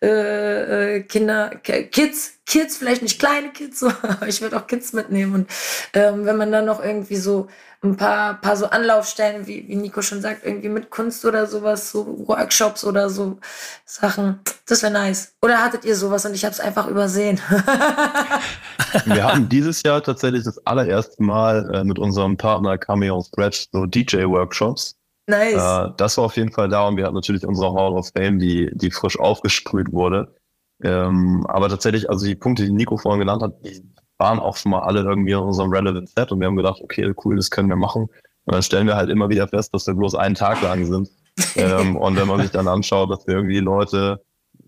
äh, 0.00 0.96
äh, 0.96 1.02
Kinder, 1.02 1.50
Kids, 1.62 2.33
Kids, 2.46 2.76
vielleicht 2.76 3.02
nicht 3.02 3.18
kleine 3.18 3.50
Kids, 3.50 3.80
so, 3.80 3.88
aber 4.02 4.28
ich 4.28 4.40
würde 4.40 4.56
auch 4.56 4.66
Kids 4.66 4.92
mitnehmen. 4.92 5.34
Und 5.34 5.50
ähm, 5.94 6.26
wenn 6.26 6.36
man 6.36 6.52
dann 6.52 6.66
noch 6.66 6.82
irgendwie 6.82 7.16
so 7.16 7.48
ein 7.82 7.96
paar, 7.96 8.40
paar 8.40 8.56
so 8.56 8.66
Anlaufstellen, 8.66 9.46
wie, 9.46 9.68
wie 9.68 9.76
Nico 9.76 10.02
schon 10.02 10.20
sagt, 10.20 10.44
irgendwie 10.44 10.68
mit 10.68 10.90
Kunst 10.90 11.24
oder 11.24 11.46
sowas, 11.46 11.90
so 11.90 12.26
Workshops 12.26 12.84
oder 12.84 13.10
so 13.10 13.38
Sachen. 13.84 14.40
Das 14.66 14.82
wäre 14.82 14.92
nice. 14.92 15.34
Oder 15.42 15.62
hattet 15.62 15.84
ihr 15.84 15.96
sowas 15.96 16.24
und 16.24 16.34
ich 16.34 16.44
habe 16.44 16.52
es 16.52 16.60
einfach 16.60 16.86
übersehen? 16.86 17.40
Wir 19.04 19.24
haben 19.24 19.48
dieses 19.48 19.82
Jahr 19.82 20.02
tatsächlich 20.02 20.44
das 20.44 20.64
allererste 20.66 21.22
Mal 21.22 21.70
äh, 21.74 21.84
mit 21.84 21.98
unserem 21.98 22.36
Partner 22.36 22.78
Cameo 22.78 23.20
Scratch 23.22 23.68
so 23.72 23.86
DJ-Workshops. 23.86 24.96
Nice. 25.26 25.54
Äh, 25.54 25.92
das 25.96 26.16
war 26.16 26.24
auf 26.24 26.36
jeden 26.36 26.52
Fall 26.52 26.68
da 26.68 26.86
und 26.86 26.96
wir 26.96 27.04
hatten 27.04 27.14
natürlich 27.14 27.46
unsere 27.46 27.72
Hall 27.72 27.92
of 27.92 28.10
Fame, 28.14 28.38
die, 28.38 28.70
die 28.74 28.90
frisch 28.90 29.18
aufgesprüht 29.18 29.92
wurde. 29.92 30.34
Ähm, 30.82 31.46
aber 31.48 31.68
tatsächlich, 31.68 32.10
also 32.10 32.26
die 32.26 32.34
Punkte, 32.34 32.64
die 32.64 32.72
Nico 32.72 32.96
vorhin 32.96 33.20
genannt 33.20 33.42
hat, 33.42 33.64
die 33.64 33.82
waren 34.18 34.38
auch 34.38 34.56
schon 34.56 34.70
mal 34.70 34.80
alle 34.80 35.00
irgendwie 35.00 35.32
in 35.32 35.38
unserem 35.38 35.70
Relevant 35.70 36.08
Set 36.08 36.32
und 36.32 36.40
wir 36.40 36.46
haben 36.46 36.56
gedacht, 36.56 36.80
okay, 36.82 37.12
cool, 37.24 37.36
das 37.36 37.50
können 37.50 37.68
wir 37.68 37.76
machen. 37.76 38.02
Und 38.44 38.54
dann 38.54 38.62
stellen 38.62 38.86
wir 38.86 38.96
halt 38.96 39.10
immer 39.10 39.28
wieder 39.28 39.48
fest, 39.48 39.72
dass 39.74 39.86
wir 39.86 39.94
bloß 39.94 40.14
einen 40.14 40.34
Tag 40.34 40.62
lang 40.62 40.84
sind. 40.84 41.08
ähm, 41.56 41.96
und 41.96 42.16
wenn 42.16 42.28
man 42.28 42.40
sich 42.40 42.50
dann 42.50 42.68
anschaut, 42.68 43.10
dass 43.10 43.26
wir 43.26 43.34
irgendwie 43.36 43.58
Leute 43.58 44.22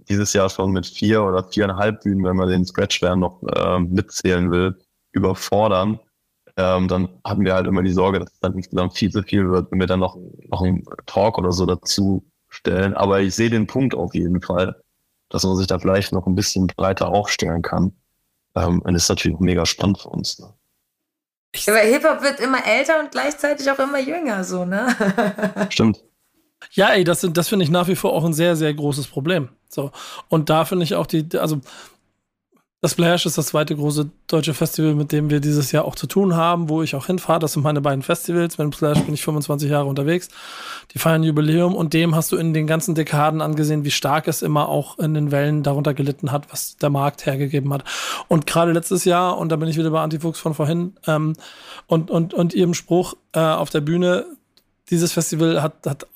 dieses 0.08 0.32
Jahr 0.32 0.48
schon 0.48 0.72
mit 0.72 0.86
vier 0.86 1.22
oder 1.22 1.44
viereinhalb 1.44 2.02
Bühnen, 2.02 2.24
wenn 2.24 2.36
man 2.36 2.48
den 2.48 2.64
Scratch-Wern 2.64 3.20
noch 3.20 3.42
äh, 3.42 3.78
mitzählen 3.78 4.50
will, 4.50 4.76
überfordern, 5.12 6.00
ähm, 6.56 6.88
dann 6.88 7.08
hatten 7.24 7.44
wir 7.44 7.54
halt 7.54 7.66
immer 7.66 7.82
die 7.82 7.92
Sorge, 7.92 8.18
dass 8.18 8.32
es 8.32 8.40
dann 8.40 8.54
insgesamt 8.54 8.96
viel 8.96 9.10
zu 9.10 9.22
viel 9.22 9.48
wird, 9.50 9.70
wenn 9.70 9.80
wir 9.80 9.86
dann 9.86 10.00
noch, 10.00 10.16
noch 10.48 10.62
einen 10.62 10.84
Talk 11.06 11.38
oder 11.38 11.52
so 11.52 11.66
dazu 11.66 12.24
stellen. 12.48 12.94
Aber 12.94 13.20
ich 13.20 13.34
sehe 13.34 13.50
den 13.50 13.66
Punkt 13.66 13.94
auf 13.94 14.14
jeden 14.14 14.40
Fall, 14.40 14.74
dass 15.28 15.44
man 15.44 15.56
sich 15.56 15.66
da 15.66 15.78
vielleicht 15.78 16.12
noch 16.12 16.26
ein 16.26 16.34
bisschen 16.34 16.66
breiter 16.66 17.08
aufstellen 17.08 17.62
kann. 17.62 17.92
Ähm, 18.54 18.80
und 18.82 18.94
das 18.94 19.04
ist 19.04 19.08
natürlich 19.08 19.38
mega 19.38 19.66
spannend 19.66 19.98
für 20.00 20.08
uns. 20.08 20.38
Ne? 20.38 20.52
Aber 21.66 21.78
Hip-Hop 21.78 22.22
wird 22.22 22.40
immer 22.40 22.64
älter 22.66 23.00
und 23.00 23.10
gleichzeitig 23.10 23.70
auch 23.70 23.78
immer 23.78 23.98
jünger, 23.98 24.44
so, 24.44 24.64
ne? 24.64 24.94
Stimmt. 25.70 26.02
Ja, 26.72 26.90
ey, 26.90 27.04
das, 27.04 27.26
das 27.30 27.48
finde 27.48 27.64
ich 27.64 27.70
nach 27.70 27.88
wie 27.88 27.96
vor 27.96 28.12
auch 28.12 28.24
ein 28.24 28.32
sehr, 28.32 28.56
sehr 28.56 28.72
großes 28.74 29.06
Problem. 29.06 29.50
So. 29.68 29.90
Und 30.28 30.50
da 30.50 30.64
finde 30.64 30.84
ich 30.84 30.94
auch 30.94 31.06
die, 31.06 31.28
also 31.38 31.60
das 32.86 32.92
Splash 32.92 33.26
ist 33.26 33.36
das 33.36 33.46
zweite 33.46 33.74
große 33.74 34.08
deutsche 34.28 34.54
Festival, 34.54 34.94
mit 34.94 35.10
dem 35.10 35.28
wir 35.28 35.40
dieses 35.40 35.72
Jahr 35.72 35.86
auch 35.86 35.96
zu 35.96 36.06
tun 36.06 36.36
haben, 36.36 36.68
wo 36.68 36.82
ich 36.82 36.94
auch 36.94 37.06
hinfahre. 37.06 37.40
Das 37.40 37.54
sind 37.54 37.64
meine 37.64 37.80
beiden 37.80 38.02
Festivals. 38.02 38.58
Mit 38.58 38.64
dem 38.66 38.72
Splash 38.72 39.00
bin 39.00 39.12
ich 39.12 39.24
25 39.24 39.68
Jahre 39.68 39.86
unterwegs. 39.86 40.28
Die 40.94 41.00
feiern 41.00 41.24
Jubiläum 41.24 41.74
und 41.74 41.94
dem 41.94 42.14
hast 42.14 42.30
du 42.30 42.36
in 42.36 42.54
den 42.54 42.68
ganzen 42.68 42.94
Dekaden 42.94 43.40
angesehen, 43.40 43.82
wie 43.82 43.90
stark 43.90 44.28
es 44.28 44.40
immer 44.40 44.68
auch 44.68 45.00
in 45.00 45.14
den 45.14 45.32
Wellen 45.32 45.64
darunter 45.64 45.94
gelitten 45.94 46.30
hat, 46.30 46.52
was 46.52 46.76
der 46.76 46.90
Markt 46.90 47.26
hergegeben 47.26 47.74
hat. 47.74 47.82
Und 48.28 48.46
gerade 48.46 48.70
letztes 48.70 49.04
Jahr, 49.04 49.36
und 49.36 49.50
da 49.50 49.56
bin 49.56 49.68
ich 49.68 49.76
wieder 49.76 49.90
bei 49.90 50.00
Antifuchs 50.00 50.38
von 50.38 50.54
vorhin, 50.54 50.94
ähm, 51.08 51.32
und, 51.88 52.12
und, 52.12 52.34
und 52.34 52.54
ihrem 52.54 52.72
Spruch 52.72 53.14
äh, 53.32 53.40
auf 53.40 53.70
der 53.70 53.80
Bühne, 53.80 54.26
dieses 54.90 55.10
Festival 55.10 55.60
hat, 55.60 55.84
hat 55.84 56.06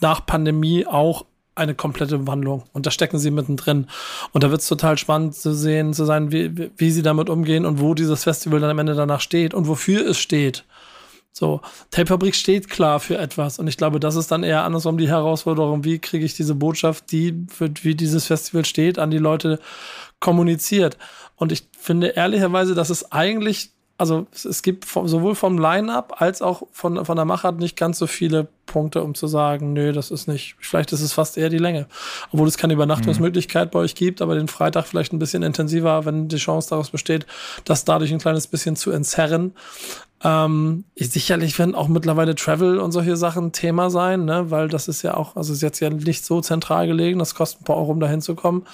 nach 0.00 0.26
Pandemie 0.26 0.84
auch 0.84 1.26
eine 1.54 1.74
komplette 1.74 2.26
Wandlung. 2.26 2.64
Und 2.72 2.86
da 2.86 2.90
stecken 2.90 3.18
sie 3.18 3.30
mittendrin. 3.30 3.86
Und 4.32 4.42
da 4.42 4.50
wird 4.50 4.62
es 4.62 4.68
total 4.68 4.98
spannend 4.98 5.34
zu 5.34 5.54
sehen, 5.54 5.92
zu 5.92 6.04
sein, 6.04 6.32
wie, 6.32 6.70
wie 6.76 6.90
sie 6.90 7.02
damit 7.02 7.28
umgehen 7.28 7.66
und 7.66 7.80
wo 7.80 7.94
dieses 7.94 8.24
Festival 8.24 8.60
dann 8.60 8.70
am 8.70 8.78
Ende 8.78 8.94
danach 8.94 9.20
steht 9.20 9.54
und 9.54 9.68
wofür 9.68 10.06
es 10.06 10.18
steht. 10.18 10.64
So, 11.34 11.62
Tape-Fabrik 11.90 12.34
steht 12.34 12.68
klar 12.68 13.00
für 13.00 13.16
etwas. 13.16 13.58
Und 13.58 13.66
ich 13.66 13.78
glaube, 13.78 14.00
das 14.00 14.16
ist 14.16 14.30
dann 14.30 14.42
eher 14.42 14.64
andersrum 14.64 14.98
die 14.98 15.08
Herausforderung. 15.08 15.84
Wie 15.84 15.98
kriege 15.98 16.24
ich 16.24 16.34
diese 16.34 16.54
Botschaft, 16.54 17.10
die 17.10 17.46
für 17.48 17.70
wie 17.82 17.94
dieses 17.94 18.26
Festival 18.26 18.66
steht, 18.66 18.98
an 18.98 19.10
die 19.10 19.18
Leute 19.18 19.58
kommuniziert? 20.20 20.98
Und 21.36 21.50
ich 21.50 21.68
finde 21.78 22.08
ehrlicherweise, 22.08 22.74
dass 22.74 22.90
es 22.90 23.12
eigentlich 23.12 23.70
also 24.02 24.26
es 24.32 24.62
gibt 24.62 24.84
sowohl 24.84 25.36
vom 25.36 25.58
Line-Up 25.58 26.20
als 26.20 26.42
auch 26.42 26.64
von, 26.72 27.04
von 27.04 27.14
der 27.14 27.24
Machart 27.24 27.60
nicht 27.60 27.76
ganz 27.76 27.98
so 27.98 28.08
viele 28.08 28.48
Punkte, 28.66 29.00
um 29.00 29.14
zu 29.14 29.28
sagen, 29.28 29.74
nö, 29.74 29.92
das 29.92 30.10
ist 30.10 30.26
nicht, 30.26 30.56
vielleicht 30.58 30.92
ist 30.92 31.02
es 31.02 31.12
fast 31.12 31.38
eher 31.38 31.50
die 31.50 31.58
Länge. 31.58 31.86
Obwohl 32.32 32.48
es 32.48 32.58
keine 32.58 32.72
Übernachtungsmöglichkeit 32.72 33.70
bei 33.70 33.78
euch 33.78 33.94
gibt, 33.94 34.20
aber 34.20 34.34
den 34.34 34.48
Freitag 34.48 34.86
vielleicht 34.86 35.12
ein 35.12 35.20
bisschen 35.20 35.44
intensiver, 35.44 36.04
wenn 36.04 36.26
die 36.26 36.38
Chance 36.38 36.70
daraus 36.70 36.90
besteht, 36.90 37.26
das 37.64 37.84
dadurch 37.84 38.12
ein 38.12 38.18
kleines 38.18 38.48
bisschen 38.48 38.74
zu 38.74 38.90
entzerren. 38.90 39.54
Ähm, 40.24 40.82
sicherlich 40.96 41.56
werden 41.60 41.76
auch 41.76 41.86
mittlerweile 41.86 42.34
Travel 42.34 42.80
und 42.80 42.90
solche 42.90 43.16
Sachen 43.16 43.52
Thema 43.52 43.88
sein, 43.88 44.24
ne? 44.24 44.50
weil 44.50 44.66
das 44.66 44.88
ist 44.88 45.02
ja 45.02 45.14
auch, 45.14 45.36
also 45.36 45.52
ist 45.52 45.62
jetzt 45.62 45.78
ja 45.78 45.90
nicht 45.90 46.24
so 46.24 46.40
zentral 46.40 46.88
gelegen, 46.88 47.20
das 47.20 47.36
kostet 47.36 47.60
ein 47.60 47.64
paar 47.66 47.76
Euro, 47.76 47.92
um 47.92 48.00
da 48.00 48.08
hinzukommen. 48.08 48.66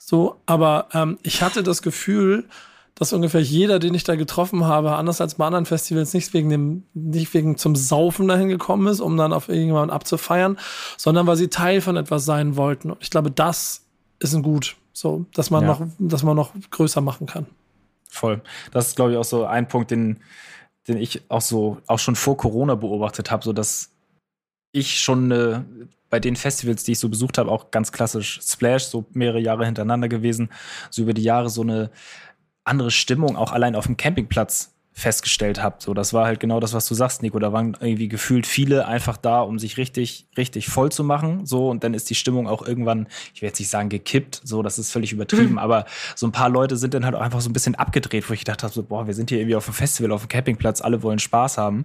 So, 0.00 0.34
aber 0.44 0.88
ähm, 0.92 1.18
ich 1.22 1.42
hatte 1.42 1.62
das 1.62 1.82
Gefühl, 1.82 2.48
dass 2.96 3.12
ungefähr 3.12 3.42
jeder, 3.42 3.78
den 3.78 3.94
ich 3.94 4.04
da 4.04 4.16
getroffen 4.16 4.64
habe, 4.64 4.96
anders 4.96 5.20
als 5.20 5.34
bei 5.34 5.44
anderen 5.46 5.66
Festivals, 5.66 6.14
nicht 6.14 6.32
wegen 6.32 6.48
dem, 6.48 6.82
nicht 6.94 7.32
wegen 7.34 7.58
zum 7.58 7.76
Saufen 7.76 8.26
dahin 8.26 8.48
gekommen 8.48 8.86
ist, 8.88 9.00
um 9.00 9.16
dann 9.18 9.34
auf 9.34 9.48
irgendjemanden 9.48 9.90
abzufeiern, 9.90 10.58
sondern 10.96 11.26
weil 11.26 11.36
sie 11.36 11.48
Teil 11.48 11.82
von 11.82 11.96
etwas 11.96 12.24
sein 12.24 12.56
wollten. 12.56 12.90
Und 12.90 13.02
ich 13.02 13.10
glaube, 13.10 13.30
das 13.30 13.84
ist 14.18 14.34
ein 14.34 14.42
Gut, 14.42 14.76
so, 14.94 15.26
dass 15.34 15.50
man 15.50 15.62
ja. 15.62 15.68
noch, 15.68 15.86
dass 15.98 16.22
man 16.22 16.36
noch 16.36 16.52
größer 16.70 17.02
machen 17.02 17.26
kann. 17.26 17.46
Voll. 18.08 18.40
Das 18.72 18.88
ist, 18.88 18.96
glaube 18.96 19.12
ich, 19.12 19.18
auch 19.18 19.24
so 19.24 19.44
ein 19.44 19.68
Punkt, 19.68 19.90
den, 19.90 20.20
den 20.88 20.96
ich 20.96 21.22
auch 21.28 21.42
so, 21.42 21.78
auch 21.86 21.98
schon 21.98 22.16
vor 22.16 22.38
Corona 22.38 22.76
beobachtet 22.76 23.30
habe, 23.30 23.44
so 23.44 23.52
dass 23.52 23.90
ich 24.72 25.00
schon 25.00 25.30
äh, 25.30 25.60
bei 26.08 26.20
den 26.20 26.36
Festivals, 26.36 26.84
die 26.84 26.92
ich 26.92 26.98
so 26.98 27.08
besucht 27.08 27.36
habe, 27.36 27.50
auch 27.50 27.70
ganz 27.70 27.92
klassisch 27.92 28.40
Splash, 28.42 28.84
so 28.84 29.04
mehrere 29.12 29.40
Jahre 29.40 29.66
hintereinander 29.66 30.08
gewesen, 30.08 30.50
so 30.90 31.02
über 31.02 31.12
die 31.12 31.22
Jahre 31.22 31.50
so 31.50 31.62
eine 31.62 31.90
andere 32.66 32.90
Stimmung 32.90 33.36
auch 33.36 33.52
allein 33.52 33.74
auf 33.74 33.86
dem 33.86 33.96
Campingplatz 33.96 34.72
festgestellt 34.98 35.62
habe. 35.62 35.76
So, 35.78 35.92
das 35.92 36.14
war 36.14 36.24
halt 36.24 36.40
genau 36.40 36.58
das, 36.58 36.72
was 36.72 36.88
du 36.88 36.94
sagst, 36.94 37.22
Nico. 37.22 37.38
Da 37.38 37.52
waren 37.52 37.76
irgendwie 37.80 38.08
gefühlt 38.08 38.46
viele 38.46 38.86
einfach 38.86 39.18
da, 39.18 39.42
um 39.42 39.58
sich 39.58 39.76
richtig, 39.76 40.26
richtig 40.38 40.68
voll 40.68 40.90
zu 40.90 41.04
machen. 41.04 41.44
So, 41.44 41.68
und 41.68 41.84
dann 41.84 41.92
ist 41.92 42.08
die 42.08 42.14
Stimmung 42.14 42.48
auch 42.48 42.66
irgendwann, 42.66 43.06
ich 43.34 43.42
werde 43.42 43.50
jetzt 43.50 43.58
nicht 43.58 43.68
sagen 43.68 43.90
gekippt, 43.90 44.40
so, 44.42 44.62
das 44.62 44.78
ist 44.78 44.90
völlig 44.90 45.12
übertrieben, 45.12 45.52
mhm. 45.52 45.58
aber 45.58 45.84
so 46.14 46.26
ein 46.26 46.32
paar 46.32 46.48
Leute 46.48 46.78
sind 46.78 46.94
dann 46.94 47.04
halt 47.04 47.14
auch 47.14 47.20
einfach 47.20 47.42
so 47.42 47.50
ein 47.50 47.52
bisschen 47.52 47.74
abgedreht, 47.74 48.28
wo 48.30 48.32
ich 48.32 48.40
gedacht 48.40 48.62
habe, 48.62 48.72
so, 48.72 48.82
boah, 48.82 49.06
wir 49.06 49.12
sind 49.12 49.28
hier 49.28 49.38
irgendwie 49.38 49.56
auf 49.56 49.66
dem 49.66 49.74
Festival, 49.74 50.12
auf 50.12 50.22
dem 50.22 50.28
Campingplatz, 50.28 50.80
alle 50.80 51.02
wollen 51.02 51.18
Spaß 51.18 51.58
haben. 51.58 51.84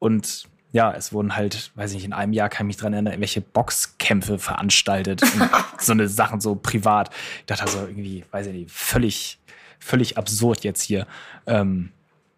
Und 0.00 0.48
ja, 0.72 0.92
es 0.92 1.12
wurden 1.12 1.36
halt, 1.36 1.72
weiß 1.74 1.90
ich 1.90 1.96
nicht, 1.96 2.04
in 2.04 2.12
einem 2.12 2.32
Jahr 2.32 2.48
kann 2.48 2.66
ich 2.66 2.68
mich 2.68 2.76
dran 2.76 2.92
erinnern, 2.92 3.12
irgendwelche 3.12 3.40
Boxkämpfe 3.40 4.38
veranstaltet. 4.38 5.22
so 5.78 5.92
eine 5.92 6.08
Sachen 6.08 6.40
so 6.40 6.54
privat. 6.54 7.10
Ich 7.40 7.46
dachte 7.46 7.62
also 7.62 7.78
irgendwie, 7.80 8.24
weiß 8.30 8.46
ich 8.46 8.52
nicht, 8.52 8.70
völlig 8.70 9.39
völlig 9.80 10.16
absurd 10.16 10.62
jetzt 10.62 10.82
hier. 10.82 11.06
Ähm, 11.46 11.90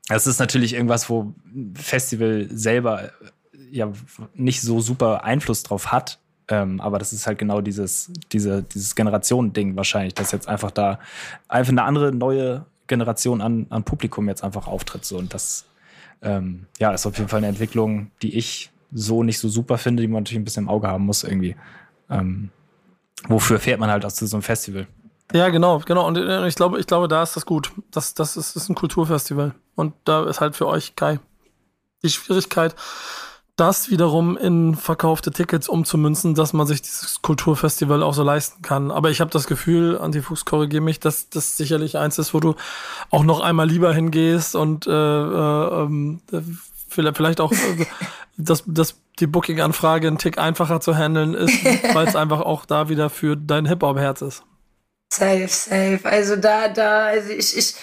das 0.09 0.27
ist 0.27 0.39
natürlich 0.39 0.75
irgendwas, 0.75 1.11
wo 1.11 1.35
Festival 1.75 2.49
selber 2.51 3.05
äh, 3.05 3.09
ja 3.71 3.93
nicht 4.35 4.63
so 4.63 4.81
super 4.81 5.25
Einfluss 5.25 5.63
drauf 5.63 5.93
hat. 5.93 6.19
Ähm, 6.49 6.81
aber 6.81 6.99
das 6.99 7.13
ist 7.13 7.27
halt 7.27 7.39
genau 7.39 7.61
dieses, 7.61 8.11
diese, 8.33 8.63
dieses 8.63 8.95
Generationending 8.95 9.77
wahrscheinlich, 9.77 10.15
dass 10.15 10.33
jetzt 10.33 10.49
einfach 10.49 10.71
da 10.71 10.99
einfach 11.49 11.73
eine 11.73 11.85
andere 11.85 12.13
neue 12.13 12.67
Generation 12.89 13.41
an, 13.41 13.67
an 13.71 13.85
Publikum 13.85 14.29
jetzt 14.29 14.43
einfach 14.43 14.67
auftritt. 14.67 15.05
So. 15.05 15.19
Und 15.19 15.33
das 15.35 15.67
ähm, 16.21 16.67
ja, 16.79 16.93
ist 16.93 17.07
auf 17.07 17.17
jeden 17.17 17.29
Fall 17.29 17.39
eine 17.39 17.49
Entwicklung, 17.49 18.11
die 18.23 18.37
ich 18.37 18.71
so 18.93 19.23
nicht 19.23 19.39
so 19.39 19.49
super 19.49 19.79
finde, 19.79 20.03
die 20.03 20.09
man 20.09 20.23
natürlich 20.23 20.41
ein 20.41 20.45
bisschen 20.45 20.65
im 20.65 20.69
Auge 20.69 20.89
haben 20.89 21.07
muss 21.07 21.25
irgendwie. 21.25 21.57
Ähm, 22.11 22.51
wofür 23.29 23.59
fährt 23.59 23.81
man 23.81 23.91
halt 23.91 24.05
aus 24.05 24.17
so 24.17 24.37
einem 24.37 24.43
Festival? 24.43 24.87
Ja, 25.33 25.49
genau, 25.49 25.81
genau. 25.85 26.07
Und 26.07 26.19
äh, 26.19 26.47
ich 26.47 26.55
glaube, 26.55 26.79
ich 26.79 26.87
glaube, 26.87 27.09
da 27.09 27.23
ist 27.23 27.37
das 27.37 27.47
gut. 27.47 27.73
Das, 27.91 28.15
das 28.15 28.37
ist, 28.37 28.57
ist 28.57 28.69
ein 28.69 28.75
Kulturfestival. 28.75 29.55
Und 29.75 29.95
da 30.05 30.25
ist 30.25 30.41
halt 30.41 30.57
für 30.57 30.67
euch 30.67 30.97
Kai 30.97 31.21
die 32.03 32.11
Schwierigkeit, 32.11 32.75
das 33.57 33.91
wiederum 33.91 34.37
in 34.37 34.75
verkaufte 34.75 35.31
Tickets 35.31 35.69
umzumünzen, 35.69 36.35
dass 36.35 36.53
man 36.53 36.67
sich 36.67 36.83
dieses 36.83 37.21
Kulturfestival 37.23 38.03
auch 38.03 38.15
so 38.15 38.23
leisten 38.23 38.63
kann. 38.63 38.91
Aber 38.91 39.11
ich 39.11 39.21
habe 39.21 39.31
das 39.31 39.47
Gefühl, 39.47 39.99
Antifuchs, 39.99 40.45
korrigiere 40.45 40.83
mich, 40.83 41.01
dass 41.01 41.29
das 41.29 41.57
sicherlich 41.57 41.99
eins 41.99 42.19
ist, 42.19 42.35
wo 42.35 42.41
du 42.41 42.55
auch 43.11 43.25
noch 43.25 43.41
einmal 43.41 43.69
lieber 43.69 43.93
hingehst 43.95 44.57
und 44.57 44.87
äh, 44.87 44.91
äh, 44.91 45.83
ähm, 45.83 46.23
vielleicht 46.89 47.41
auch 47.41 47.53
äh, 47.53 47.87
dass, 48.39 48.65
dass 48.67 48.97
die 49.19 49.27
Booking-Anfrage 49.27 50.09
ein 50.09 50.19
Tick 50.19 50.39
einfacher 50.39 50.81
zu 50.81 50.97
handeln 50.97 51.35
ist, 51.35 51.65
weil 51.95 52.09
es 52.09 52.17
einfach 52.17 52.41
auch 52.41 52.65
da 52.65 52.89
wieder 52.89 53.11
für 53.11 53.37
dein 53.37 53.67
Hip-Hop-Herz 53.67 54.23
ist. 54.23 54.45
Safe, 55.13 55.49
safe. 55.49 56.01
Also 56.05 56.37
da, 56.37 56.69
da, 56.69 57.05
also 57.09 57.33
ich, 57.33 57.55
ich 57.55 57.75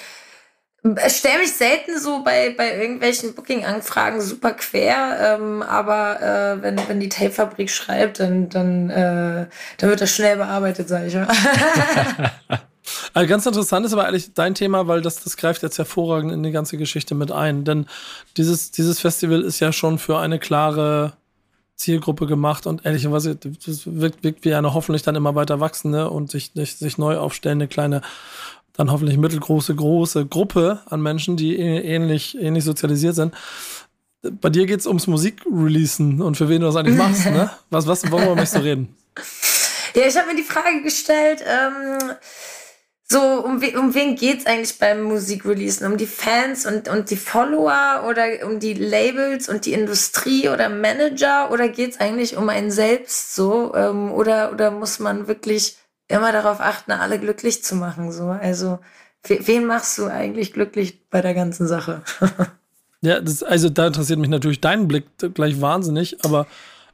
stelle 1.09 1.39
mich 1.39 1.53
selten 1.53 1.99
so 1.99 2.23
bei, 2.23 2.55
bei 2.57 2.75
irgendwelchen 2.75 3.35
Booking-Anfragen 3.35 4.19
super 4.19 4.53
quer, 4.53 5.37
ähm, 5.37 5.61
aber 5.61 6.21
äh, 6.21 6.63
wenn, 6.63 6.79
wenn 6.87 6.99
die 6.99 7.09
Tape-Fabrik 7.09 7.69
schreibt, 7.69 8.19
dann, 8.19 8.49
dann, 8.49 8.89
äh, 8.89 9.45
dann 9.77 9.89
wird 9.89 10.01
das 10.01 10.09
schnell 10.09 10.37
bearbeitet, 10.37 10.89
sag 10.89 11.05
ich 11.05 11.13
mal. 11.13 11.27
Also 13.13 13.29
ganz 13.29 13.45
interessant 13.45 13.85
ist 13.85 13.93
aber 13.93 14.05
eigentlich 14.05 14.33
dein 14.33 14.55
Thema, 14.55 14.87
weil 14.87 15.01
das, 15.01 15.23
das 15.23 15.37
greift 15.37 15.61
jetzt 15.61 15.77
hervorragend 15.77 16.31
in 16.31 16.41
die 16.41 16.51
ganze 16.51 16.75
Geschichte 16.75 17.13
mit 17.13 17.31
ein. 17.31 17.63
Denn 17.63 17.85
dieses, 18.35 18.71
dieses 18.71 18.99
Festival 18.99 19.41
ist 19.41 19.59
ja 19.59 19.71
schon 19.71 19.99
für 19.99 20.17
eine 20.17 20.39
klare 20.39 21.13
Zielgruppe 21.79 22.27
gemacht 22.27 22.67
und 22.67 22.85
ehrlicherweise 22.85 23.35
das 23.35 23.81
wirkt, 23.85 24.23
wirkt 24.23 24.43
wie 24.43 24.53
eine 24.53 24.73
hoffentlich 24.73 25.01
dann 25.01 25.15
immer 25.15 25.33
weiter 25.33 25.61
wachsende 25.61 26.09
und 26.09 26.29
sich, 26.29 26.51
sich 26.53 26.97
neu 26.97 27.17
aufstellende 27.17 27.67
kleine, 27.67 28.01
dann 28.73 28.91
hoffentlich 28.91 29.17
mittelgroße, 29.17 29.73
große 29.73 30.25
Gruppe 30.25 30.81
an 30.87 31.01
Menschen, 31.01 31.37
die 31.37 31.57
ähnlich, 31.57 32.37
ähnlich 32.37 32.65
sozialisiert 32.65 33.15
sind. 33.15 33.33
Bei 34.21 34.49
dir 34.49 34.65
geht 34.65 34.81
es 34.81 34.87
ums 34.87 35.07
Musikreleasen 35.07 36.21
und 36.21 36.35
für 36.35 36.49
wen 36.49 36.59
du 36.59 36.67
das 36.67 36.75
eigentlich 36.75 36.97
machst, 36.97 37.25
ne? 37.25 37.49
Was, 37.69 37.87
was, 37.87 38.11
worüber 38.11 38.35
möchtest 38.35 38.57
du 38.57 38.63
reden? 38.63 38.95
Ja, 39.95 40.05
ich 40.05 40.17
habe 40.17 40.27
mir 40.27 40.35
die 40.35 40.43
Frage 40.43 40.83
gestellt, 40.83 41.41
ähm, 41.47 42.11
so, 43.11 43.43
um, 43.43 43.59
we 43.59 43.77
um 43.77 43.95
wen 43.95 44.15
geht's 44.15 44.45
eigentlich 44.45 44.77
beim 44.77 45.01
Musikreleasen? 45.01 45.91
Um 45.91 45.97
die 45.97 46.05
Fans 46.05 46.67
und, 46.67 46.87
und 46.87 47.09
die 47.09 47.17
Follower 47.17 48.05
oder 48.07 48.45
um 48.45 48.59
die 48.59 48.75
Labels 48.75 49.49
und 49.49 49.65
die 49.65 49.73
Industrie 49.73 50.47
oder 50.47 50.69
Manager? 50.69 51.51
Oder 51.51 51.69
geht's 51.69 51.99
eigentlich 51.99 52.37
um 52.37 52.49
einen 52.49 52.69
selbst 52.69 53.33
so? 53.33 53.73
Ähm, 53.73 54.11
oder, 54.11 54.51
oder 54.51 54.69
muss 54.69 54.99
man 54.99 55.27
wirklich 55.27 55.77
immer 56.07 56.31
darauf 56.31 56.59
achten, 56.59 56.91
alle 56.91 57.17
glücklich 57.17 57.63
zu 57.63 57.75
machen? 57.75 58.11
So? 58.11 58.27
Also, 58.27 58.77
wen 59.23 59.65
machst 59.65 59.97
du 59.97 60.05
eigentlich 60.05 60.53
glücklich 60.53 61.09
bei 61.09 61.21
der 61.21 61.33
ganzen 61.33 61.67
Sache? 61.67 62.03
ja, 63.01 63.19
das, 63.21 63.41
also 63.41 63.69
da 63.69 63.87
interessiert 63.87 64.19
mich 64.19 64.29
natürlich 64.29 64.61
dein 64.61 64.87
Blick 64.87 65.05
gleich 65.33 65.59
wahnsinnig, 65.59 66.23
aber, 66.23 66.45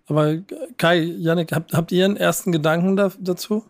aber 0.07 0.37
Kai, 0.77 0.99
Janik, 0.99 1.51
habt, 1.51 1.73
habt 1.73 1.91
ihr 1.91 2.05
einen 2.05 2.15
ersten 2.15 2.53
Gedanken 2.53 2.95
da, 2.95 3.11
dazu? 3.19 3.65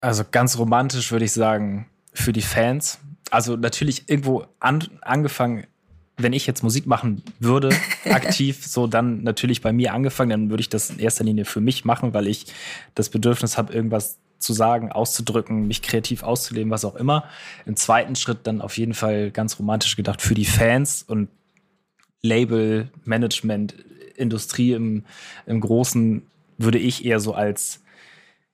Also 0.00 0.24
ganz 0.30 0.58
romantisch 0.58 1.10
würde 1.10 1.24
ich 1.24 1.32
sagen, 1.32 1.86
für 2.12 2.32
die 2.32 2.42
Fans. 2.42 2.98
Also 3.30 3.56
natürlich 3.56 4.08
irgendwo 4.08 4.46
an, 4.60 4.84
angefangen, 5.02 5.66
wenn 6.16 6.32
ich 6.32 6.46
jetzt 6.46 6.62
Musik 6.62 6.86
machen 6.86 7.22
würde, 7.38 7.70
aktiv, 8.04 8.64
so 8.66 8.86
dann 8.86 9.22
natürlich 9.22 9.60
bei 9.60 9.72
mir 9.72 9.92
angefangen, 9.92 10.30
dann 10.30 10.50
würde 10.50 10.60
ich 10.60 10.68
das 10.68 10.90
in 10.90 10.98
erster 10.98 11.24
Linie 11.24 11.44
für 11.44 11.60
mich 11.60 11.84
machen, 11.84 12.14
weil 12.14 12.26
ich 12.26 12.46
das 12.94 13.10
Bedürfnis 13.10 13.58
habe, 13.58 13.72
irgendwas 13.72 14.18
zu 14.38 14.52
sagen, 14.52 14.92
auszudrücken, 14.92 15.66
mich 15.66 15.82
kreativ 15.82 16.22
auszuleben, 16.22 16.70
was 16.70 16.84
auch 16.84 16.94
immer. 16.94 17.24
Im 17.64 17.76
zweiten 17.76 18.16
Schritt 18.16 18.40
dann 18.44 18.60
auf 18.60 18.76
jeden 18.78 18.94
Fall 18.94 19.30
ganz 19.30 19.58
romantisch 19.58 19.96
gedacht 19.96 20.22
für 20.22 20.34
die 20.34 20.44
Fans 20.44 21.02
und 21.02 21.28
Label, 22.22 22.90
Management, 23.04 23.74
Industrie 24.16 24.72
im, 24.72 25.04
im 25.46 25.60
Großen 25.60 26.22
würde 26.58 26.78
ich 26.78 27.04
eher 27.04 27.20
so 27.20 27.34
als 27.34 27.82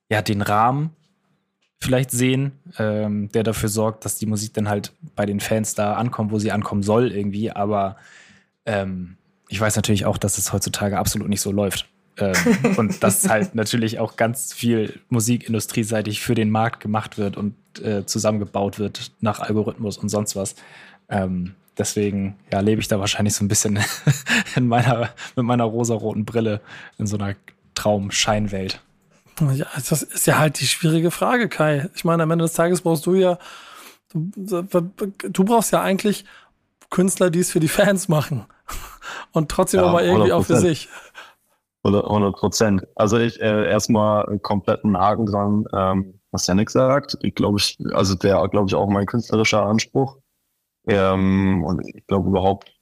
ja, 0.09 0.21
den 0.21 0.41
Rahmen 0.41 0.91
vielleicht 1.83 2.11
sehen, 2.11 2.53
ähm, 2.79 3.29
der 3.33 3.43
dafür 3.43 3.69
sorgt, 3.69 4.05
dass 4.05 4.17
die 4.17 4.25
Musik 4.25 4.53
dann 4.53 4.69
halt 4.69 4.93
bei 5.15 5.25
den 5.25 5.39
Fans 5.39 5.75
da 5.75 5.93
ankommt, 5.93 6.31
wo 6.31 6.39
sie 6.39 6.51
ankommen 6.51 6.83
soll 6.83 7.11
irgendwie. 7.11 7.51
Aber 7.51 7.97
ähm, 8.65 9.17
ich 9.49 9.59
weiß 9.59 9.75
natürlich 9.75 10.05
auch, 10.05 10.17
dass 10.17 10.37
es 10.37 10.53
heutzutage 10.53 10.97
absolut 10.97 11.29
nicht 11.29 11.41
so 11.41 11.51
läuft. 11.51 11.87
ähm, 12.17 12.35
und 12.77 13.03
dass 13.03 13.27
halt 13.27 13.55
natürlich 13.55 13.99
auch 13.99 14.15
ganz 14.15 14.53
viel 14.53 14.99
musikindustrieseitig 15.09 16.21
für 16.21 16.35
den 16.35 16.49
Markt 16.49 16.79
gemacht 16.79 17.17
wird 17.17 17.37
und 17.37 17.55
äh, 17.83 18.05
zusammengebaut 18.05 18.79
wird 18.79 19.11
nach 19.19 19.39
Algorithmus 19.39 19.97
und 19.97 20.09
sonst 20.09 20.35
was. 20.35 20.55
Ähm, 21.09 21.55
deswegen 21.77 22.35
ja, 22.51 22.59
lebe 22.59 22.81
ich 22.81 22.87
da 22.87 22.99
wahrscheinlich 22.99 23.33
so 23.33 23.43
ein 23.43 23.47
bisschen 23.47 23.79
in 24.55 24.67
meiner, 24.67 25.09
mit 25.35 25.45
meiner 25.45 25.63
rosaroten 25.63 26.25
Brille 26.25 26.61
in 26.97 27.07
so 27.07 27.17
einer 27.17 27.35
Traumscheinwelt. 27.75 28.79
Ja, 29.39 29.65
das 29.75 30.03
ist 30.03 30.27
ja 30.27 30.37
halt 30.37 30.59
die 30.59 30.67
schwierige 30.67 31.11
Frage, 31.11 31.49
Kai. 31.49 31.89
Ich 31.95 32.05
meine, 32.05 32.23
am 32.23 32.31
Ende 32.31 32.45
des 32.45 32.53
Tages 32.53 32.81
brauchst 32.81 33.05
du 33.05 33.15
ja, 33.15 33.37
du, 34.13 34.63
du 34.63 35.43
brauchst 35.43 35.71
ja 35.71 35.81
eigentlich 35.81 36.25
Künstler, 36.89 37.29
die 37.29 37.39
es 37.39 37.51
für 37.51 37.59
die 37.59 37.67
Fans 37.67 38.07
machen. 38.07 38.45
Und 39.31 39.49
trotzdem 39.49 39.81
ja, 39.81 39.87
aber 39.87 40.03
irgendwie 40.03 40.31
100%. 40.31 40.35
auch 40.35 40.45
für 40.45 40.57
sich. 40.57 40.89
100 41.83 42.35
Prozent. 42.35 42.87
Also 42.95 43.17
ich 43.17 43.41
äh, 43.41 43.69
erstmal 43.69 44.39
kompletten 44.39 44.97
Haken 44.97 45.25
dran. 45.25 45.65
Ähm, 45.73 46.19
was 46.33 46.47
Yannick 46.47 46.69
sagt. 46.69 47.17
Ich 47.21 47.35
glaube, 47.35 47.59
ich, 47.59 47.77
also 47.93 48.15
der, 48.15 48.45
glaube 48.49 48.67
ich, 48.67 48.75
auch 48.75 48.89
mein 48.89 49.05
künstlerischer 49.05 49.63
Anspruch. 49.65 50.17
Ähm, 50.87 51.63
und 51.63 51.87
ich 51.87 52.05
glaube 52.07 52.29
überhaupt, 52.29 52.73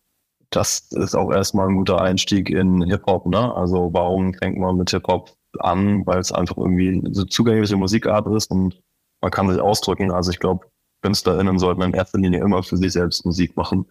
das 0.49 0.87
ist 0.91 1.15
auch 1.15 1.31
erstmal 1.31 1.67
ein 1.67 1.75
guter 1.75 2.01
Einstieg 2.01 2.49
in 2.49 2.81
Hip-Hop, 2.81 3.27
ne? 3.27 3.53
Also 3.55 3.89
warum 3.93 4.33
fängt 4.33 4.57
man 4.57 4.77
mit 4.77 4.89
Hip-Hop 4.89 5.33
an? 5.59 6.05
Weil 6.05 6.19
es 6.19 6.31
einfach 6.31 6.57
irgendwie 6.57 6.89
eine 6.89 7.25
zugängliche 7.27 7.77
Musikart 7.77 8.27
ist 8.27 8.51
und 8.51 8.81
man 9.21 9.31
kann 9.31 9.49
sich 9.49 9.61
ausdrücken. 9.61 10.11
Also 10.11 10.31
ich 10.31 10.39
glaube, 10.39 10.65
KünstlerInnen 11.01 11.59
sollten 11.59 11.81
in 11.81 11.93
erster 11.93 12.19
Linie 12.19 12.41
immer 12.41 12.63
für 12.63 12.77
sich 12.77 12.93
selbst 12.93 13.25
Musik 13.25 13.55
machen. 13.55 13.85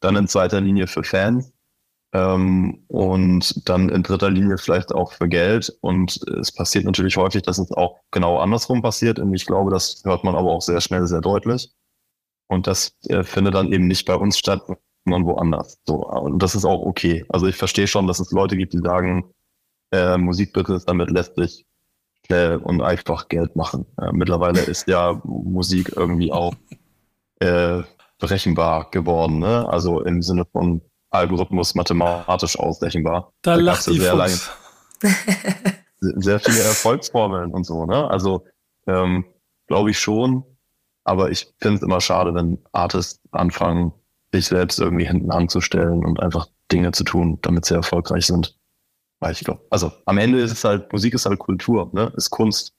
Dann 0.00 0.16
in 0.16 0.28
zweiter 0.28 0.60
Linie 0.60 0.86
für 0.86 1.04
Fans. 1.04 1.52
Ähm, 2.12 2.84
und 2.88 3.68
dann 3.68 3.88
in 3.88 4.02
dritter 4.02 4.30
Linie 4.30 4.56
vielleicht 4.56 4.94
auch 4.94 5.12
für 5.12 5.28
Geld. 5.28 5.76
Und 5.80 6.20
es 6.28 6.52
passiert 6.52 6.84
natürlich 6.84 7.16
häufig, 7.16 7.42
dass 7.42 7.58
es 7.58 7.72
auch 7.72 8.00
genau 8.10 8.38
andersrum 8.38 8.82
passiert. 8.82 9.18
Und 9.18 9.34
ich 9.34 9.46
glaube, 9.46 9.70
das 9.70 10.02
hört 10.04 10.24
man 10.24 10.34
aber 10.34 10.50
auch 10.50 10.62
sehr 10.62 10.80
schnell, 10.80 11.06
sehr 11.06 11.20
deutlich. 11.20 11.72
Und 12.48 12.66
das 12.66 12.96
äh, 13.08 13.24
findet 13.24 13.54
dann 13.54 13.72
eben 13.72 13.88
nicht 13.88 14.06
bei 14.06 14.14
uns 14.14 14.38
statt, 14.38 14.62
sondern 15.04 15.26
woanders. 15.26 15.78
So, 15.86 16.06
und 16.06 16.42
das 16.42 16.54
ist 16.54 16.64
auch 16.64 16.82
okay. 16.82 17.24
Also 17.28 17.46
ich 17.46 17.56
verstehe 17.56 17.86
schon, 17.86 18.06
dass 18.06 18.20
es 18.20 18.30
Leute 18.30 18.56
gibt, 18.56 18.74
die 18.74 18.78
sagen, 18.78 19.33
äh, 19.94 20.18
Musikbusiness 20.18 20.84
damit 20.84 21.10
lässt 21.10 21.36
sich 21.36 21.64
schnell 22.26 22.56
und 22.56 22.82
einfach 22.82 23.28
Geld 23.28 23.54
machen. 23.54 23.86
Äh, 24.00 24.12
mittlerweile 24.12 24.60
ist 24.60 24.88
ja 24.88 25.20
Musik 25.24 25.92
irgendwie 25.96 26.32
auch 26.32 26.54
äh, 27.40 27.82
berechenbar 28.18 28.90
geworden, 28.90 29.38
ne? 29.38 29.68
Also 29.68 30.00
im 30.00 30.22
Sinne 30.22 30.44
von 30.50 30.80
Algorithmus 31.10 31.74
mathematisch 31.74 32.58
ausrechenbar. 32.58 33.32
Da, 33.42 33.56
da 33.56 33.62
lacht 33.62 33.86
die 33.86 33.98
sehr, 33.98 34.14
lange, 34.14 34.38
sehr 36.00 36.40
viele 36.40 36.60
Erfolgsformeln 36.60 37.52
und 37.52 37.64
so, 37.64 37.86
ne? 37.86 38.10
Also 38.10 38.44
ähm, 38.86 39.24
glaube 39.66 39.90
ich 39.90 39.98
schon, 39.98 40.44
aber 41.04 41.30
ich 41.30 41.54
finde 41.60 41.76
es 41.76 41.82
immer 41.82 42.00
schade, 42.00 42.34
wenn 42.34 42.58
Artists 42.72 43.20
anfangen, 43.30 43.92
sich 44.32 44.46
selbst 44.46 44.80
irgendwie 44.80 45.06
hinten 45.06 45.30
anzustellen 45.30 46.04
und 46.04 46.20
einfach 46.20 46.48
Dinge 46.72 46.90
zu 46.92 47.04
tun, 47.04 47.38
damit 47.42 47.66
sie 47.66 47.74
erfolgreich 47.74 48.26
sind. 48.26 48.58
Weil 49.24 49.32
ich 49.32 49.40
glaube, 49.40 49.62
also 49.70 49.90
am 50.04 50.18
Ende 50.18 50.38
ist 50.38 50.52
es 50.52 50.64
halt, 50.64 50.92
Musik 50.92 51.14
ist 51.14 51.24
halt 51.24 51.38
Kultur, 51.38 51.88
ne? 51.94 52.12
Ist 52.14 52.28
Kunst. 52.28 52.74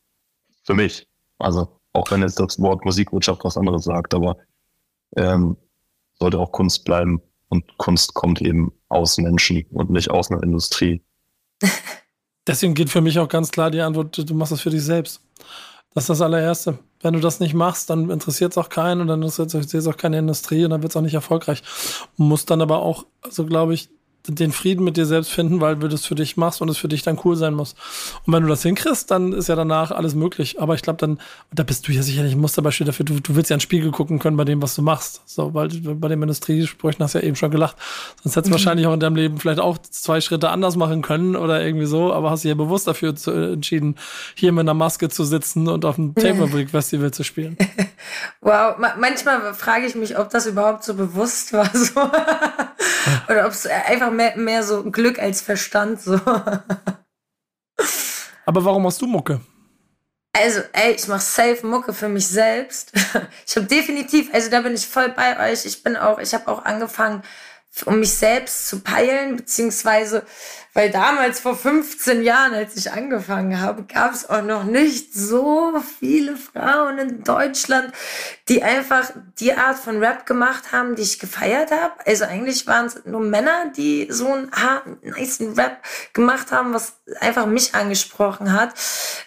Für 0.63 0.75
mich. 0.75 1.07
Also, 1.39 1.79
auch 1.91 2.11
wenn 2.11 2.21
jetzt 2.21 2.39
das 2.39 2.59
Wort 2.61 2.85
Musikwirtschaft 2.85 3.43
was 3.43 3.57
anderes 3.57 3.85
sagt, 3.85 4.13
aber 4.13 4.37
ähm, 5.17 5.57
sollte 6.19 6.37
auch 6.37 6.51
Kunst 6.51 6.85
bleiben. 6.85 7.19
Und 7.49 7.75
Kunst 7.79 8.13
kommt 8.13 8.43
eben 8.43 8.71
aus 8.89 9.17
Menschen 9.17 9.65
und 9.71 9.89
nicht 9.89 10.11
aus 10.11 10.29
einer 10.29 10.43
Industrie. 10.43 11.01
Deswegen 12.47 12.75
geht 12.75 12.91
für 12.91 13.01
mich 13.01 13.17
auch 13.17 13.27
ganz 13.27 13.49
klar 13.49 13.71
die 13.71 13.81
Antwort, 13.81 14.15
du 14.15 14.35
machst 14.35 14.51
das 14.51 14.61
für 14.61 14.69
dich 14.69 14.83
selbst. 14.83 15.21
Das 15.95 16.03
ist 16.03 16.09
das 16.09 16.21
allererste. 16.21 16.77
Wenn 17.01 17.15
du 17.15 17.21
das 17.21 17.39
nicht 17.39 17.55
machst, 17.55 17.89
dann 17.89 18.11
interessiert 18.11 18.51
es 18.51 18.59
auch 18.59 18.69
keinen 18.69 19.01
und 19.01 19.07
dann 19.07 19.23
interessiert 19.23 19.73
es 19.73 19.87
auch 19.87 19.97
keine 19.97 20.19
Industrie 20.19 20.63
und 20.63 20.69
dann 20.69 20.83
wird 20.83 20.91
es 20.91 20.95
auch 20.95 21.01
nicht 21.01 21.15
erfolgreich. 21.15 21.63
Muss 22.17 22.45
dann 22.45 22.61
aber 22.61 22.83
auch, 22.83 23.07
also 23.23 23.47
glaube 23.47 23.73
ich, 23.73 23.89
den 24.27 24.51
Frieden 24.51 24.83
mit 24.83 24.97
dir 24.97 25.05
selbst 25.05 25.31
finden, 25.31 25.61
weil 25.61 25.75
du 25.75 25.87
das 25.87 26.05
für 26.05 26.15
dich 26.15 26.37
machst 26.37 26.61
und 26.61 26.69
es 26.69 26.77
für 26.77 26.87
dich 26.87 27.03
dann 27.03 27.19
cool 27.23 27.35
sein 27.35 27.53
muss. 27.53 27.75
Und 28.25 28.33
wenn 28.33 28.43
du 28.43 28.49
das 28.49 28.63
hinkriegst, 28.63 29.09
dann 29.11 29.33
ist 29.33 29.49
ja 29.49 29.55
danach 29.55 29.91
alles 29.91 30.15
möglich. 30.15 30.61
Aber 30.61 30.75
ich 30.75 30.81
glaube, 30.81 30.97
dann, 30.97 31.19
da 31.53 31.63
bist 31.63 31.87
du 31.87 31.91
ja 31.91 32.01
sicherlich 32.01 32.33
ein 32.33 32.41
Musterbeispiel 32.41 32.85
dafür. 32.85 33.05
Du, 33.05 33.19
du 33.19 33.35
willst 33.35 33.49
ja 33.49 33.55
einen 33.55 33.61
Spiegel 33.61 33.91
gucken 33.91 34.19
können 34.19 34.37
bei 34.37 34.45
dem, 34.45 34.61
was 34.61 34.75
du 34.75 34.81
machst. 34.81 35.21
So, 35.25 35.53
weil 35.53 35.69
bei 35.69 36.07
dem 36.07 36.21
Industriesprüchen 36.21 37.03
hast 37.03 37.15
du 37.15 37.19
ja 37.19 37.25
eben 37.25 37.35
schon 37.35 37.51
gelacht. 37.51 37.77
Sonst 38.23 38.35
hättest 38.35 38.47
du 38.47 38.49
mhm. 38.49 38.53
wahrscheinlich 38.53 38.87
auch 38.87 38.93
in 38.93 38.99
deinem 38.99 39.15
Leben 39.15 39.39
vielleicht 39.39 39.59
auch 39.59 39.77
zwei 39.77 40.21
Schritte 40.21 40.49
anders 40.49 40.75
machen 40.75 41.01
können 41.01 41.35
oder 41.35 41.63
irgendwie 41.63 41.85
so, 41.85 42.13
aber 42.13 42.31
hast 42.31 42.43
dich 42.43 42.49
ja 42.49 42.55
bewusst 42.55 42.87
dafür 42.87 43.15
zu, 43.15 43.31
entschieden, 43.31 43.95
hier 44.35 44.51
mit 44.51 44.61
einer 44.61 44.73
Maske 44.73 45.09
zu 45.09 45.23
sitzen 45.23 45.67
und 45.67 45.85
auf 45.85 45.95
dem 45.95 46.13
Brick 46.13 46.69
Festival 46.69 47.11
zu 47.11 47.23
spielen. 47.23 47.57
Wow, 48.41 48.75
manchmal 48.77 49.55
frage 49.55 49.87
ich 49.87 49.95
mich, 49.95 50.19
ob 50.19 50.29
das 50.29 50.45
überhaupt 50.45 50.83
so 50.83 50.93
bewusst 50.93 51.53
war. 51.53 51.69
So. 51.73 51.99
oder 53.29 53.45
ob 53.45 53.51
es 53.51 53.65
einfach 53.65 54.11
mehr, 54.11 54.37
mehr 54.37 54.63
so 54.63 54.83
Glück 54.83 55.19
als 55.19 55.41
Verstand 55.41 56.01
so. 56.01 56.19
Aber 58.45 58.63
warum 58.63 58.83
machst 58.83 59.01
du 59.01 59.07
Mucke? 59.07 59.41
Also, 60.33 60.61
ey, 60.73 60.91
ich 60.91 61.07
mach 61.07 61.21
safe 61.21 61.65
Mucke 61.65 61.93
für 61.93 62.09
mich 62.09 62.27
selbst. 62.27 62.91
Ich 63.47 63.55
habe 63.55 63.67
definitiv, 63.67 64.33
also 64.33 64.49
da 64.49 64.59
bin 64.61 64.73
ich 64.73 64.85
voll 64.85 65.09
bei 65.09 65.51
euch. 65.51 65.65
Ich 65.65 65.81
bin 65.83 65.95
auch, 65.95 66.19
ich 66.19 66.33
habe 66.33 66.49
auch 66.49 66.65
angefangen, 66.65 67.23
um 67.85 67.99
mich 67.99 68.11
selbst 68.13 68.67
zu 68.67 68.79
peilen, 68.81 69.37
beziehungsweise 69.37 70.25
weil 70.75 70.91
damals 70.91 71.39
vor 71.39 71.55
15 71.55 72.21
Jahren, 72.21 72.53
als 72.53 72.75
ich 72.75 72.91
angefangen 72.91 73.61
habe, 73.61 73.83
gab 73.83 74.13
es 74.13 74.29
auch 74.29 74.43
noch 74.43 74.65
nicht 74.65 75.13
so 75.13 75.73
viele 75.99 76.35
Frauen 76.35 76.99
in 76.99 77.23
Deutschland, 77.23 77.93
die 78.49 78.61
einfach 78.61 79.09
die 79.39 79.53
Art 79.53 79.79
von 79.79 80.03
Rap 80.03 80.25
gemacht 80.25 80.73
haben, 80.73 80.95
die 80.95 81.01
ich 81.03 81.17
gefeiert 81.17 81.71
habe. 81.71 81.93
Also 82.05 82.25
eigentlich 82.25 82.67
waren 82.67 82.87
es 82.87 83.05
nur 83.05 83.21
Männer, 83.21 83.71
die 83.75 84.07
so 84.09 84.33
einen 84.33 84.51
harten, 84.51 84.97
nice 85.01 85.39
Rap 85.55 85.77
gemacht 86.11 86.51
haben, 86.51 86.73
was 86.73 86.97
einfach 87.21 87.45
mich 87.45 87.73
angesprochen 87.73 88.51
hat. 88.51 88.73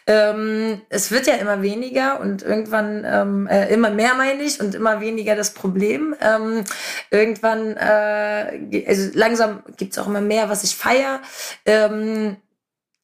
Ähm, 0.07 0.83
es 0.91 1.11
wird 1.11 1.27
ja 1.27 1.35
immer 1.37 1.63
weniger 1.63 2.21
und 2.21 2.43
irgendwann 2.43 3.05
ähm, 3.07 3.47
äh, 3.47 3.73
immer 3.73 3.91
mehr 3.91 4.15
meine 4.15 4.43
ich 4.43 4.61
und 4.61 4.75
immer 4.75 5.01
weniger 5.01 5.35
das 5.35 5.55
Problem. 5.55 6.15
Ähm, 6.21 6.65
irgendwann, 7.11 7.75
äh, 7.75 8.85
also 8.87 9.11
langsam 9.15 9.63
gibt 9.79 9.93
es 9.93 9.99
auch 9.99 10.09
immer 10.09 10.21
mehr, 10.21 10.51
was 10.51 10.63
ich 10.63 10.77
feiere. 10.77 11.21
Ähm, 11.65 12.37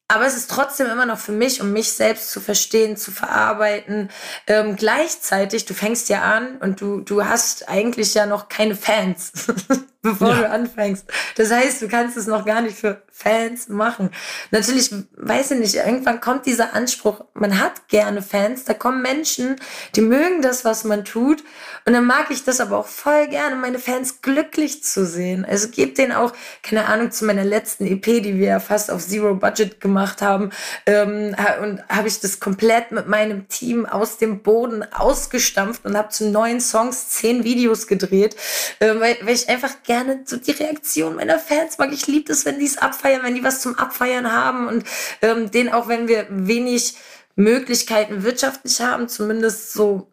aber 0.07 0.27
es 0.27 0.35
ist 0.35 0.51
trotzdem 0.51 0.87
immer 0.87 1.07
noch 1.07 1.17
für 1.17 1.31
mich, 1.31 1.61
um 1.61 1.73
mich 1.73 1.91
selbst 1.93 2.29
zu 2.29 2.39
verstehen, 2.39 2.95
zu 2.95 3.11
verarbeiten. 3.11 4.09
Ähm, 4.45 4.75
gleichzeitig, 4.75 5.65
du 5.65 5.73
fängst 5.73 6.09
ja 6.09 6.21
an 6.21 6.57
und 6.57 6.79
du, 6.79 6.99
du 7.01 7.25
hast 7.25 7.67
eigentlich 7.69 8.13
ja 8.13 8.27
noch 8.27 8.47
keine 8.47 8.75
Fans, 8.75 9.31
bevor 10.05 10.29
ja. 10.29 10.35
du 10.41 10.49
anfängst. 10.49 11.05
Das 11.35 11.51
heißt, 11.51 11.81
du 11.81 11.87
kannst 11.87 12.15
es 12.15 12.27
noch 12.27 12.45
gar 12.45 12.61
nicht 12.61 12.77
für 12.77 13.01
Fans 13.11 13.69
machen. 13.69 14.09
Natürlich, 14.51 14.91
weiß 15.17 15.51
ich 15.51 15.59
nicht, 15.59 15.75
irgendwann 15.75 16.21
kommt 16.21 16.45
dieser 16.45 16.73
Anspruch, 16.73 17.23
man 17.33 17.59
hat 17.59 17.87
gerne 17.87 18.21
Fans, 18.21 18.65
da 18.65 18.73
kommen 18.73 19.01
Menschen, 19.01 19.55
die 19.95 20.01
mögen 20.01 20.41
das, 20.41 20.63
was 20.63 20.83
man 20.83 21.05
tut. 21.05 21.43
Und 21.85 21.93
dann 21.93 22.05
mag 22.05 22.27
ich 22.29 22.43
das 22.43 22.59
aber 22.59 22.77
auch 22.77 22.87
voll 22.87 23.27
gerne, 23.27 23.55
meine 23.55 23.79
Fans 23.79 24.21
glücklich 24.21 24.83
zu 24.83 25.05
sehen. 25.05 25.45
Also 25.45 25.69
gebt 25.69 25.97
denen 25.97 26.11
auch, 26.11 26.33
keine 26.61 26.87
Ahnung, 26.87 27.11
zu 27.11 27.25
meiner 27.25 27.43
letzten 27.43 27.85
EP, 27.87 28.03
die 28.03 28.37
wir 28.37 28.47
ja 28.47 28.59
fast 28.59 28.91
auf 28.91 29.05
Zero 29.05 29.33
Budget 29.35 29.79
gemacht 29.79 30.21
haben. 30.21 30.51
Ähm, 30.85 31.35
und 31.63 31.87
habe 31.89 32.07
ich 32.07 32.19
das 32.19 32.39
komplett 32.39 32.91
mit 32.91 33.07
meinem 33.07 33.47
Team 33.47 33.85
aus 33.85 34.17
dem 34.17 34.43
Boden 34.43 34.83
ausgestampft 34.91 35.85
und 35.85 35.97
habe 35.97 36.09
zu 36.09 36.29
neuen 36.29 36.61
Songs 36.61 37.09
zehn 37.09 37.43
Videos 37.43 37.87
gedreht, 37.87 38.35
äh, 38.79 38.99
weil, 38.99 39.17
weil 39.21 39.33
ich 39.33 39.47
einfach 39.47 39.71
gerne 39.83 39.94
so 40.25 40.37
die 40.37 40.51
Reaktion 40.51 41.15
meiner 41.15 41.39
Fans 41.39 41.77
mag. 41.77 41.91
Ich 41.91 42.07
liebe 42.07 42.31
es, 42.31 42.45
wenn 42.45 42.59
die 42.59 42.65
es 42.65 42.77
abfeiern, 42.77 43.23
wenn 43.23 43.35
die 43.35 43.43
was 43.43 43.61
zum 43.61 43.77
Abfeiern 43.77 44.31
haben 44.31 44.67
und 44.67 44.83
ähm, 45.21 45.51
denen 45.51 45.69
auch, 45.69 45.87
wenn 45.87 46.07
wir 46.07 46.27
wenig 46.29 46.95
Möglichkeiten 47.35 48.23
wirtschaftlich 48.23 48.81
haben, 48.81 49.07
zumindest 49.09 49.73
so 49.73 50.11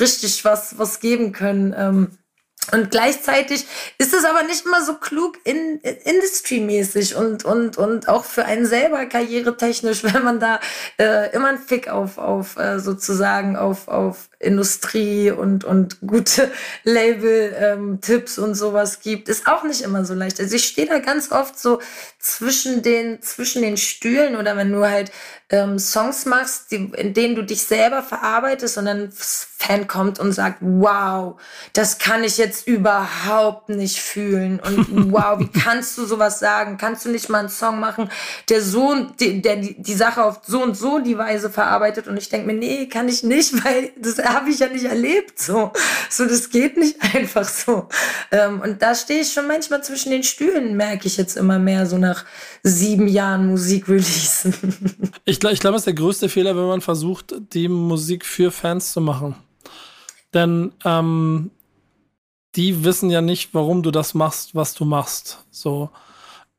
richtig 0.00 0.44
was, 0.44 0.78
was 0.78 1.00
geben 1.00 1.32
können. 1.32 1.74
Ähm, 1.76 2.18
und 2.72 2.90
gleichzeitig 2.90 3.66
ist 3.96 4.12
es 4.12 4.24
aber 4.24 4.42
nicht 4.42 4.66
immer 4.66 4.82
so 4.84 4.94
klug 4.94 5.38
in, 5.44 5.78
in 5.80 5.96
industry-mäßig 5.96 7.14
und, 7.16 7.44
und, 7.44 7.78
und 7.78 8.08
auch 8.08 8.24
für 8.24 8.44
einen 8.44 8.66
selber 8.66 9.06
karrieretechnisch, 9.06 10.04
wenn 10.14 10.22
man 10.22 10.40
da 10.40 10.60
äh, 10.98 11.32
immer 11.34 11.48
einen 11.48 11.58
Fick 11.58 11.88
auf, 11.88 12.18
auf 12.18 12.58
äh, 12.58 12.78
sozusagen 12.78 13.56
auf, 13.56 13.88
auf 13.88 14.28
Industrie 14.40 15.30
und, 15.30 15.64
und 15.64 16.00
gute 16.00 16.50
Label-Tipps 16.84 18.38
ähm, 18.38 18.44
und 18.44 18.54
sowas 18.54 19.00
gibt, 19.00 19.28
ist 19.28 19.46
auch 19.46 19.64
nicht 19.64 19.82
immer 19.82 20.04
so 20.04 20.14
leicht. 20.14 20.40
Also 20.40 20.54
ich 20.54 20.64
stehe 20.64 20.86
da 20.86 21.00
ganz 21.00 21.32
oft 21.32 21.58
so 21.58 21.80
zwischen 22.18 22.82
den, 22.82 23.20
zwischen 23.22 23.62
den 23.62 23.76
Stühlen 23.76 24.36
oder 24.36 24.56
wenn 24.56 24.72
du 24.72 24.84
halt 24.84 25.10
ähm, 25.50 25.78
Songs 25.78 26.26
machst, 26.26 26.70
die, 26.70 26.92
in 26.96 27.14
denen 27.14 27.34
du 27.34 27.42
dich 27.42 27.62
selber 27.62 28.02
verarbeitest 28.02 28.76
und 28.78 28.84
dann 28.84 29.10
Fan 29.12 29.88
kommt 29.88 30.20
und 30.20 30.32
sagt, 30.32 30.58
wow, 30.60 31.40
das 31.72 31.98
kann 31.98 32.22
ich 32.22 32.38
jetzt 32.38 32.68
überhaupt 32.68 33.70
nicht 33.70 33.98
fühlen 33.98 34.60
und 34.60 35.12
wow, 35.12 35.38
wie 35.38 35.48
kannst 35.48 35.96
du 35.98 36.04
sowas 36.04 36.38
sagen? 36.38 36.76
Kannst 36.76 37.04
du 37.04 37.10
nicht 37.10 37.28
mal 37.28 37.40
einen 37.40 37.48
Song 37.48 37.80
machen, 37.80 38.10
der 38.50 38.62
so, 38.62 38.94
der 39.18 39.56
die, 39.56 39.82
die 39.82 39.94
Sache 39.94 40.22
auf 40.22 40.42
so 40.46 40.62
und 40.62 40.76
so 40.76 41.00
die 41.00 41.18
Weise 41.18 41.50
verarbeitet 41.50 42.06
und 42.08 42.16
ich 42.18 42.28
denke 42.28 42.46
mir, 42.46 42.54
nee, 42.54 42.86
kann 42.86 43.08
ich 43.08 43.22
nicht, 43.22 43.52
weil 43.64 43.90
das 43.96 44.18
habe 44.34 44.50
ich 44.50 44.58
ja 44.58 44.68
nicht 44.68 44.84
erlebt. 44.84 45.38
So, 45.38 45.72
so 46.10 46.24
das 46.24 46.50
geht 46.50 46.76
nicht 46.76 46.96
einfach 47.14 47.48
so. 47.48 47.88
Ähm, 48.30 48.60
und 48.60 48.82
da 48.82 48.94
stehe 48.94 49.22
ich 49.22 49.32
schon 49.32 49.46
manchmal 49.46 49.82
zwischen 49.82 50.10
den 50.10 50.22
Stühlen, 50.22 50.76
merke 50.76 51.06
ich 51.06 51.16
jetzt 51.16 51.36
immer 51.36 51.58
mehr, 51.58 51.86
so 51.86 51.98
nach 51.98 52.24
sieben 52.62 53.08
Jahren 53.08 53.46
Musik 53.46 53.88
releasen. 53.88 54.54
Ich 55.24 55.40
glaube, 55.40 55.52
ich 55.54 55.60
glaub, 55.60 55.72
das 55.72 55.82
ist 55.82 55.86
der 55.86 55.94
größte 55.94 56.28
Fehler, 56.28 56.56
wenn 56.56 56.66
man 56.66 56.80
versucht, 56.80 57.34
die 57.52 57.68
Musik 57.68 58.24
für 58.24 58.50
Fans 58.50 58.92
zu 58.92 59.00
machen. 59.00 59.34
Denn 60.34 60.72
ähm, 60.84 61.50
die 62.54 62.84
wissen 62.84 63.10
ja 63.10 63.20
nicht, 63.20 63.54
warum 63.54 63.82
du 63.82 63.90
das 63.90 64.14
machst, 64.14 64.54
was 64.54 64.74
du 64.74 64.84
machst. 64.84 65.44
So, 65.50 65.90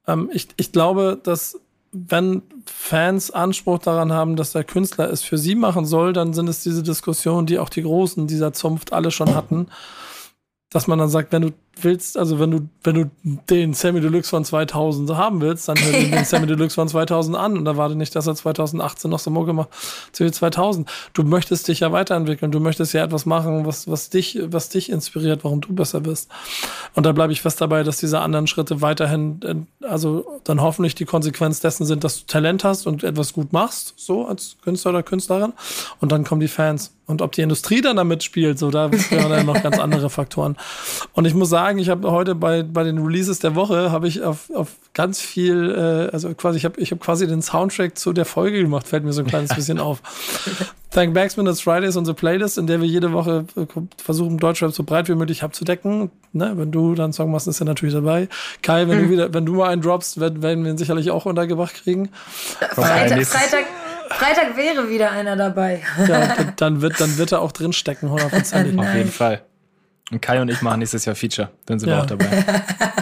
ähm, 0.08 0.30
ich, 0.34 0.48
ich 0.58 0.72
glaube, 0.72 1.20
dass 1.22 1.60
wenn 1.92 2.44
Fans 2.66 3.32
Anspruch 3.32 3.80
daran 3.80 4.12
haben, 4.12 4.36
dass 4.36 4.52
der 4.52 4.64
Künstler 4.64 5.10
es 5.10 5.24
für 5.24 5.38
sie 5.38 5.56
machen 5.56 5.86
soll, 5.86 6.14
dann 6.14 6.34
sind 6.34 6.48
es 6.48 6.64
diese 6.64 6.84
Diskussionen, 6.84 7.48
die 7.48 7.60
auch 7.60 7.70
die 7.70 7.82
Großen 7.82 8.28
dieser 8.28 8.54
Zunft 8.54 8.94
alle 8.94 9.12
schon 9.12 9.36
hatten, 9.36 9.68
dass 10.70 10.88
man 10.88 11.00
dann 11.00 11.10
sagt, 11.10 11.32
wenn 11.32 11.42
du 11.42 11.52
willst, 11.84 12.18
also 12.18 12.40
wenn 12.40 12.52
du, 12.52 12.70
wenn 12.84 12.96
du 12.96 13.12
den 13.50 13.74
Sammy 13.74 14.02
Deluxe 14.02 14.30
von 14.30 14.46
2000 14.46 15.16
haben 15.16 15.42
willst, 15.42 15.68
dann 15.68 15.78
hör 15.80 15.92
dir 15.92 16.10
den 16.10 16.26
Sammy 16.26 16.48
Deluxe 16.48 16.76
von 16.76 16.88
2000 16.88 17.36
an 17.36 17.58
und 17.58 17.66
erwarte 17.66 17.96
nicht, 17.96 18.16
dass 18.16 18.28
er 18.28 18.36
2018 18.36 19.10
noch 19.10 19.20
so 19.20 19.32
Mucke 19.32 19.54
macht 19.54 19.70
zu 20.12 20.30
2000. 20.30 20.90
Du 21.14 21.24
möchtest 21.24 21.68
dich 21.68 21.82
ja 21.82 21.92
weiterentwickeln, 21.92 22.52
du 22.52 22.60
möchtest 22.60 22.94
ja 22.94 23.04
etwas 23.04 23.26
machen, 23.26 23.66
was, 23.66 23.90
was 23.90 24.10
dich, 24.10 24.40
was 24.46 24.70
dich 24.70 24.90
inspiriert, 24.90 25.44
warum 25.44 25.62
du 25.62 25.74
besser 25.74 26.02
bist. 26.02 26.30
Und 26.96 27.06
da 27.06 27.12
bleibe 27.12 27.34
ich 27.34 27.42
fest 27.42 27.62
dabei, 27.62 27.84
dass 27.84 27.98
diese 27.98 28.20
anderen 28.20 28.48
Schritte 28.48 28.82
weiterhin, 28.82 29.40
äh, 29.44 29.86
also 29.86 30.26
dann 30.44 30.62
hoffentlich 30.62 30.96
die 30.96 31.06
Konsequenz 31.06 31.60
dessen 31.60 31.86
sind, 31.86 32.04
dass 32.04 32.20
du 32.20 32.26
Talent 32.26 32.64
hast 32.64 32.88
und 32.88 33.04
etwas 33.04 33.34
gut 33.34 33.54
machst, 33.54 33.94
so 33.98 34.26
als 34.26 34.58
Künstler 34.64 34.92
oder 34.92 35.04
Künstlerin. 35.04 35.54
Und 36.00 36.12
dann 36.12 36.24
kommen 36.24 36.42
die 36.42 36.48
Fans. 36.48 36.94
Und 37.10 37.24
ob 37.24 37.32
die 37.32 37.42
Industrie 37.42 37.82
dann 37.82 37.96
damit 37.96 38.24
spielt, 38.24 38.60
so 38.60 38.70
da 38.70 38.92
wären 38.92 39.32
dann 39.32 39.46
noch 39.48 39.64
ganz 39.64 39.80
andere 39.80 40.12
Faktoren. 40.12 40.56
Und 41.14 41.26
ich 41.26 41.34
muss 41.34 41.50
sagen, 41.50 41.69
ich 41.78 41.90
habe 41.90 42.10
heute 42.12 42.36
bei, 42.36 42.64
bei 42.64 42.84
den 42.84 42.98
Releases 42.98 43.40
der 43.40 43.56
Woche 43.56 43.92
habe 43.92 44.08
ich 44.08 44.24
auf, 44.24 44.50
auf 44.56 44.78
ganz 44.94 45.20
viel, 45.20 45.72
äh, 45.72 46.12
also 46.12 46.34
quasi, 46.34 46.58
ich 46.58 46.66
habe 46.66 46.80
ich 46.80 46.92
hab 46.92 47.00
quasi 47.00 47.28
den 47.28 47.42
Soundtrack 47.42 47.98
zu 47.98 48.14
der 48.14 48.26
Folge 48.26 48.62
gemacht, 48.62 48.88
fällt 48.88 49.04
mir 49.04 49.14
so 49.14 49.22
ein 49.22 49.28
kleines 49.28 49.54
bisschen 49.54 49.80
auf. 49.80 50.02
Thank 50.92 51.14
Backsman, 51.14 51.46
that's 51.46 51.62
Fridays, 51.62 51.96
unsere 51.96 52.16
Playlist, 52.16 52.58
in 52.58 52.66
der 52.66 52.82
wir 52.82 52.88
jede 52.88 53.14
Woche 53.14 53.46
äh, 53.56 53.66
versuchen, 53.98 54.38
Deutschrap 54.38 54.72
so 54.72 54.84
breit 54.84 55.08
wie 55.08 55.16
möglich 55.16 55.44
abzudecken. 55.44 56.10
Ne, 56.34 56.54
wenn 56.56 56.72
du 56.72 56.96
dann 56.96 57.06
einen 57.06 57.14
Song 57.14 57.32
machst, 57.32 57.48
ist 57.48 57.62
er 57.62 57.66
natürlich 57.66 57.94
dabei. 57.94 58.28
Kai, 58.64 58.88
wenn 58.88 58.98
mhm. 58.98 59.04
du 59.04 59.10
wieder, 59.12 59.34
wenn 59.34 59.46
du 59.46 59.54
mal 59.54 59.70
einen 59.70 59.82
droppst, 59.82 60.20
werden, 60.20 60.42
werden 60.42 60.64
wir 60.64 60.72
ihn 60.72 60.78
sicherlich 60.78 61.12
auch 61.12 61.26
untergebracht 61.26 61.76
kriegen. 61.76 62.10
Freitag, 62.74 63.24
Freitag, 63.26 63.66
Freitag 64.10 64.58
wäre 64.58 64.90
wieder 64.90 65.12
einer 65.12 65.36
dabei. 65.36 65.82
Ja, 66.08 66.36
dann 66.58 66.82
wird, 66.82 67.00
dann 67.00 67.18
wird 67.18 67.32
er 67.32 67.42
auch 67.42 67.52
drinstecken, 67.52 68.10
hundertprozentig. 68.10 68.78
Auf 68.78 68.94
jeden 68.96 69.12
Fall. 69.12 69.42
Und 70.12 70.22
Kai 70.22 70.42
und 70.42 70.50
ich 70.50 70.62
machen 70.62 70.80
nächstes 70.80 71.06
Jahr 71.06 71.16
Feature. 71.16 71.50
Dann 71.66 71.80
sind 71.80 71.90
ja. 71.90 71.98
wir 71.98 72.02
auch 72.02 72.06
dabei. 72.06 72.44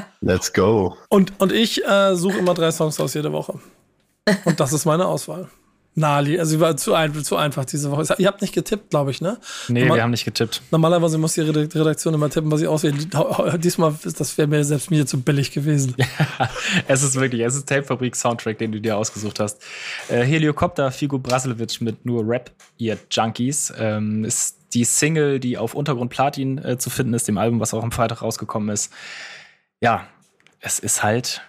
Let's 0.22 0.52
go. 0.52 0.98
Und, 1.10 1.40
und 1.40 1.52
ich 1.52 1.86
äh, 1.86 2.16
suche 2.16 2.38
immer 2.38 2.54
drei 2.54 2.72
Songs 2.72 3.00
aus 3.00 3.14
jede 3.14 3.32
Woche. 3.32 3.60
Und 4.46 4.60
das 4.60 4.74
ist 4.74 4.86
meine 4.86 5.06
Auswahl. 5.06 5.48
Nali, 5.98 6.40
also 6.40 6.60
war 6.60 6.78
zu, 6.78 6.94
ein, 6.94 7.12
zu 7.24 7.38
einfach 7.38 7.66
diese 7.66 7.90
Woche. 7.90 8.14
Ihr 8.20 8.28
habt 8.28 8.44
nicht 8.44 8.54
getippt, 8.54 8.92
glaube 8.92 9.10
ich, 9.10 9.20
ne? 9.20 9.40
Nee, 9.68 9.80
Normal 9.80 9.98
wir 9.98 10.04
haben 10.04 10.12
nicht 10.12 10.26
getippt. 10.26 10.62
Normalerweise 10.70 11.18
muss 11.18 11.34
die 11.34 11.42
Redaktion 11.42 12.14
immer 12.14 12.30
tippen, 12.30 12.52
was 12.52 12.60
sie 12.60 12.68
auswählt. 12.68 13.08
Diesmal, 13.64 13.96
das 14.04 14.38
wäre 14.38 14.48
mir 14.48 14.64
selbst 14.64 14.92
mir 14.92 15.08
zu 15.08 15.20
billig 15.20 15.52
gewesen. 15.52 15.96
es 16.88 17.02
ist 17.02 17.16
wirklich, 17.16 17.42
es 17.42 17.56
ist 17.56 17.68
Tapefabrik 17.68 18.16
Soundtrack, 18.16 18.60
den 18.60 18.72
du 18.74 18.80
dir 18.80 18.96
ausgesucht 18.96 19.40
hast. 19.40 19.60
Äh, 20.08 20.24
Heliokopter, 20.24 20.92
Figo 20.92 21.18
Braslevic 21.18 21.82
mit 21.82 22.06
nur 22.06 22.24
Rap, 22.28 22.52
ihr 22.78 23.00
Junkies, 23.10 23.74
ähm, 23.80 24.24
ist 24.24 24.57
die 24.74 24.84
Single, 24.84 25.40
die 25.40 25.58
auf 25.58 25.74
Untergrund 25.74 26.12
Platin 26.12 26.58
äh, 26.58 26.78
zu 26.78 26.90
finden 26.90 27.14
ist, 27.14 27.28
dem 27.28 27.38
Album, 27.38 27.60
was 27.60 27.74
auch 27.74 27.84
am 27.84 27.92
Freitag 27.92 28.22
rausgekommen 28.22 28.70
ist. 28.70 28.92
Ja, 29.82 30.08
es 30.60 30.80
ist 30.80 31.04
halt 31.04 31.42